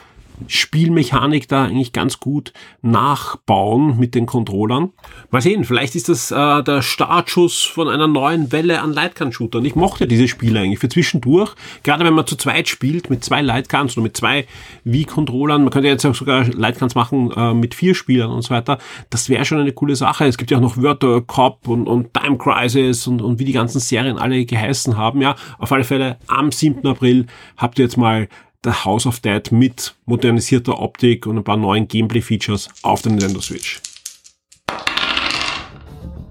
Spielmechanik 0.47 1.47
da 1.47 1.65
eigentlich 1.65 1.93
ganz 1.93 2.19
gut 2.19 2.53
nachbauen 2.81 3.97
mit 3.97 4.15
den 4.15 4.25
Controllern. 4.25 4.91
Mal 5.31 5.41
sehen, 5.41 5.63
vielleicht 5.63 5.95
ist 5.95 6.09
das 6.09 6.31
äh, 6.31 6.63
der 6.63 6.81
Startschuss 6.81 7.63
von 7.63 7.87
einer 7.87 8.07
neuen 8.07 8.51
Welle 8.51 8.81
an 8.81 8.93
Lightgun-Shootern. 8.93 9.65
Ich 9.65 9.75
mochte 9.75 10.07
diese 10.07 10.27
Spiele 10.27 10.61
eigentlich 10.61 10.79
für 10.79 10.89
zwischendurch, 10.89 11.53
gerade 11.83 12.05
wenn 12.05 12.13
man 12.13 12.25
zu 12.25 12.35
zweit 12.35 12.67
spielt, 12.67 13.09
mit 13.09 13.23
zwei 13.23 13.41
Lightguns 13.41 13.97
oder 13.97 14.03
mit 14.03 14.17
zwei 14.17 14.45
Wii-Controllern. 14.85 15.63
Man 15.63 15.71
könnte 15.71 15.89
jetzt 15.89 16.05
auch 16.05 16.15
sogar 16.15 16.45
Lightguns 16.45 16.95
machen 16.95 17.31
äh, 17.31 17.53
mit 17.53 17.75
vier 17.75 17.95
Spielern 17.95 18.31
und 18.31 18.41
so 18.41 18.51
weiter. 18.51 18.79
Das 19.09 19.29
wäre 19.29 19.45
schon 19.45 19.59
eine 19.59 19.73
coole 19.73 19.95
Sache. 19.95 20.25
Es 20.25 20.37
gibt 20.37 20.51
ja 20.51 20.57
auch 20.57 20.61
noch 20.61 20.77
Wörter 20.77 21.21
Cop 21.21 21.67
und, 21.67 21.87
und 21.87 22.13
Time 22.13 22.37
Crisis 22.37 23.07
und, 23.07 23.21
und 23.21 23.39
wie 23.39 23.45
die 23.45 23.53
ganzen 23.53 23.79
Serien 23.79 24.17
alle 24.17 24.45
geheißen 24.45 24.97
haben. 24.97 25.21
Ja, 25.21 25.35
auf 25.57 25.71
alle 25.71 25.83
Fälle 25.83 26.17
am 26.27 26.51
7. 26.51 26.85
April 26.87 27.27
habt 27.57 27.79
ihr 27.79 27.85
jetzt 27.85 27.97
mal 27.97 28.27
The 28.65 28.71
House 28.71 29.05
of 29.05 29.21
Dead 29.21 29.49
mit 29.53 29.95
modernisierter 30.05 30.81
Optik 30.81 31.25
und 31.25 31.37
ein 31.37 31.45
paar 31.45 31.55
neuen 31.55 31.87
Gameplay-Features 31.87 32.67
auf 32.81 33.01
der 33.01 33.13
Nintendo 33.13 33.39
Switch. 33.39 33.79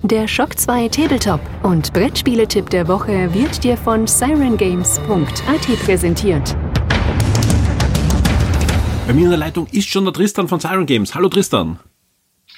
Der 0.02 0.28
Shock 0.28 0.58
2 0.58 0.88
Tabletop 0.88 1.40
und 1.62 1.90
Brettspieletipp 1.94 2.68
der 2.68 2.86
Woche 2.86 3.32
wird 3.32 3.64
dir 3.64 3.78
von 3.78 4.06
sirengames.at 4.06 5.84
präsentiert. 5.86 6.54
Bei 9.06 9.14
mir 9.14 9.24
in 9.24 9.30
der 9.30 9.38
Leitung 9.38 9.66
ist 9.72 9.88
schon 9.88 10.04
der 10.04 10.12
Tristan 10.12 10.48
von 10.48 10.60
Siren 10.60 10.84
Games. 10.84 11.14
Hallo 11.14 11.30
Tristan. 11.30 11.78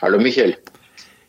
Hallo 0.03 0.19
Michael. 0.19 0.59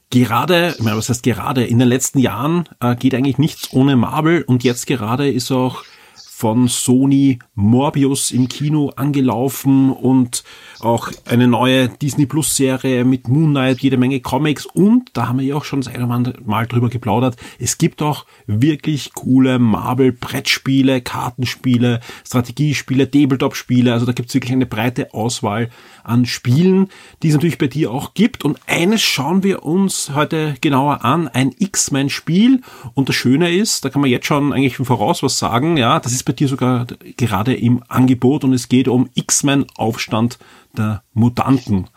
Gerade, 0.09 0.73
ich 0.75 0.83
meine, 0.83 0.97
was 0.97 1.09
heißt 1.09 1.21
gerade, 1.21 1.63
in 1.63 1.77
den 1.77 1.87
letzten 1.87 2.17
Jahren 2.17 2.67
äh, 2.79 2.95
geht 2.95 3.13
eigentlich 3.13 3.37
nichts 3.37 3.71
ohne 3.71 3.95
Marvel 3.95 4.41
und 4.41 4.63
jetzt 4.63 4.87
gerade 4.87 5.31
ist 5.31 5.51
auch 5.51 5.83
von 6.41 6.67
Sony 6.67 7.37
Morbius 7.53 8.31
im 8.31 8.47
Kino 8.47 8.89
angelaufen 8.95 9.91
und 9.91 10.43
auch 10.79 11.11
eine 11.25 11.47
neue 11.47 11.87
Disney 11.87 12.25
Plus 12.25 12.55
Serie 12.55 13.05
mit 13.05 13.27
Moon 13.27 13.51
Knight, 13.51 13.81
jede 13.81 13.97
Menge 13.97 14.21
Comics 14.21 14.65
und 14.65 15.11
da 15.13 15.27
haben 15.27 15.37
wir 15.37 15.45
ja 15.45 15.55
auch 15.55 15.65
schon 15.65 15.81
das 15.81 15.93
eine 15.93 16.07
Mal 16.07 16.65
drüber 16.65 16.89
geplaudert. 16.89 17.37
Es 17.59 17.77
gibt 17.77 18.01
auch 18.01 18.25
wirklich 18.47 19.13
coole 19.13 19.59
Marvel 19.59 20.13
Brettspiele, 20.13 21.01
Kartenspiele, 21.01 21.99
Strategiespiele, 22.25 23.11
Tabletop 23.11 23.55
Spiele, 23.55 23.93
also 23.93 24.07
da 24.07 24.11
gibt 24.11 24.29
es 24.29 24.33
wirklich 24.33 24.51
eine 24.51 24.65
breite 24.65 25.13
Auswahl 25.13 25.69
an 26.03 26.25
Spielen, 26.25 26.87
die 27.21 27.27
es 27.27 27.35
natürlich 27.35 27.59
bei 27.59 27.67
dir 27.67 27.91
auch 27.91 28.15
gibt. 28.15 28.43
Und 28.43 28.57
eines 28.65 29.03
schauen 29.03 29.43
wir 29.43 29.63
uns 29.63 30.11
heute 30.15 30.55
genauer 30.59 31.05
an, 31.05 31.27
ein 31.27 31.53
X-Men-Spiel. 31.57 32.61
Und 32.95 33.09
das 33.09 33.15
Schöne 33.15 33.53
ist, 33.53 33.85
da 33.85 33.89
kann 33.89 34.01
man 34.01 34.09
jetzt 34.09 34.25
schon 34.25 34.53
eigentlich 34.53 34.79
im 34.79 34.85
Voraus 34.85 35.21
was 35.21 35.37
sagen, 35.37 35.77
ja, 35.77 35.99
das 35.99 36.13
ist 36.13 36.23
bei 36.31 36.35
dir 36.35 36.47
sogar 36.47 36.87
gerade 37.17 37.53
im 37.53 37.83
Angebot 37.89 38.45
und 38.45 38.53
es 38.53 38.69
geht 38.69 38.87
um 38.87 39.09
X-Men 39.15 39.65
Aufstand 39.75 40.39
der 40.77 41.03
Mutanten. 41.13 41.89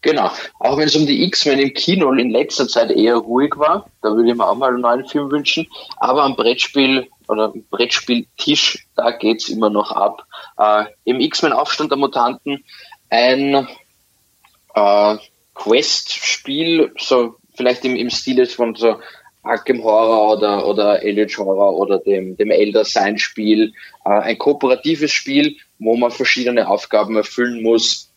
Genau, 0.00 0.30
auch 0.58 0.78
wenn 0.78 0.86
es 0.86 0.96
um 0.96 1.06
die 1.06 1.22
X-Men 1.24 1.58
im 1.58 1.74
Kino 1.74 2.10
in 2.12 2.30
letzter 2.30 2.66
Zeit 2.66 2.90
eher 2.90 3.16
ruhig 3.16 3.56
war, 3.56 3.90
da 4.00 4.10
würde 4.10 4.30
ich 4.30 4.34
mir 4.34 4.48
auch 4.48 4.54
mal 4.54 4.70
einen 4.70 4.80
neuen 4.80 5.06
Film 5.06 5.30
wünschen, 5.30 5.66
aber 5.98 6.22
am 6.22 6.34
Brettspiel 6.34 7.06
oder 7.28 7.52
Brettspieltisch, 7.70 8.86
da 8.96 9.10
geht 9.10 9.42
es 9.42 9.48
immer 9.50 9.68
noch 9.68 9.92
ab. 9.92 10.26
Äh, 10.58 10.84
Im 11.04 11.20
X-Men 11.20 11.52
Aufstand 11.52 11.90
der 11.90 11.98
Mutanten 11.98 12.64
ein 13.10 13.68
äh, 14.74 15.16
Quest-Spiel, 15.54 16.92
so 16.98 17.36
vielleicht 17.54 17.84
im, 17.84 17.96
im 17.96 18.08
Stil 18.08 18.46
von 18.46 18.74
so 18.74 18.96
Arkham 19.44 19.82
Horror 19.82 20.36
oder, 20.36 20.66
oder 20.66 21.02
Eldritch 21.02 21.38
Horror 21.38 21.76
oder 21.76 21.98
dem, 21.98 22.36
dem 22.36 22.50
Elder 22.50 22.84
Sign 22.84 23.18
Spiel. 23.18 23.72
Äh, 24.04 24.10
ein 24.10 24.38
kooperatives 24.38 25.12
Spiel, 25.12 25.56
wo 25.78 25.96
man 25.96 26.10
verschiedene 26.10 26.68
Aufgaben 26.68 27.16
erfüllen 27.16 27.62
muss, 27.62 28.10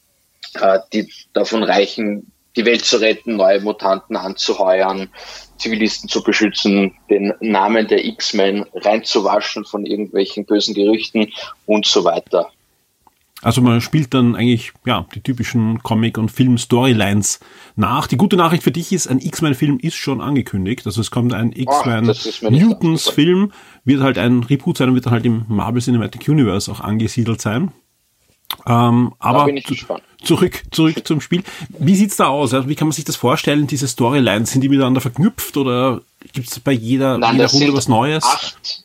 äh, 0.55 0.79
die 0.93 1.11
davon 1.33 1.63
reichen, 1.63 2.31
die 2.55 2.65
Welt 2.65 2.85
zu 2.85 2.97
retten, 2.97 3.35
neue 3.35 3.61
Mutanten 3.61 4.15
anzuheuern, 4.15 5.09
Zivilisten 5.57 6.09
zu 6.09 6.23
beschützen, 6.23 6.95
den 7.09 7.33
Namen 7.39 7.87
der 7.87 8.03
X-Men 8.03 8.65
reinzuwaschen 8.73 9.65
von 9.65 9.85
irgendwelchen 9.85 10.45
bösen 10.45 10.73
Gerüchten 10.73 11.31
und 11.65 11.85
so 11.85 12.03
weiter. 12.03 12.51
Also 13.43 13.61
man 13.61 13.81
spielt 13.81 14.13
dann 14.13 14.35
eigentlich 14.35 14.73
ja 14.85 15.05
die 15.13 15.21
typischen 15.21 15.83
Comic- 15.83 16.17
und 16.17 16.31
Film-Storylines 16.31 17.39
nach. 17.75 18.07
Die 18.07 18.17
gute 18.17 18.35
Nachricht 18.35 18.63
für 18.63 18.71
dich 18.71 18.91
ist, 18.91 19.07
ein 19.07 19.19
X-Men-Film 19.19 19.77
ist 19.79 19.95
schon 19.95 20.21
angekündigt. 20.21 20.85
Also 20.87 21.01
es 21.01 21.11
kommt 21.11 21.33
ein 21.33 21.51
X-Men 21.51 22.09
oh, 22.09 22.49
Mutants-Film, 22.49 23.51
wird 23.85 24.01
halt 24.01 24.17
ein 24.17 24.41
Reboot 24.43 24.77
sein 24.77 24.89
und 24.89 24.95
wird 24.95 25.05
dann 25.05 25.13
halt 25.13 25.25
im 25.25 25.45
Marvel 25.47 25.81
Cinematic 25.81 26.27
Universe 26.27 26.71
auch 26.71 26.79
angesiedelt 26.79 27.39
sein. 27.39 27.71
Ähm, 28.65 29.13
aber 29.19 29.47
zurück, 30.23 30.63
zurück 30.71 31.05
zum 31.05 31.21
Spiel. 31.21 31.43
Wie 31.77 31.95
sieht's 31.95 32.17
da 32.17 32.27
aus? 32.27 32.53
Also 32.53 32.67
wie 32.69 32.75
kann 32.75 32.87
man 32.87 32.93
sich 32.93 33.05
das 33.05 33.17
vorstellen, 33.17 33.67
diese 33.67 33.87
Storylines? 33.87 34.51
Sind 34.51 34.61
die 34.61 34.69
miteinander 34.69 35.01
verknüpft 35.01 35.57
oder 35.57 36.01
gibt 36.33 36.49
es 36.49 36.59
bei 36.59 36.71
jeder, 36.71 37.17
Nein, 37.17 37.35
jeder 37.35 37.49
Runde 37.49 37.73
was 37.73 37.87
Neues? 37.87 38.23
Acht, 38.23 38.83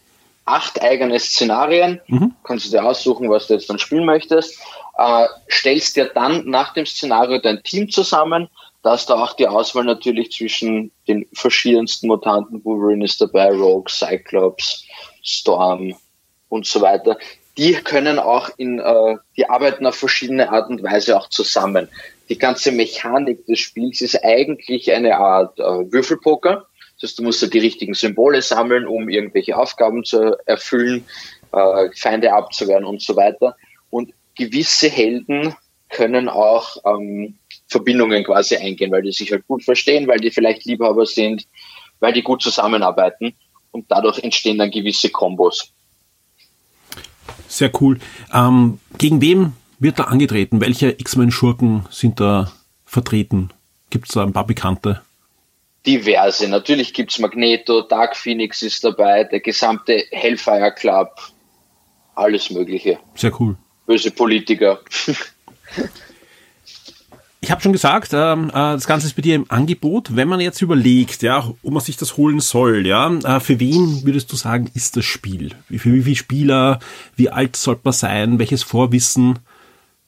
acht 0.53 0.83
eigene 0.83 1.19
Szenarien. 1.19 2.01
Mhm. 2.07 2.35
Kannst 2.45 2.67
du 2.67 2.71
dir 2.71 2.85
aussuchen, 2.85 3.31
was 3.31 3.47
du 3.47 3.55
jetzt 3.55 3.71
dann 3.71 3.79
spielen 3.79 4.05
möchtest. 4.05 4.61
Äh, 4.97 5.27
stellst 5.51 5.97
dir 5.97 6.07
dann 6.07 6.49
nach 6.49 6.75
dem 6.75 6.87
Szenario 6.87 7.39
dein 7.39 7.63
Team 7.63 7.91
zusammen. 7.91 8.49
Da 8.83 8.95
ist 8.95 9.07
da 9.07 9.15
auch 9.15 9.35
die 9.35 9.47
Auswahl 9.47 9.85
natürlich 9.85 10.33
zwischen 10.33 10.91
den 11.09 11.27
verschiedensten 11.33 12.09
Mutanten. 12.09 12.65
Wolverine 12.65 13.05
ist 13.05 13.21
dabei, 13.21 13.51
Rogue, 13.51 13.89
Cyclops, 13.89 14.85
Storm 15.23 15.95
und 16.49 16.67
so 16.67 16.81
weiter 16.81 17.17
die 17.59 17.75
können 17.75 18.19
auch 18.19 18.51
in, 18.57 18.79
äh, 18.79 19.17
die 19.37 19.49
arbeiten 19.49 19.87
auf 19.87 19.97
verschiedene 19.97 20.51
Art 20.51 20.71
und 20.71 20.83
Weise 20.83 21.17
auch 21.19 21.29
zusammen. 21.29 21.89
Die 22.29 22.39
ganze 22.39 22.73
Mechanik 22.73 23.45
des 23.47 23.59
Spiels 23.59 24.01
ist 24.01 24.25
eigentlich 24.25 24.93
eine 24.93 25.19
Art 25.19 25.59
äh, 25.59 25.63
Würfelpoker. 25.63 26.67
Heißt, 27.03 27.19
du 27.19 27.23
musst 27.23 27.43
ja 27.43 27.49
die 27.49 27.59
richtigen 27.59 27.95
Symbole 27.95 28.43
sammeln, 28.43 28.87
um 28.87 29.09
irgendwelche 29.09 29.57
Aufgaben 29.57 30.05
zu 30.05 30.37
erfüllen, 30.47 31.05
äh, 31.53 31.89
Feinde 31.97 32.33
abzuwehren 32.33 32.85
und 32.85 33.03
so 33.03 33.17
weiter. 33.17 33.57
Und 33.91 34.13
gewisse 34.37 34.89
Helden 34.89 35.55
können 35.89 36.29
auch 36.29 36.77
ähm, 36.85 37.39
Verbindungen 37.69 38.25
quasi 38.25 38.57
eingehen, 38.57 38.91
weil 38.93 39.03
die 39.03 39.13
sich 39.13 39.31
halt 39.33 39.47
gut 39.47 39.65
verstehen, 39.65 40.07
weil 40.07 40.19
die 40.19 40.31
vielleicht 40.31 40.65
Liebhaber 40.65 41.07
sind, 41.07 41.47
weil 42.01 42.13
die 42.13 42.23
gut 42.23 42.43
zusammenarbeiten 42.43 43.35
und 43.71 43.87
dadurch 43.91 44.19
entstehen 44.19 44.59
dann 44.59 44.71
gewisse 44.71 45.11
Kombos. 45.11 45.73
Sehr 47.49 47.71
cool. 47.81 47.99
Ähm, 48.33 48.79
gegen 48.99 49.21
wem 49.21 49.53
wird 49.79 49.99
da 49.99 50.05
angetreten? 50.05 50.61
Welche 50.61 50.91
X-Men-Schurken 50.91 51.87
sind 51.91 52.21
da 52.21 52.53
vertreten? 52.85 53.51
Gibt 53.91 54.09
es 54.09 54.15
da 54.15 54.23
ein 54.23 54.33
paar 54.33 54.47
Bekannte? 54.47 55.03
Diverse. 55.87 56.49
Natürlich 56.49 56.95
gibt 56.95 57.13
es 57.13 57.19
Magneto, 57.19 57.83
Dark 57.83 58.17
Phoenix 58.17 58.63
ist 58.63 58.85
dabei, 58.85 59.25
der 59.25 59.41
gesamte 59.41 60.05
Hellfire 60.11 60.73
Club, 60.73 61.21
alles 62.15 62.51
Mögliche. 62.51 62.99
Sehr 63.15 63.39
cool. 63.41 63.57
Böse 63.87 64.11
Politiker. 64.11 64.81
Ich 67.45 67.51
habe 67.51 67.61
schon 67.61 67.73
gesagt, 67.73 68.13
ähm, 68.13 68.51
äh, 68.51 68.53
das 68.53 68.87
Ganze 68.87 69.09
ist 69.09 69.17
bei 69.17 69.23
dir 69.23 69.35
im 69.35 69.47
Angebot. 69.49 70.15
Wenn 70.15 70.29
man 70.29 70.39
jetzt 70.39 70.63
überlegt, 70.63 71.23
ja, 71.23 71.53
ob 71.65 71.73
man 71.73 71.83
sich 71.83 71.97
das 71.97 72.17
holen 72.17 72.39
soll, 72.39 72.87
ja, 72.87 73.13
äh, 73.13 73.41
für 73.41 73.59
wen 73.59 74.07
würdest 74.07 74.31
du 74.31 74.37
sagen, 74.37 74.71
ist 74.75 74.97
das 74.97 75.05
Spiel? 75.05 75.51
Für 75.69 75.93
wie 75.93 76.03
viele 76.03 76.17
Spieler? 76.17 76.79
Wie 77.17 77.31
alt 77.31 77.57
sollte 77.57 77.81
man 77.83 77.95
sein? 77.95 78.39
Welches 78.39 78.63
Vorwissen 78.63 79.41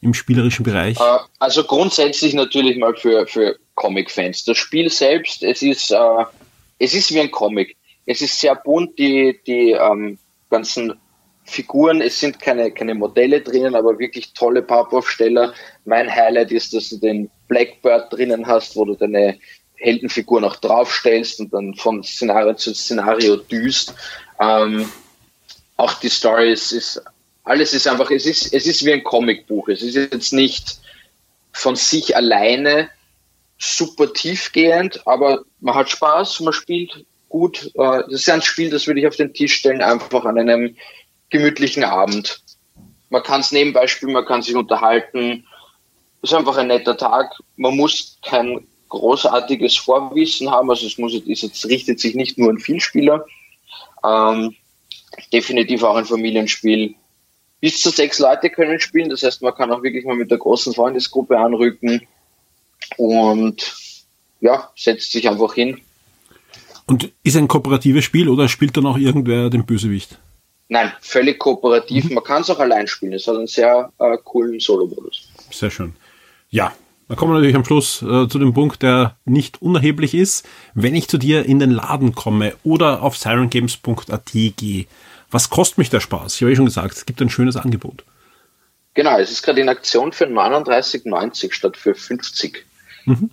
im 0.05 0.15
spielerischen 0.15 0.65
Bereich? 0.65 0.99
Äh, 1.01 1.19
also 1.39 1.65
grundsätzlich 1.65 2.35
natürlich 2.35 2.77
mal 2.77 2.95
für, 2.95 3.27
für 3.27 3.57
Comic-Fans. 3.75 4.45
Das 4.45 4.59
Spiel 4.59 4.91
selbst, 4.91 5.43
es 5.43 5.63
ist, 5.63 5.91
äh, 5.91 6.25
es 6.79 6.95
ist 6.95 7.13
wie 7.13 7.21
ein 7.21 7.31
Comic. 7.31 7.77
Es 8.07 8.21
ist 8.21 8.39
sehr 8.39 8.55
bunt, 8.55 8.99
die, 8.99 9.41
die 9.47 9.73
ähm, 9.73 10.19
ganzen 10.51 10.95
Figuren, 11.45 12.01
es 12.01 12.21
sind 12.21 12.39
keine, 12.41 12.71
keine 12.71 12.95
Modelle 12.95 13.41
drinnen, 13.41 13.75
aber 13.75 13.99
wirklich 13.99 14.33
tolle 14.35 14.63
Pappaufsteller. 14.63 15.55
Mein 15.85 16.15
Highlight 16.15 16.53
ist, 16.53 16.73
dass 16.75 16.91
du 16.91 16.99
den 16.99 17.31
Blackbird 17.49 18.13
drinnen 18.13 18.47
hast, 18.47 18.77
wo 18.77 18.85
du 18.85 18.95
deine 18.95 19.39
Heldenfigur 19.77 20.41
noch 20.41 20.57
draufstellst 20.57 21.41
und 21.41 21.53
dann 21.53 21.75
von 21.75 22.03
Szenario 22.03 22.55
zu 22.55 22.75
Szenario 22.75 23.37
düst. 23.37 23.95
Ähm, 24.41 24.91
auch 25.77 25.95
die 25.95 26.09
Story 26.09 26.53
ist, 26.53 26.73
ist, 26.73 27.03
alles 27.45 27.74
ist 27.74 27.86
einfach, 27.86 28.11
es 28.11 28.26
ist, 28.26 28.53
es 28.53 28.66
ist 28.66 28.84
wie 28.84 28.92
ein 28.92 29.05
Comicbuch. 29.05 29.68
Es 29.68 29.82
ist 29.82 29.95
jetzt 29.95 30.32
nicht 30.32 30.78
von 31.53 31.76
sich 31.76 32.16
alleine 32.16 32.88
super 33.59 34.12
tiefgehend, 34.12 35.07
aber 35.07 35.45
man 35.61 35.74
hat 35.74 35.90
Spaß, 35.90 36.40
man 36.40 36.53
spielt 36.53 37.05
gut. 37.28 37.70
Äh, 37.74 38.03
das 38.11 38.22
ist 38.22 38.30
ein 38.30 38.42
Spiel, 38.42 38.70
das 38.70 38.86
würde 38.86 39.01
ich 39.01 39.07
auf 39.07 39.16
den 39.16 39.32
Tisch 39.34 39.55
stellen, 39.55 39.82
einfach 39.82 40.24
an 40.24 40.38
einem 40.38 40.76
gemütlichen 41.30 41.84
Abend. 41.84 42.42
Man 43.11 43.22
kann 43.22 43.40
es 43.40 43.53
nebenbei 43.53 43.86
spielen, 43.86 44.12
man 44.12 44.24
kann 44.24 44.42
sich 44.42 44.57
unterhalten. 44.57 45.47
Es 46.22 46.30
ist 46.30 46.36
einfach 46.36 46.57
ein 46.57 46.68
netter 46.68 46.97
Tag. 46.97 47.30
Man 47.57 47.76
muss 47.76 48.18
kein 48.22 48.66
großartiges 48.88 49.76
Vorwissen 49.76 50.51
haben. 50.51 50.70
Also 50.70 50.86
es 50.86 50.97
muss, 50.99 51.14
es 51.14 51.68
richtet 51.68 52.01
sich 52.01 52.14
nicht 52.14 52.38
nur 52.38 52.51
an 52.51 52.59
Vielspieler. 52.59 53.26
Ähm, 54.05 54.57
definitiv 55.32 55.82
auch 55.82 55.97
ein 55.97 56.07
Familienspiel. 56.07 56.95
Bis 57.65 57.81
zu 57.81 57.89
sechs 57.89 58.19
Leute 58.19 58.51
können 58.51 58.79
spielen. 58.79 59.09
Das 59.09 59.23
heißt, 59.23 59.41
man 59.41 59.55
kann 59.55 59.73
auch 59.73 59.83
wirklich 59.83 60.05
mal 60.05 60.15
mit 60.15 60.31
der 60.31 60.37
großen 60.37 60.75
Freundesgruppe 60.75 61.39
anrücken 61.39 62.07
und 62.99 63.75
ja, 64.43 64.71
setzt 64.77 65.12
sich 65.12 65.27
einfach 65.27 65.55
hin. 65.55 65.81
Und 66.85 67.11
ist 67.23 67.39
ein 67.39 67.49
kooperatives 67.49 68.05
Spiel 68.05 68.29
oder 68.29 68.51
spielt 68.51 68.77
dann 68.77 68.85
auch 68.85 68.99
irgendwer 68.99 69.49
den 69.49 69.65
Bösewicht? 69.65 70.19
Nein, 70.69 70.93
völlig 71.01 71.39
kooperativ. 71.39 72.11
Mhm. 72.11 72.17
Man 72.17 72.25
kann 72.25 72.43
es 72.43 72.51
auch 72.51 72.59
allein 72.59 72.87
spielen. 72.87 73.15
Es 73.15 73.27
hat 73.27 73.37
einen 73.37 73.47
sehr 73.47 73.91
äh, 73.99 74.19
coolen 74.23 74.61
Solo-Modus. 74.61 75.31
Sehr 75.51 75.71
schön. 75.71 75.95
Ja, 76.51 76.75
dann 77.09 77.17
kommen 77.17 77.33
wir 77.33 77.37
natürlich 77.37 77.57
am 77.57 77.65
Schluss 77.65 78.03
äh, 78.03 78.29
zu 78.29 78.39
dem 78.39 78.53
Punkt, 78.53 78.83
der 78.83 79.17
nicht 79.25 79.62
unerheblich 79.62 80.12
ist. 80.12 80.47
Wenn 80.75 80.95
ich 80.95 81.09
zu 81.09 81.17
dir 81.17 81.47
in 81.47 81.61
den 81.61 81.71
Laden 81.71 82.15
komme 82.15 82.53
oder 82.62 83.03
auf 83.03 83.17
sirengames.at 83.17 84.33
gehe, 84.33 84.85
was 85.35 85.51
kostet 85.51 85.78
mich 85.78 85.91
der 85.91 85.99
Spaß? 85.99 86.37
Ich 86.37 86.43
habe 86.43 86.53
ja 86.53 86.57
schon 86.57 86.64
gesagt, 86.64 86.95
es 86.95 87.07
gibt 87.07 87.20
ein 87.20 87.28
schönes 87.28 87.57
Angebot. 87.57 88.05
Genau, 88.95 89.18
es 89.18 89.32
ist 89.32 89.43
gerade 89.43 89.61
in 89.61 89.68
Aktion 89.68 90.12
für 90.12 90.26
39,90 90.26 91.53
statt 91.53 91.76
für 91.76 91.97
50. 91.97 92.64
Mhm. 93.07 93.30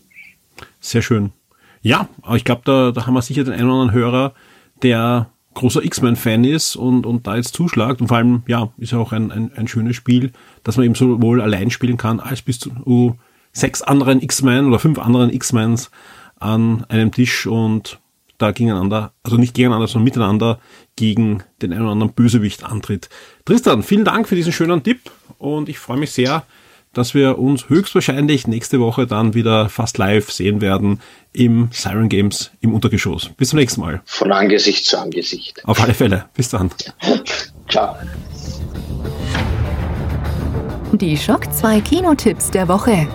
Sehr 0.80 1.04
schön. 1.04 1.32
Ja, 1.84 2.10
aber 2.24 2.36
ich 2.36 2.44
glaube, 2.44 2.64
da, 2.66 2.92
da 2.92 3.06
haben 3.06 3.14
wir 3.14 3.22
sicher 3.22 3.44
den 3.44 3.54
einen 3.54 3.70
oder 3.70 3.82
anderen 3.82 3.94
Hörer, 3.94 4.34
der 4.82 5.30
großer 5.54 5.84
X-Men-Fan 5.84 6.44
ist 6.44 6.76
und, 6.76 7.06
und 7.06 7.28
da 7.28 7.36
jetzt 7.36 7.54
zuschlagt. 7.54 8.02
Und 8.02 8.08
vor 8.08 8.18
allem, 8.18 8.42
ja, 8.48 8.72
ist 8.78 8.94
ja 8.94 8.98
auch 8.98 9.12
ein, 9.12 9.32
ein, 9.32 9.52
ein 9.56 9.68
schönes 9.68 9.96
Spiel, 9.96 10.32
dass 10.64 10.78
man 10.78 10.88
eben 10.88 10.96
sowohl 10.96 11.40
allein 11.40 11.70
spielen 11.70 11.98
kann, 11.98 12.20
als 12.20 12.42
bis 12.42 12.60
zu 12.60 12.72
uh, 12.88 13.14
sechs 13.52 13.84
anderen 13.84 14.22
X-Men 14.24 14.68
oder 14.68 14.80
fünf 14.80 14.98
anderen 14.98 15.32
X-Mens 15.32 15.92
an 16.40 16.84
einem 16.90 17.12
Tisch 17.12 17.46
und 17.46 18.00
da 18.42 18.52
gegeneinander, 18.52 19.14
also 19.24 19.38
nicht 19.38 19.54
gegeneinander, 19.54 19.88
sondern 19.88 20.06
miteinander 20.06 20.60
gegen 20.96 21.44
den 21.62 21.74
einen 21.74 21.84
oder 21.84 21.92
anderen 21.92 22.14
Bösewicht 22.14 22.64
antritt. 22.64 23.10
Tristan, 23.46 23.84
vielen 23.84 24.06
Dank 24.06 24.28
für 24.28 24.36
diesen 24.36 24.54
schönen 24.54 24.84
Tipp 24.84 25.12
und 25.38 25.70
ich 25.70 25.80
freue 25.80 25.98
mich 25.98 26.12
sehr, 26.12 26.44
dass 26.94 27.14
wir 27.14 27.40
uns 27.40 27.70
höchstwahrscheinlich 27.70 28.48
nächste 28.48 28.80
Woche 28.80 29.08
dann 29.08 29.34
wieder 29.34 29.70
fast 29.70 29.98
live 29.98 30.30
sehen 30.32 30.62
werden 30.62 31.00
im 31.32 31.70
Siren 31.72 32.10
Games 32.10 32.52
im 32.60 32.74
Untergeschoss. 32.74 33.30
Bis 33.38 33.50
zum 33.50 33.60
nächsten 33.60 33.82
Mal. 33.82 34.02
Von 34.06 34.32
Angesicht 34.32 34.86
zu 34.86 35.00
Angesicht. 35.00 35.64
Auf 35.66 35.82
alle 35.82 35.94
Fälle. 35.94 36.26
Bis 36.34 36.50
dann. 36.50 36.72
Ciao. 37.70 37.96
Die 40.94 41.16
Schock 41.16 41.54
2 41.54 41.80
Kinotipps 41.82 42.52
der 42.52 42.68
Woche. 42.68 43.08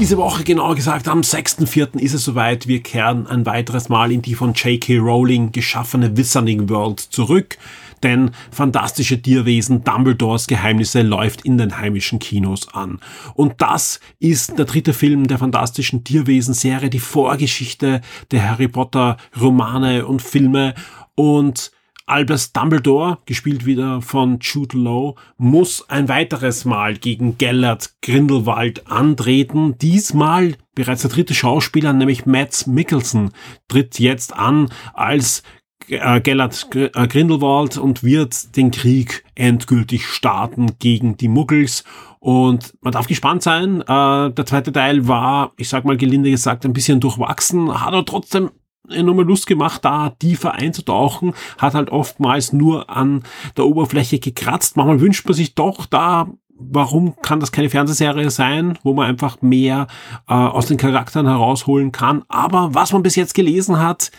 Diese 0.00 0.16
Woche, 0.16 0.44
genauer 0.44 0.76
gesagt 0.76 1.08
am 1.08 1.22
6.4. 1.22 1.98
ist 1.98 2.14
es 2.14 2.24
soweit. 2.24 2.68
Wir 2.68 2.82
kehren 2.82 3.26
ein 3.26 3.44
weiteres 3.46 3.88
Mal 3.88 4.12
in 4.12 4.22
die 4.22 4.34
von 4.34 4.54
J.K. 4.54 4.98
Rowling 4.98 5.50
geschaffene 5.50 6.16
Wizarding 6.16 6.68
World 6.68 7.00
zurück 7.00 7.58
denn 8.02 8.30
Fantastische 8.50 9.20
Tierwesen 9.20 9.84
Dumbledores 9.84 10.46
Geheimnisse 10.46 11.02
läuft 11.02 11.42
in 11.42 11.58
den 11.58 11.78
heimischen 11.78 12.18
Kinos 12.18 12.72
an. 12.72 13.00
Und 13.34 13.54
das 13.58 14.00
ist 14.18 14.58
der 14.58 14.64
dritte 14.64 14.92
Film 14.92 15.26
der 15.26 15.38
Fantastischen 15.38 16.04
Tierwesen 16.04 16.54
Serie, 16.54 16.90
die 16.90 16.98
Vorgeschichte 16.98 18.00
der 18.30 18.48
Harry 18.48 18.68
Potter 18.68 19.16
Romane 19.40 20.06
und 20.06 20.22
Filme 20.22 20.74
und 21.14 21.72
Albus 22.08 22.52
Dumbledore, 22.52 23.18
gespielt 23.26 23.66
wieder 23.66 24.00
von 24.00 24.38
Jude 24.40 24.78
Law, 24.78 25.14
muss 25.36 25.88
ein 25.90 26.08
weiteres 26.08 26.64
Mal 26.64 26.96
gegen 26.96 27.36
Gellert 27.36 27.94
Grindelwald 28.00 28.90
antreten. 28.90 29.76
Diesmal 29.78 30.56
bereits 30.74 31.02
der 31.02 31.10
dritte 31.10 31.34
Schauspieler, 31.34 31.92
nämlich 31.92 32.24
Matt 32.24 32.66
Mickelson, 32.66 33.30
tritt 33.68 33.98
jetzt 33.98 34.34
an 34.34 34.70
als 34.94 35.42
äh, 35.88 36.20
Gellert 36.20 36.68
äh, 36.74 37.06
Grindelwald 37.06 37.76
und 37.76 38.02
wird 38.02 38.56
den 38.56 38.70
Krieg 38.70 39.24
endgültig 39.34 40.06
starten 40.06 40.78
gegen 40.78 41.16
die 41.16 41.28
Muggels. 41.28 41.84
Und 42.20 42.74
man 42.80 42.92
darf 42.92 43.06
gespannt 43.06 43.42
sein. 43.42 43.82
Äh, 43.82 43.84
der 44.32 44.46
zweite 44.46 44.72
Teil 44.72 45.06
war, 45.08 45.52
ich 45.56 45.68
sag 45.68 45.84
mal 45.84 45.96
gelinde 45.96 46.30
gesagt, 46.30 46.64
ein 46.64 46.72
bisschen 46.72 47.00
durchwachsen, 47.00 47.80
hat 47.80 47.88
aber 47.88 48.04
trotzdem 48.04 48.50
enorme 48.90 49.22
Lust 49.22 49.46
gemacht, 49.46 49.84
da 49.84 50.10
tiefer 50.10 50.54
einzutauchen, 50.54 51.34
hat 51.58 51.74
halt 51.74 51.90
oftmals 51.90 52.52
nur 52.52 52.90
an 52.90 53.22
der 53.56 53.66
Oberfläche 53.66 54.18
gekratzt. 54.18 54.76
Manchmal 54.76 55.00
wünscht 55.00 55.26
man 55.26 55.34
sich 55.34 55.54
doch 55.54 55.86
da 55.86 56.28
warum 56.58 57.14
kann 57.22 57.40
das 57.40 57.52
keine 57.52 57.70
Fernsehserie 57.70 58.30
sein, 58.30 58.78
wo 58.82 58.92
man 58.92 59.06
einfach 59.06 59.40
mehr 59.40 59.86
äh, 60.28 60.34
aus 60.34 60.66
den 60.66 60.76
Charakteren 60.76 61.26
herausholen 61.26 61.92
kann. 61.92 62.24
Aber 62.28 62.74
was 62.74 62.92
man 62.92 63.02
bis 63.02 63.16
jetzt 63.16 63.34
gelesen 63.34 63.78
hat, 63.78 64.10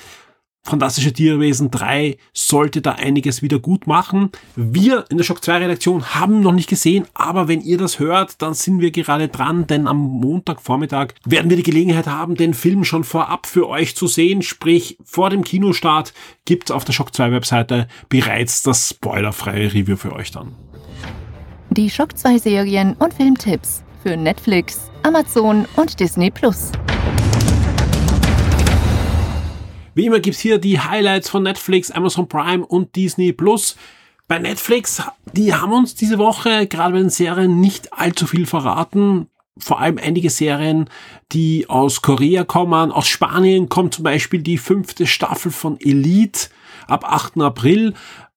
Fantastische 0.64 1.14
Tierwesen 1.14 1.72
3 1.72 2.18
sollte 2.34 2.82
da 2.82 2.92
einiges 2.92 3.42
wieder 3.42 3.60
gut 3.60 3.88
machen. 3.88 4.30
Wir 4.56 5.06
in 5.10 5.18
der 5.18 5.24
Shock 5.24 5.44
2 5.44 5.58
Redaktion 5.58 6.14
haben 6.14 6.42
noch 6.42 6.52
nicht 6.52 6.70
gesehen, 6.70 7.06
aber 7.14 7.48
wenn 7.48 7.62
ihr 7.62 7.78
das 7.78 7.98
hört, 7.98 8.42
dann 8.42 8.54
sind 8.54 8.80
wir 8.80 8.92
gerade 8.92 9.30
dran, 9.30 9.66
denn 9.68 9.88
am 9.88 9.98
Montagvormittag 9.98 11.14
werden 11.26 11.50
wir 11.50 11.58
die 11.58 11.64
Gelegenheit 11.64 12.08
haben, 12.08 12.36
den 12.36 12.54
Film 12.54 12.84
schon 12.84 13.04
vorab 13.04 13.48
für 13.48 13.68
euch 13.68 13.96
zu 13.96 14.08
sehen, 14.08 14.42
sprich 14.42 14.98
vor 15.04 15.30
dem 15.30 15.44
Kinostart 15.44 16.14
gibt 16.46 16.70
es 16.70 16.76
auf 16.76 16.86
der 16.86 16.94
Shock 16.94 17.16
2 17.16 17.32
Webseite 17.32 17.88
bereits 18.10 18.62
das 18.62 18.90
spoilerfreie 18.90 19.74
Review 19.74 19.96
für 19.96 20.14
euch 20.14 20.32
dann. 20.32 20.54
Die 21.72 21.90
Shock 21.90 22.18
2 22.18 22.38
Serien 22.38 22.94
und 23.00 23.14
Filmtipps 23.14 23.84
für 24.04 24.18
Netflix, 24.18 24.90
Amazon 25.04 25.66
und 25.76 26.00
Disney 26.00 26.32
Plus. 26.32 26.72
Wie 30.00 30.06
immer 30.06 30.22
gibt's 30.22 30.40
hier 30.40 30.60
die 30.60 30.80
Highlights 30.80 31.28
von 31.30 31.44
Netflix, 31.44 31.92
Amazon 31.92 32.30
Prime 32.30 32.66
und 32.66 32.96
Disney 32.96 33.34
Plus. 33.34 33.76
Bei 34.30 34.40
Netflix, 34.40 35.04
die 35.34 35.54
haben 35.54 35.74
uns 35.74 35.94
diese 35.94 36.18
Woche 36.18 36.68
gerade 36.68 36.94
bei 36.94 37.00
den 37.00 37.10
Serien 37.10 37.60
nicht 37.60 37.92
allzu 37.92 38.26
viel 38.26 38.46
verraten. 38.46 39.28
Vor 39.58 39.82
allem 39.82 39.98
einige 39.98 40.30
Serien, 40.30 40.90
die 41.34 41.70
aus 41.70 42.02
Korea 42.02 42.46
kommen. 42.46 42.94
Aus 42.94 43.10
Spanien 43.10 43.68
kommt 43.68 43.96
zum 43.96 44.06
Beispiel 44.06 44.42
die 44.42 44.58
fünfte 44.58 45.06
Staffel 45.06 45.52
von 45.52 45.78
Elite 45.82 46.48
ab 46.88 47.04
8. 47.04 47.42
April. 47.42 47.94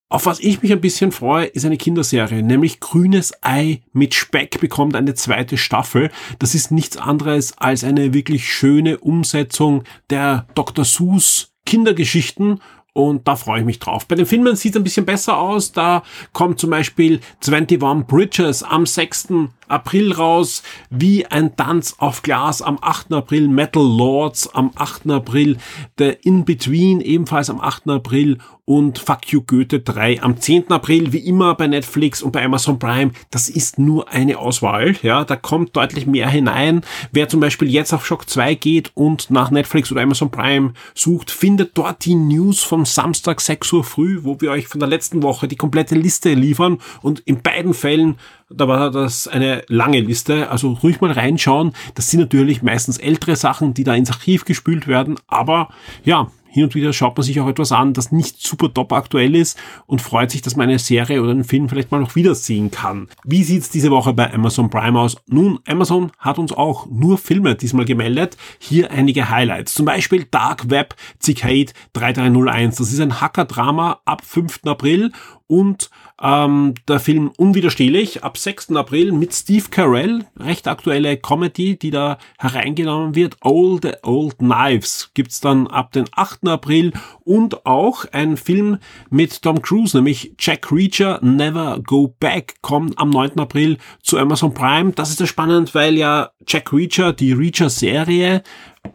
Auf 0.08 0.26
was 0.26 0.40
ich 0.40 0.62
mich 0.62 0.72
ein 0.72 0.80
bisschen 0.80 1.12
freue, 1.12 1.46
ist 1.46 1.64
eine 1.64 1.76
Kinderserie, 1.76 2.42
nämlich 2.42 2.80
Grünes 2.80 3.32
Ei 3.40 3.82
mit 3.92 4.14
Speck 4.14 4.60
bekommt 4.60 4.96
eine 4.96 5.14
zweite 5.14 5.56
Staffel. 5.56 6.10
Das 6.40 6.56
ist 6.56 6.72
nichts 6.72 6.96
anderes 6.96 7.56
als 7.56 7.84
eine 7.84 8.12
wirklich 8.12 8.52
schöne 8.52 8.98
Umsetzung 8.98 9.84
der 10.10 10.48
Dr. 10.56 10.84
Seuss 10.84 11.51
Kindergeschichten 11.66 12.60
und 12.94 13.26
da 13.26 13.36
freue 13.36 13.60
ich 13.60 13.66
mich 13.66 13.78
drauf. 13.78 14.06
Bei 14.06 14.14
den 14.16 14.26
Filmen 14.26 14.54
sieht 14.54 14.72
es 14.72 14.76
ein 14.76 14.84
bisschen 14.84 15.06
besser 15.06 15.38
aus. 15.38 15.72
Da 15.72 16.02
kommt 16.32 16.58
zum 16.58 16.70
Beispiel 16.70 17.20
21 17.46 18.06
Bridges 18.06 18.62
am 18.62 18.84
6. 18.84 19.28
April 19.68 20.12
raus, 20.12 20.62
wie 20.90 21.26
ein 21.26 21.56
Tanz 21.56 21.96
auf 21.98 22.22
Glas 22.22 22.62
am 22.62 22.78
8. 22.80 23.12
April, 23.12 23.48
Metal 23.48 23.82
Lords 23.82 24.52
am 24.54 24.70
8. 24.74 25.10
April, 25.10 25.58
The 25.98 26.16
In-Between 26.22 27.00
ebenfalls 27.00 27.50
am 27.50 27.60
8. 27.60 27.88
April 27.88 28.38
und 28.64 28.98
Fuck 28.98 29.32
You 29.32 29.42
Goethe 29.42 29.80
3 29.80 30.22
am 30.22 30.40
10. 30.40 30.70
April, 30.70 31.12
wie 31.12 31.18
immer 31.18 31.54
bei 31.54 31.66
Netflix 31.66 32.22
und 32.22 32.32
bei 32.32 32.44
Amazon 32.44 32.78
Prime. 32.78 33.10
Das 33.30 33.48
ist 33.48 33.78
nur 33.78 34.08
eine 34.08 34.38
Auswahl, 34.38 34.94
ja, 35.02 35.24
da 35.24 35.36
kommt 35.36 35.76
deutlich 35.76 36.06
mehr 36.06 36.28
hinein. 36.28 36.82
Wer 37.10 37.28
zum 37.28 37.40
Beispiel 37.40 37.68
jetzt 37.68 37.92
auf 37.92 38.06
Shock 38.06 38.28
2 38.28 38.54
geht 38.54 38.92
und 38.94 39.30
nach 39.30 39.50
Netflix 39.50 39.90
oder 39.90 40.02
Amazon 40.02 40.30
Prime 40.30 40.74
sucht, 40.94 41.30
findet 41.30 41.76
dort 41.76 42.04
die 42.04 42.14
News 42.14 42.62
vom 42.62 42.84
Samstag 42.84 43.40
6 43.40 43.72
Uhr 43.72 43.84
früh, 43.84 44.20
wo 44.22 44.40
wir 44.40 44.52
euch 44.52 44.68
von 44.68 44.78
der 44.78 44.88
letzten 44.88 45.22
Woche 45.22 45.48
die 45.48 45.56
komplette 45.56 45.96
Liste 45.96 46.32
liefern 46.32 46.78
und 47.02 47.20
in 47.20 47.42
beiden 47.42 47.74
Fällen 47.74 48.16
da 48.54 48.68
war 48.68 48.90
das 48.90 49.28
eine 49.28 49.64
lange 49.68 50.00
Liste, 50.00 50.50
also 50.50 50.72
ruhig 50.82 51.00
mal 51.00 51.12
reinschauen. 51.12 51.72
Das 51.94 52.10
sind 52.10 52.20
natürlich 52.20 52.62
meistens 52.62 52.98
ältere 52.98 53.36
Sachen, 53.36 53.74
die 53.74 53.84
da 53.84 53.94
ins 53.94 54.10
Archiv 54.10 54.44
gespült 54.44 54.86
werden, 54.86 55.16
aber 55.26 55.68
ja, 56.04 56.28
hin 56.52 56.64
und 56.64 56.74
wieder 56.74 56.92
schaut 56.92 57.16
man 57.16 57.24
sich 57.24 57.40
auch 57.40 57.48
etwas 57.48 57.72
an, 57.72 57.94
das 57.94 58.12
nicht 58.12 58.42
super 58.42 58.72
top 58.72 58.92
aktuell 58.92 59.34
ist 59.34 59.58
und 59.86 60.02
freut 60.02 60.30
sich, 60.30 60.42
dass 60.42 60.54
man 60.54 60.68
eine 60.68 60.78
Serie 60.78 61.22
oder 61.22 61.30
einen 61.30 61.44
Film 61.44 61.66
vielleicht 61.70 61.90
mal 61.90 62.00
noch 62.00 62.14
wiedersehen 62.14 62.70
kann. 62.70 63.08
Wie 63.24 63.42
sieht's 63.42 63.70
diese 63.70 63.90
Woche 63.90 64.12
bei 64.12 64.32
Amazon 64.34 64.68
Prime 64.68 65.00
aus? 65.00 65.16
Nun, 65.26 65.60
Amazon 65.66 66.12
hat 66.18 66.38
uns 66.38 66.52
auch 66.52 66.86
nur 66.90 67.16
Filme 67.16 67.54
diesmal 67.54 67.86
gemeldet. 67.86 68.36
Hier 68.58 68.90
einige 68.90 69.30
Highlights. 69.30 69.72
Zum 69.72 69.86
Beispiel 69.86 70.26
Dark 70.30 70.68
Web 70.68 70.94
Cicade 71.20 71.72
3301. 71.94 72.76
Das 72.76 72.92
ist 72.92 73.00
ein 73.00 73.22
Hacker-Drama 73.22 74.00
ab 74.04 74.22
5. 74.22 74.60
April 74.66 75.10
und 75.46 75.88
ähm, 76.22 76.74
der 76.88 77.00
Film 77.00 77.32
Unwiderstehlich 77.36 78.22
ab 78.22 78.38
6. 78.38 78.70
April 78.76 79.12
mit 79.12 79.34
Steve 79.34 79.64
Carell, 79.70 80.24
recht 80.38 80.68
aktuelle 80.68 81.16
Comedy, 81.16 81.76
die 81.76 81.90
da 81.90 82.18
hereingenommen 82.38 83.14
wird. 83.14 83.36
All 83.40 83.80
the 83.82 83.92
Old 84.02 84.38
Knives 84.38 85.10
gibt's 85.14 85.40
dann 85.40 85.66
ab 85.66 85.92
den 85.92 86.04
8. 86.14 86.46
April 86.48 86.92
und 87.24 87.66
auch 87.66 88.04
ein 88.12 88.36
Film 88.36 88.78
mit 89.10 89.42
Tom 89.42 89.60
Cruise, 89.60 89.96
nämlich 89.96 90.34
Jack 90.38 90.70
Reacher 90.70 91.18
Never 91.22 91.80
Go 91.84 92.14
Back, 92.20 92.54
kommt 92.62 92.98
am 92.98 93.10
9. 93.10 93.40
April 93.40 93.78
zu 94.02 94.18
Amazon 94.18 94.54
Prime. 94.54 94.92
Das 94.92 95.10
ist 95.10 95.20
ja 95.20 95.26
spannend, 95.26 95.74
weil 95.74 95.96
ja 95.96 96.30
Jack 96.46 96.72
Reacher, 96.72 97.12
die 97.12 97.32
Reacher-Serie, 97.32 98.42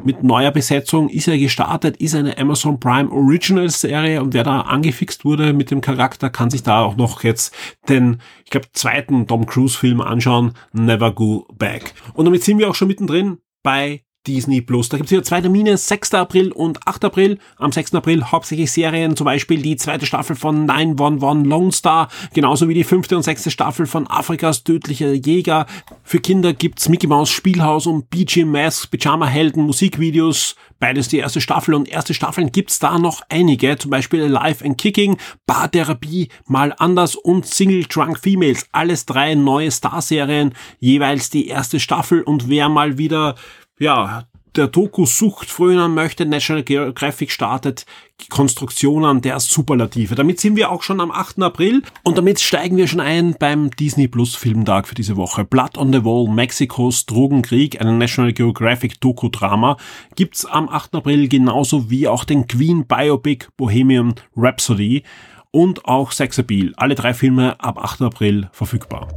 mit 0.03 0.23
neuer 0.23 0.51
Besetzung 0.51 1.09
ist 1.09 1.27
er 1.27 1.37
gestartet, 1.37 1.97
ist 1.97 2.15
eine 2.15 2.37
Amazon 2.37 2.79
Prime 2.79 3.11
Original 3.11 3.69
Serie 3.69 4.21
und 4.21 4.33
wer 4.33 4.43
da 4.43 4.61
angefixt 4.61 5.25
wurde 5.25 5.53
mit 5.53 5.71
dem 5.71 5.81
Charakter, 5.81 6.29
kann 6.29 6.49
sich 6.49 6.63
da 6.63 6.81
auch 6.81 6.95
noch 6.95 7.23
jetzt 7.23 7.53
den, 7.89 8.21
ich 8.45 8.51
glaube, 8.51 8.67
zweiten 8.73 9.27
Tom 9.27 9.45
Cruise 9.45 9.77
Film 9.77 10.01
anschauen, 10.01 10.53
Never 10.71 11.11
Go 11.11 11.45
Back. 11.53 11.93
Und 12.13 12.25
damit 12.25 12.43
sind 12.43 12.59
wir 12.59 12.69
auch 12.69 12.75
schon 12.75 12.87
mittendrin 12.87 13.39
bei 13.63 14.03
Disney 14.27 14.61
Plus. 14.61 14.89
Da 14.89 14.97
gibt 14.97 15.07
es 15.07 15.11
wieder 15.11 15.23
zwei 15.23 15.41
Termine, 15.41 15.77
6. 15.77 16.13
April 16.13 16.51
und 16.51 16.85
8. 16.85 17.05
April. 17.05 17.39
Am 17.57 17.71
6. 17.71 17.95
April 17.95 18.25
hauptsächlich 18.25 18.71
Serien, 18.71 19.15
zum 19.15 19.25
Beispiel 19.25 19.61
die 19.61 19.77
zweite 19.77 20.05
Staffel 20.05 20.35
von 20.35 20.65
911 20.65 21.47
Lone 21.47 21.71
Star, 21.71 22.09
genauso 22.33 22.67
wie 22.67 22.73
die 22.73 22.83
fünfte 22.83 23.15
und 23.15 23.23
sechste 23.23 23.49
Staffel 23.49 23.85
von 23.85 24.07
Afrikas 24.07 24.63
tödlicher 24.63 25.13
Jäger. 25.13 25.65
Für 26.03 26.19
Kinder 26.19 26.53
gibt's 26.53 26.89
Mickey 26.89 27.07
Mouse 27.07 27.29
Spielhaus 27.29 27.87
und 27.87 28.09
BG 28.09 28.45
Masks, 28.45 28.87
Pyjama 28.87 29.27
Helden, 29.27 29.63
Musikvideos, 29.63 30.55
beides 30.79 31.07
die 31.07 31.17
erste 31.17 31.41
Staffel 31.41 31.73
und 31.73 31.87
erste 31.87 32.13
Staffeln 32.13 32.51
gibt's 32.51 32.79
da 32.79 32.99
noch 32.99 33.21
einige, 33.29 33.77
zum 33.77 33.91
Beispiel 33.91 34.23
Live 34.23 34.63
and 34.63 34.77
Kicking, 34.77 35.17
Bartherapie, 35.45 36.29
mal 36.45 36.73
anders 36.77 37.15
und 37.15 37.45
Single 37.45 37.85
Drunk 37.85 38.19
Females, 38.19 38.67
alles 38.71 39.05
drei 39.05 39.35
neue 39.35 39.71
Star-Serien, 39.71 40.53
jeweils 40.79 41.29
die 41.29 41.47
erste 41.47 41.79
Staffel 41.79 42.21
und 42.21 42.49
wer 42.49 42.69
mal 42.69 42.97
wieder 42.97 43.35
ja, 43.79 44.25
der 44.57 44.67
Doku 44.67 45.05
Sucht 45.05 45.51
frönen 45.51 45.93
möchte, 45.93 46.25
National 46.25 46.63
Geographic 46.63 47.31
startet 47.31 47.85
Konstruktionen 48.29 49.21
der 49.21 49.39
Superlative. 49.39 50.15
Damit 50.15 50.39
sind 50.39 50.55
wir 50.55 50.71
auch 50.71 50.81
schon 50.81 50.99
am 50.99 51.11
8. 51.11 51.43
April 51.43 51.83
und 52.03 52.17
damit 52.17 52.39
steigen 52.39 52.75
wir 52.75 52.87
schon 52.87 52.99
ein 52.99 53.35
beim 53.37 53.69
Disney 53.69 54.07
Plus 54.07 54.35
Filmtag 54.35 54.87
für 54.87 54.95
diese 54.95 55.15
Woche. 55.15 55.45
Blood 55.45 55.77
on 55.77 55.93
the 55.93 56.03
Wall, 56.03 56.27
Mexikos 56.27 57.05
Drogenkrieg, 57.05 57.79
ein 57.79 57.99
National 57.99 58.33
Geographic 58.33 58.99
Doku-Drama, 58.99 59.77
gibt's 60.15 60.43
am 60.45 60.69
8. 60.69 60.95
April 60.95 61.27
genauso 61.27 61.91
wie 61.91 62.07
auch 62.07 62.23
den 62.23 62.47
Queen 62.47 62.85
Biopic 62.87 63.45
Bohemian 63.57 64.15
Rhapsody 64.35 65.03
und 65.51 65.85
auch 65.85 66.11
Sex 66.11 66.39
Appeal. 66.39 66.73
Alle 66.77 66.95
drei 66.95 67.13
Filme 67.13 67.59
ab 67.59 67.77
8. 67.77 68.01
April 68.01 68.49
verfügbar. 68.51 69.07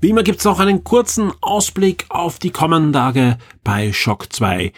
Wie 0.00 0.08
immer 0.08 0.22
gibt's 0.22 0.44
noch 0.44 0.60
einen 0.60 0.82
kurzen 0.82 1.30
Ausblick 1.42 2.06
auf 2.08 2.38
die 2.38 2.50
kommenden 2.50 2.94
Tage 2.94 3.36
bei 3.62 3.92
Shock 3.92 4.32
2. 4.32 4.72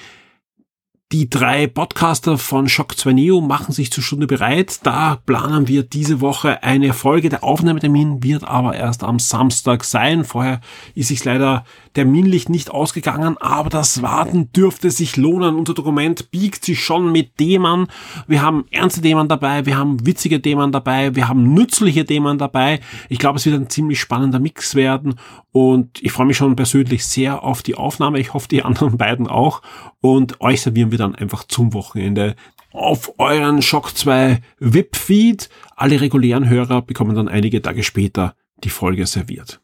Die 1.13 1.29
drei 1.29 1.67
Podcaster 1.67 2.39
von 2.39 2.71
Shock 2.71 2.97
2 2.97 3.13
Neo 3.13 3.43
machen 3.43 3.73
sich 3.73 3.93
zur 3.93 4.03
Stunde 4.03 4.27
bereit. 4.27 4.81
Da 4.83 5.17
planen 5.27 5.69
wir 5.69 5.83
diese 5.83 6.23
Woche 6.23 6.63
eine 6.63 6.95
Folge. 6.95 7.29
Der 7.29 7.45
Aufnahmetermin 7.45 8.23
wird 8.23 8.45
aber 8.45 8.75
erst 8.75 9.05
am 9.05 9.19
Samstag 9.19 9.85
sein. 9.85 10.25
Vorher 10.25 10.63
ist 10.95 11.09
sich 11.09 11.23
leider 11.23 11.67
terminlich 11.93 12.49
nicht 12.49 12.71
ausgegangen, 12.71 13.37
aber 13.39 13.69
das 13.69 14.01
Warten 14.01 14.51
dürfte 14.53 14.91
sich 14.91 15.19
lohnen. 15.19 15.57
Unser 15.57 15.75
Dokument 15.75 16.31
biegt 16.31 16.65
sich 16.65 16.83
schon 16.83 17.13
mit 17.13 17.37
Themen. 17.37 17.89
Wir 18.27 18.41
haben 18.41 18.65
ernste 18.71 19.03
Themen 19.03 19.29
dabei, 19.29 19.67
wir 19.67 19.77
haben 19.77 20.07
witzige 20.07 20.41
Themen 20.41 20.73
dabei, 20.73 21.15
wir 21.15 21.29
haben 21.29 21.53
nützliche 21.53 22.07
Themen 22.07 22.39
dabei. 22.39 22.81
Ich 23.11 23.19
glaube, 23.19 23.37
es 23.37 23.45
wird 23.45 23.61
ein 23.61 23.69
ziemlich 23.69 24.01
spannender 24.01 24.39
Mix 24.39 24.75
werden 24.75 25.17
und 25.53 26.03
ich 26.03 26.13
freue 26.13 26.27
mich 26.27 26.39
schon 26.39 26.57
persönlich 26.57 27.07
sehr 27.07 27.43
auf 27.45 27.63
die 27.63 27.75
Aufnahme. 27.75 28.19
Ich 28.19 28.33
hoffe, 28.33 28.49
die 28.49 28.63
anderen 28.63 28.97
beiden 28.97 29.27
auch. 29.27 29.61
Und 30.01 30.41
euch 30.41 30.63
servieren 30.63 30.91
wir 30.91 30.99
dann 31.03 31.15
einfach 31.15 31.45
zum 31.45 31.75
Wochenende 31.75 32.37
auf 32.73 33.19
euren 33.19 33.61
Shock 33.63 33.97
2 33.97 34.41
VIP-Feed. 34.59 35.49
Alle 35.77 36.01
regulären 36.01 36.49
Hörer 36.49 36.83
bekommen 36.83 37.15
dann 37.15 37.29
einige 37.29 37.61
Tage 37.61 37.83
später 37.83 38.35
die 38.65 38.71
Folge 38.71 39.07
serviert. 39.07 39.62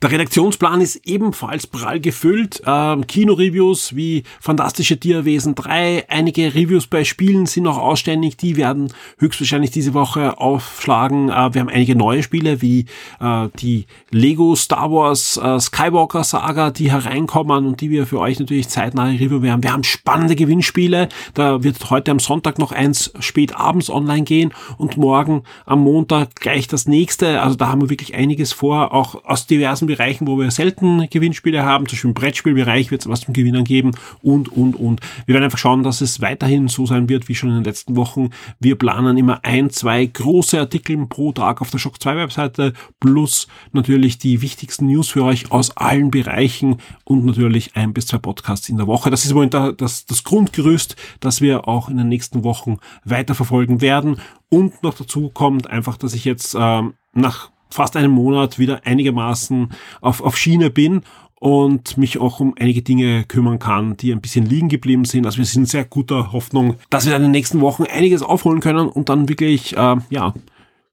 Der 0.00 0.12
Redaktionsplan 0.12 0.80
ist 0.80 1.08
ebenfalls 1.08 1.66
prall 1.66 1.98
gefüllt. 1.98 2.62
Ähm, 2.64 3.08
Kinoreviews 3.08 3.96
wie 3.96 4.22
Fantastische 4.40 5.00
Tierwesen 5.00 5.56
3, 5.56 6.04
einige 6.08 6.54
Reviews 6.54 6.86
bei 6.86 7.02
Spielen 7.02 7.46
sind 7.46 7.64
noch 7.64 7.78
ausständig, 7.78 8.36
die 8.36 8.56
werden 8.56 8.92
höchstwahrscheinlich 9.18 9.72
diese 9.72 9.94
Woche 9.94 10.38
aufschlagen. 10.38 11.30
Äh, 11.30 11.52
wir 11.52 11.62
haben 11.62 11.68
einige 11.68 11.96
neue 11.96 12.22
Spiele 12.22 12.62
wie 12.62 12.86
äh, 13.18 13.48
die 13.58 13.86
Lego 14.12 14.54
Star 14.54 14.92
Wars 14.92 15.36
äh, 15.36 15.58
Skywalker 15.58 16.22
Saga, 16.22 16.70
die 16.70 16.92
hereinkommen 16.92 17.66
und 17.66 17.80
die 17.80 17.90
wir 17.90 18.06
für 18.06 18.20
euch 18.20 18.38
natürlich 18.38 18.68
zeitnah 18.68 19.06
Review 19.06 19.42
werden. 19.42 19.64
Wir 19.64 19.72
haben 19.72 19.82
spannende 19.82 20.36
Gewinnspiele. 20.36 21.08
Da 21.34 21.64
wird 21.64 21.90
heute 21.90 22.12
am 22.12 22.20
Sonntag 22.20 22.60
noch 22.60 22.70
eins 22.70 23.12
spät 23.18 23.56
abends 23.56 23.90
online 23.90 24.22
gehen 24.22 24.54
und 24.76 24.96
morgen 24.96 25.42
am 25.66 25.80
Montag 25.80 26.36
gleich 26.36 26.68
das 26.68 26.86
nächste. 26.86 27.42
Also 27.42 27.56
da 27.56 27.66
haben 27.66 27.80
wir 27.80 27.90
wirklich 27.90 28.14
einiges 28.14 28.52
vor, 28.52 28.94
auch 28.94 29.24
aus 29.24 29.48
diversen 29.48 29.87
Bereichen, 29.88 30.26
wo 30.28 30.38
wir 30.38 30.50
selten 30.52 31.08
Gewinnspiele 31.10 31.64
haben, 31.64 31.86
zum 31.86 31.96
Beispiel 31.96 32.10
im 32.10 32.14
Brettspielbereich 32.14 32.90
wird 32.90 33.02
es 33.02 33.08
was 33.08 33.22
zum 33.22 33.34
Gewinnen 33.34 33.64
geben 33.64 33.90
und, 34.22 34.52
und, 34.52 34.74
und. 34.76 35.00
Wir 35.26 35.34
werden 35.34 35.44
einfach 35.44 35.58
schauen, 35.58 35.82
dass 35.82 36.00
es 36.00 36.20
weiterhin 36.20 36.68
so 36.68 36.86
sein 36.86 37.08
wird, 37.08 37.28
wie 37.28 37.34
schon 37.34 37.50
in 37.50 37.56
den 37.56 37.64
letzten 37.64 37.96
Wochen. 37.96 38.30
Wir 38.60 38.76
planen 38.76 39.18
immer 39.18 39.44
ein, 39.44 39.70
zwei 39.70 40.06
große 40.06 40.58
Artikel 40.60 41.06
pro 41.06 41.32
Tag 41.32 41.60
auf 41.60 41.70
der 41.70 41.78
Shock 41.78 42.00
2 42.00 42.16
Webseite, 42.16 42.72
plus 43.00 43.48
natürlich 43.72 44.18
die 44.18 44.42
wichtigsten 44.42 44.86
News 44.86 45.08
für 45.08 45.24
euch 45.24 45.50
aus 45.50 45.76
allen 45.76 46.10
Bereichen 46.10 46.76
und 47.04 47.24
natürlich 47.24 47.74
ein 47.74 47.92
bis 47.92 48.06
zwei 48.06 48.18
Podcasts 48.18 48.68
in 48.68 48.76
der 48.76 48.86
Woche. 48.86 49.10
Das 49.10 49.24
ist 49.24 49.30
im 49.30 49.36
Moment 49.36 49.80
das, 49.80 50.06
das 50.06 50.24
Grundgerüst, 50.24 50.96
das 51.20 51.40
wir 51.40 51.66
auch 51.66 51.88
in 51.88 51.96
den 51.96 52.08
nächsten 52.08 52.44
Wochen 52.44 52.78
weiterverfolgen 53.04 53.80
werden. 53.80 54.20
Und 54.50 54.82
noch 54.82 54.94
dazu 54.94 55.30
kommt 55.30 55.68
einfach, 55.68 55.96
dass 55.96 56.14
ich 56.14 56.24
jetzt 56.24 56.56
ähm, 56.58 56.94
nach 57.12 57.50
fast 57.70 57.96
einen 57.96 58.10
Monat 58.10 58.58
wieder 58.58 58.80
einigermaßen 58.84 59.70
auf, 60.00 60.20
auf 60.20 60.36
Schiene 60.36 60.70
bin 60.70 61.02
und 61.40 61.96
mich 61.96 62.18
auch 62.18 62.40
um 62.40 62.54
einige 62.58 62.82
Dinge 62.82 63.24
kümmern 63.24 63.58
kann, 63.58 63.96
die 63.96 64.12
ein 64.12 64.20
bisschen 64.20 64.46
liegen 64.46 64.68
geblieben 64.68 65.04
sind. 65.04 65.26
Also 65.26 65.38
wir 65.38 65.44
sind 65.44 65.68
sehr 65.68 65.84
guter 65.84 66.32
Hoffnung, 66.32 66.74
dass 66.90 67.06
wir 67.06 67.14
in 67.14 67.22
den 67.22 67.30
nächsten 67.30 67.60
Wochen 67.60 67.84
einiges 67.84 68.22
aufholen 68.22 68.60
können 68.60 68.88
und 68.88 69.08
dann 69.08 69.28
wirklich, 69.28 69.76
äh, 69.76 69.96
ja, 70.10 70.34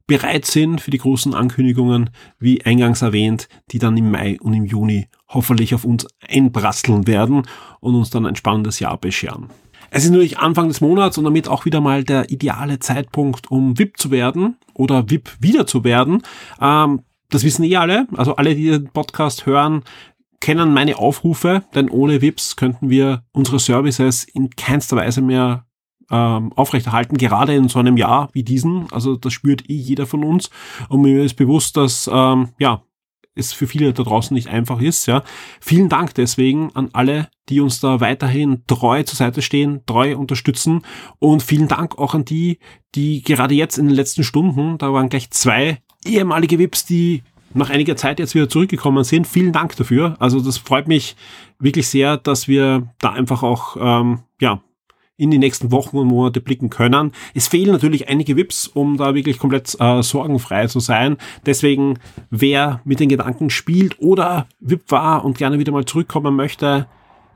bereit 0.07 0.45
sind 0.45 0.81
für 0.81 0.91
die 0.91 0.99
großen 0.99 1.33
Ankündigungen, 1.33 2.11
wie 2.39 2.63
eingangs 2.63 3.01
erwähnt, 3.01 3.49
die 3.71 3.79
dann 3.79 3.97
im 3.97 4.11
Mai 4.11 4.37
und 4.39 4.53
im 4.53 4.65
Juni 4.65 5.07
hoffentlich 5.27 5.73
auf 5.73 5.83
uns 5.83 6.05
einprasseln 6.27 7.07
werden 7.07 7.43
und 7.79 7.95
uns 7.95 8.11
dann 8.11 8.27
ein 8.27 8.35
spannendes 8.35 8.79
Jahr 8.79 8.97
bescheren. 8.97 9.49
Es 9.89 10.03
ist 10.03 10.11
natürlich 10.11 10.39
Anfang 10.39 10.67
des 10.67 10.81
Monats 10.81 11.17
und 11.17 11.23
damit 11.23 11.47
auch 11.47 11.65
wieder 11.65 11.81
mal 11.81 12.03
der 12.03 12.29
ideale 12.29 12.79
Zeitpunkt, 12.79 13.49
um 13.51 13.77
VIP 13.77 13.97
zu 13.97 14.11
werden 14.11 14.57
oder 14.73 15.09
VIP 15.09 15.29
wieder 15.39 15.67
zu 15.67 15.83
werden. 15.83 16.21
Ähm, 16.61 17.01
das 17.29 17.43
wissen 17.43 17.63
eh 17.63 17.75
alle. 17.75 18.07
Also 18.15 18.35
alle, 18.35 18.55
die 18.55 18.69
den 18.69 18.89
Podcast 18.89 19.45
hören, 19.45 19.83
kennen 20.39 20.73
meine 20.73 20.97
Aufrufe, 20.97 21.63
denn 21.73 21.89
ohne 21.89 22.21
VIPs 22.21 22.55
könnten 22.55 22.89
wir 22.89 23.23
unsere 23.31 23.59
Services 23.59 24.23
in 24.25 24.51
keinster 24.51 24.95
Weise 24.95 25.21
mehr 25.21 25.65
ähm, 26.11 26.53
aufrechterhalten, 26.53 27.17
gerade 27.17 27.55
in 27.55 27.67
so 27.67 27.79
einem 27.79 27.97
Jahr 27.97 28.29
wie 28.33 28.43
diesen. 28.43 28.87
Also 28.91 29.15
das 29.15 29.33
spürt 29.33 29.69
eh 29.69 29.75
jeder 29.75 30.05
von 30.05 30.23
uns. 30.23 30.49
Und 30.89 31.01
mir 31.01 31.23
ist 31.23 31.35
bewusst, 31.35 31.77
dass 31.77 32.09
ähm, 32.13 32.49
ja 32.59 32.83
es 33.35 33.53
für 33.53 33.67
viele 33.67 33.93
da 33.93 34.03
draußen 34.03 34.33
nicht 34.33 34.47
einfach 34.47 34.81
ist. 34.81 35.05
Ja, 35.05 35.23
vielen 35.59 35.89
Dank 35.89 36.13
deswegen 36.15 36.71
an 36.73 36.89
alle, 36.93 37.29
die 37.49 37.59
uns 37.59 37.79
da 37.79 37.99
weiterhin 37.99 38.63
treu 38.67 39.03
zur 39.03 39.17
Seite 39.17 39.41
stehen, 39.41 39.81
treu 39.85 40.17
unterstützen 40.17 40.81
und 41.19 41.43
vielen 41.43 41.67
Dank 41.67 41.97
auch 41.97 42.13
an 42.15 42.25
die, 42.25 42.59
die 42.95 43.21
gerade 43.21 43.53
jetzt 43.53 43.77
in 43.77 43.87
den 43.87 43.95
letzten 43.95 44.23
Stunden, 44.23 44.77
da 44.77 44.93
waren 44.93 45.09
gleich 45.09 45.29
zwei 45.31 45.79
ehemalige 46.05 46.59
VIPs, 46.59 46.85
die 46.85 47.23
nach 47.53 47.69
einiger 47.69 47.95
Zeit 47.95 48.19
jetzt 48.19 48.35
wieder 48.35 48.49
zurückgekommen 48.49 49.03
sind. 49.03 49.27
Vielen 49.27 49.53
Dank 49.53 49.75
dafür. 49.75 50.15
Also 50.19 50.41
das 50.41 50.57
freut 50.57 50.87
mich 50.87 51.15
wirklich 51.57 51.87
sehr, 51.87 52.17
dass 52.17 52.47
wir 52.47 52.93
da 52.99 53.11
einfach 53.11 53.43
auch 53.43 53.77
ähm, 53.79 54.23
ja 54.41 54.61
in 55.17 55.31
die 55.31 55.37
nächsten 55.37 55.71
Wochen 55.71 55.97
und 55.97 56.07
Monate 56.07 56.41
blicken 56.41 56.69
können. 56.69 57.11
Es 57.33 57.47
fehlen 57.47 57.71
natürlich 57.71 58.09
einige 58.09 58.35
VIPs, 58.35 58.67
um 58.67 58.97
da 58.97 59.15
wirklich 59.15 59.39
komplett 59.39 59.75
äh, 59.79 60.03
sorgenfrei 60.03 60.67
zu 60.67 60.79
sein. 60.79 61.17
Deswegen, 61.45 61.99
wer 62.29 62.81
mit 62.83 62.99
den 62.99 63.09
Gedanken 63.09 63.49
spielt 63.49 63.99
oder 63.99 64.47
VIP 64.59 64.91
war 64.91 65.23
und 65.23 65.37
gerne 65.37 65.59
wieder 65.59 65.71
mal 65.71 65.85
zurückkommen 65.85 66.35
möchte, 66.35 66.87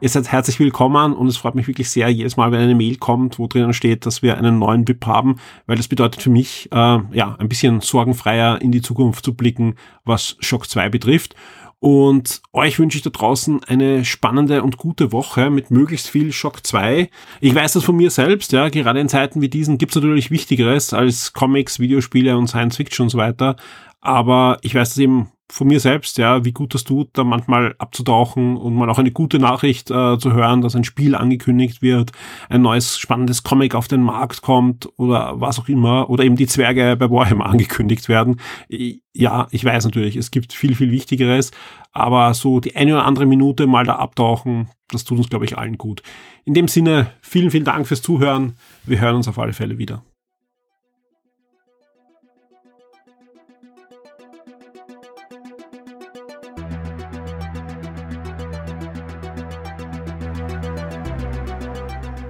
ihr 0.01 0.09
seid 0.09 0.29
herzlich 0.31 0.59
willkommen 0.59 1.13
und 1.13 1.27
es 1.27 1.37
freut 1.37 1.55
mich 1.55 1.67
wirklich 1.67 1.89
sehr 1.89 2.09
jedes 2.09 2.37
Mal, 2.37 2.51
wenn 2.51 2.61
eine 2.61 2.75
Mail 2.75 2.97
kommt, 2.97 3.39
wo 3.39 3.47
drinnen 3.47 3.73
steht, 3.73 4.05
dass 4.05 4.21
wir 4.21 4.37
einen 4.37 4.59
neuen 4.59 4.87
VIP 4.87 5.05
haben, 5.05 5.37
weil 5.65 5.77
das 5.77 5.87
bedeutet 5.87 6.21
für 6.21 6.29
mich, 6.29 6.69
äh, 6.71 6.75
ja, 6.75 7.35
ein 7.37 7.49
bisschen 7.49 7.81
sorgenfreier 7.81 8.61
in 8.61 8.71
die 8.71 8.81
Zukunft 8.81 9.23
zu 9.23 9.33
blicken, 9.33 9.75
was 10.03 10.35
Shock 10.39 10.69
2 10.69 10.89
betrifft. 10.89 11.35
Und 11.81 12.41
euch 12.51 12.77
wünsche 12.77 12.97
ich 12.97 13.03
da 13.03 13.09
draußen 13.09 13.63
eine 13.63 14.03
spannende 14.03 14.63
und 14.63 14.77
gute 14.77 15.13
Woche 15.13 15.49
mit 15.49 15.71
möglichst 15.71 16.09
viel 16.09 16.33
Shock 16.33 16.65
2. 16.65 17.09
Ich 17.39 17.55
weiß 17.55 17.73
das 17.73 17.85
von 17.85 17.95
mir 17.95 18.11
selbst, 18.11 18.51
ja, 18.51 18.67
gerade 18.67 18.99
in 18.99 19.07
Zeiten 19.07 19.39
wie 19.41 19.47
diesen 19.47 19.77
gibt's 19.77 19.95
natürlich 19.95 20.29
Wichtigeres 20.29 20.93
als 20.93 21.31
Comics, 21.31 21.79
Videospiele 21.79 22.37
und 22.37 22.47
Science 22.47 22.75
Fiction 22.75 23.05
und 23.05 23.09
so 23.09 23.17
weiter. 23.17 23.55
Aber 24.01 24.57
ich 24.61 24.75
weiß 24.75 24.89
das 24.89 24.97
eben 24.97 25.31
von 25.51 25.67
mir 25.67 25.79
selbst, 25.79 26.17
ja, 26.17 26.45
wie 26.45 26.51
gut 26.51 26.73
das 26.75 26.83
tut, 26.83 27.09
da 27.13 27.23
manchmal 27.23 27.75
abzutauchen 27.79 28.55
und 28.55 28.75
mal 28.75 28.89
auch 28.89 28.99
eine 28.99 29.11
gute 29.11 29.39
Nachricht 29.39 29.89
äh, 29.89 30.17
zu 30.19 30.33
hören, 30.33 30.61
dass 30.61 30.75
ein 30.75 30.83
Spiel 30.83 31.15
angekündigt 31.15 31.81
wird, 31.81 32.11
ein 32.49 32.61
neues 32.61 32.99
spannendes 32.99 33.43
Comic 33.43 33.73
auf 33.73 33.87
den 33.87 34.03
Markt 34.03 34.41
kommt 34.41 34.87
oder 34.97 35.41
was 35.41 35.59
auch 35.59 35.67
immer, 35.67 36.09
oder 36.09 36.23
eben 36.23 36.35
die 36.35 36.47
Zwerge 36.47 36.95
bei 36.97 37.09
Warhammer 37.09 37.45
angekündigt 37.49 38.09
werden. 38.09 38.39
Ja, 39.13 39.47
ich 39.49 39.65
weiß 39.65 39.85
natürlich, 39.85 40.15
es 40.15 40.29
gibt 40.29 40.53
viel, 40.53 40.75
viel 40.75 40.91
Wichtigeres, 40.91 41.51
aber 41.91 42.33
so 42.35 42.59
die 42.59 42.75
eine 42.75 42.93
oder 42.93 43.05
andere 43.05 43.25
Minute 43.25 43.65
mal 43.65 43.85
da 43.85 43.95
abtauchen, 43.95 44.69
das 44.89 45.03
tut 45.03 45.17
uns, 45.17 45.29
glaube 45.29 45.45
ich, 45.45 45.57
allen 45.57 45.77
gut. 45.77 46.03
In 46.45 46.53
dem 46.53 46.67
Sinne, 46.67 47.11
vielen, 47.21 47.51
vielen 47.51 47.65
Dank 47.65 47.87
fürs 47.87 48.01
Zuhören. 48.01 48.53
Wir 48.85 48.99
hören 48.99 49.15
uns 49.15 49.27
auf 49.27 49.39
alle 49.39 49.53
Fälle 49.53 49.77
wieder. 49.77 50.03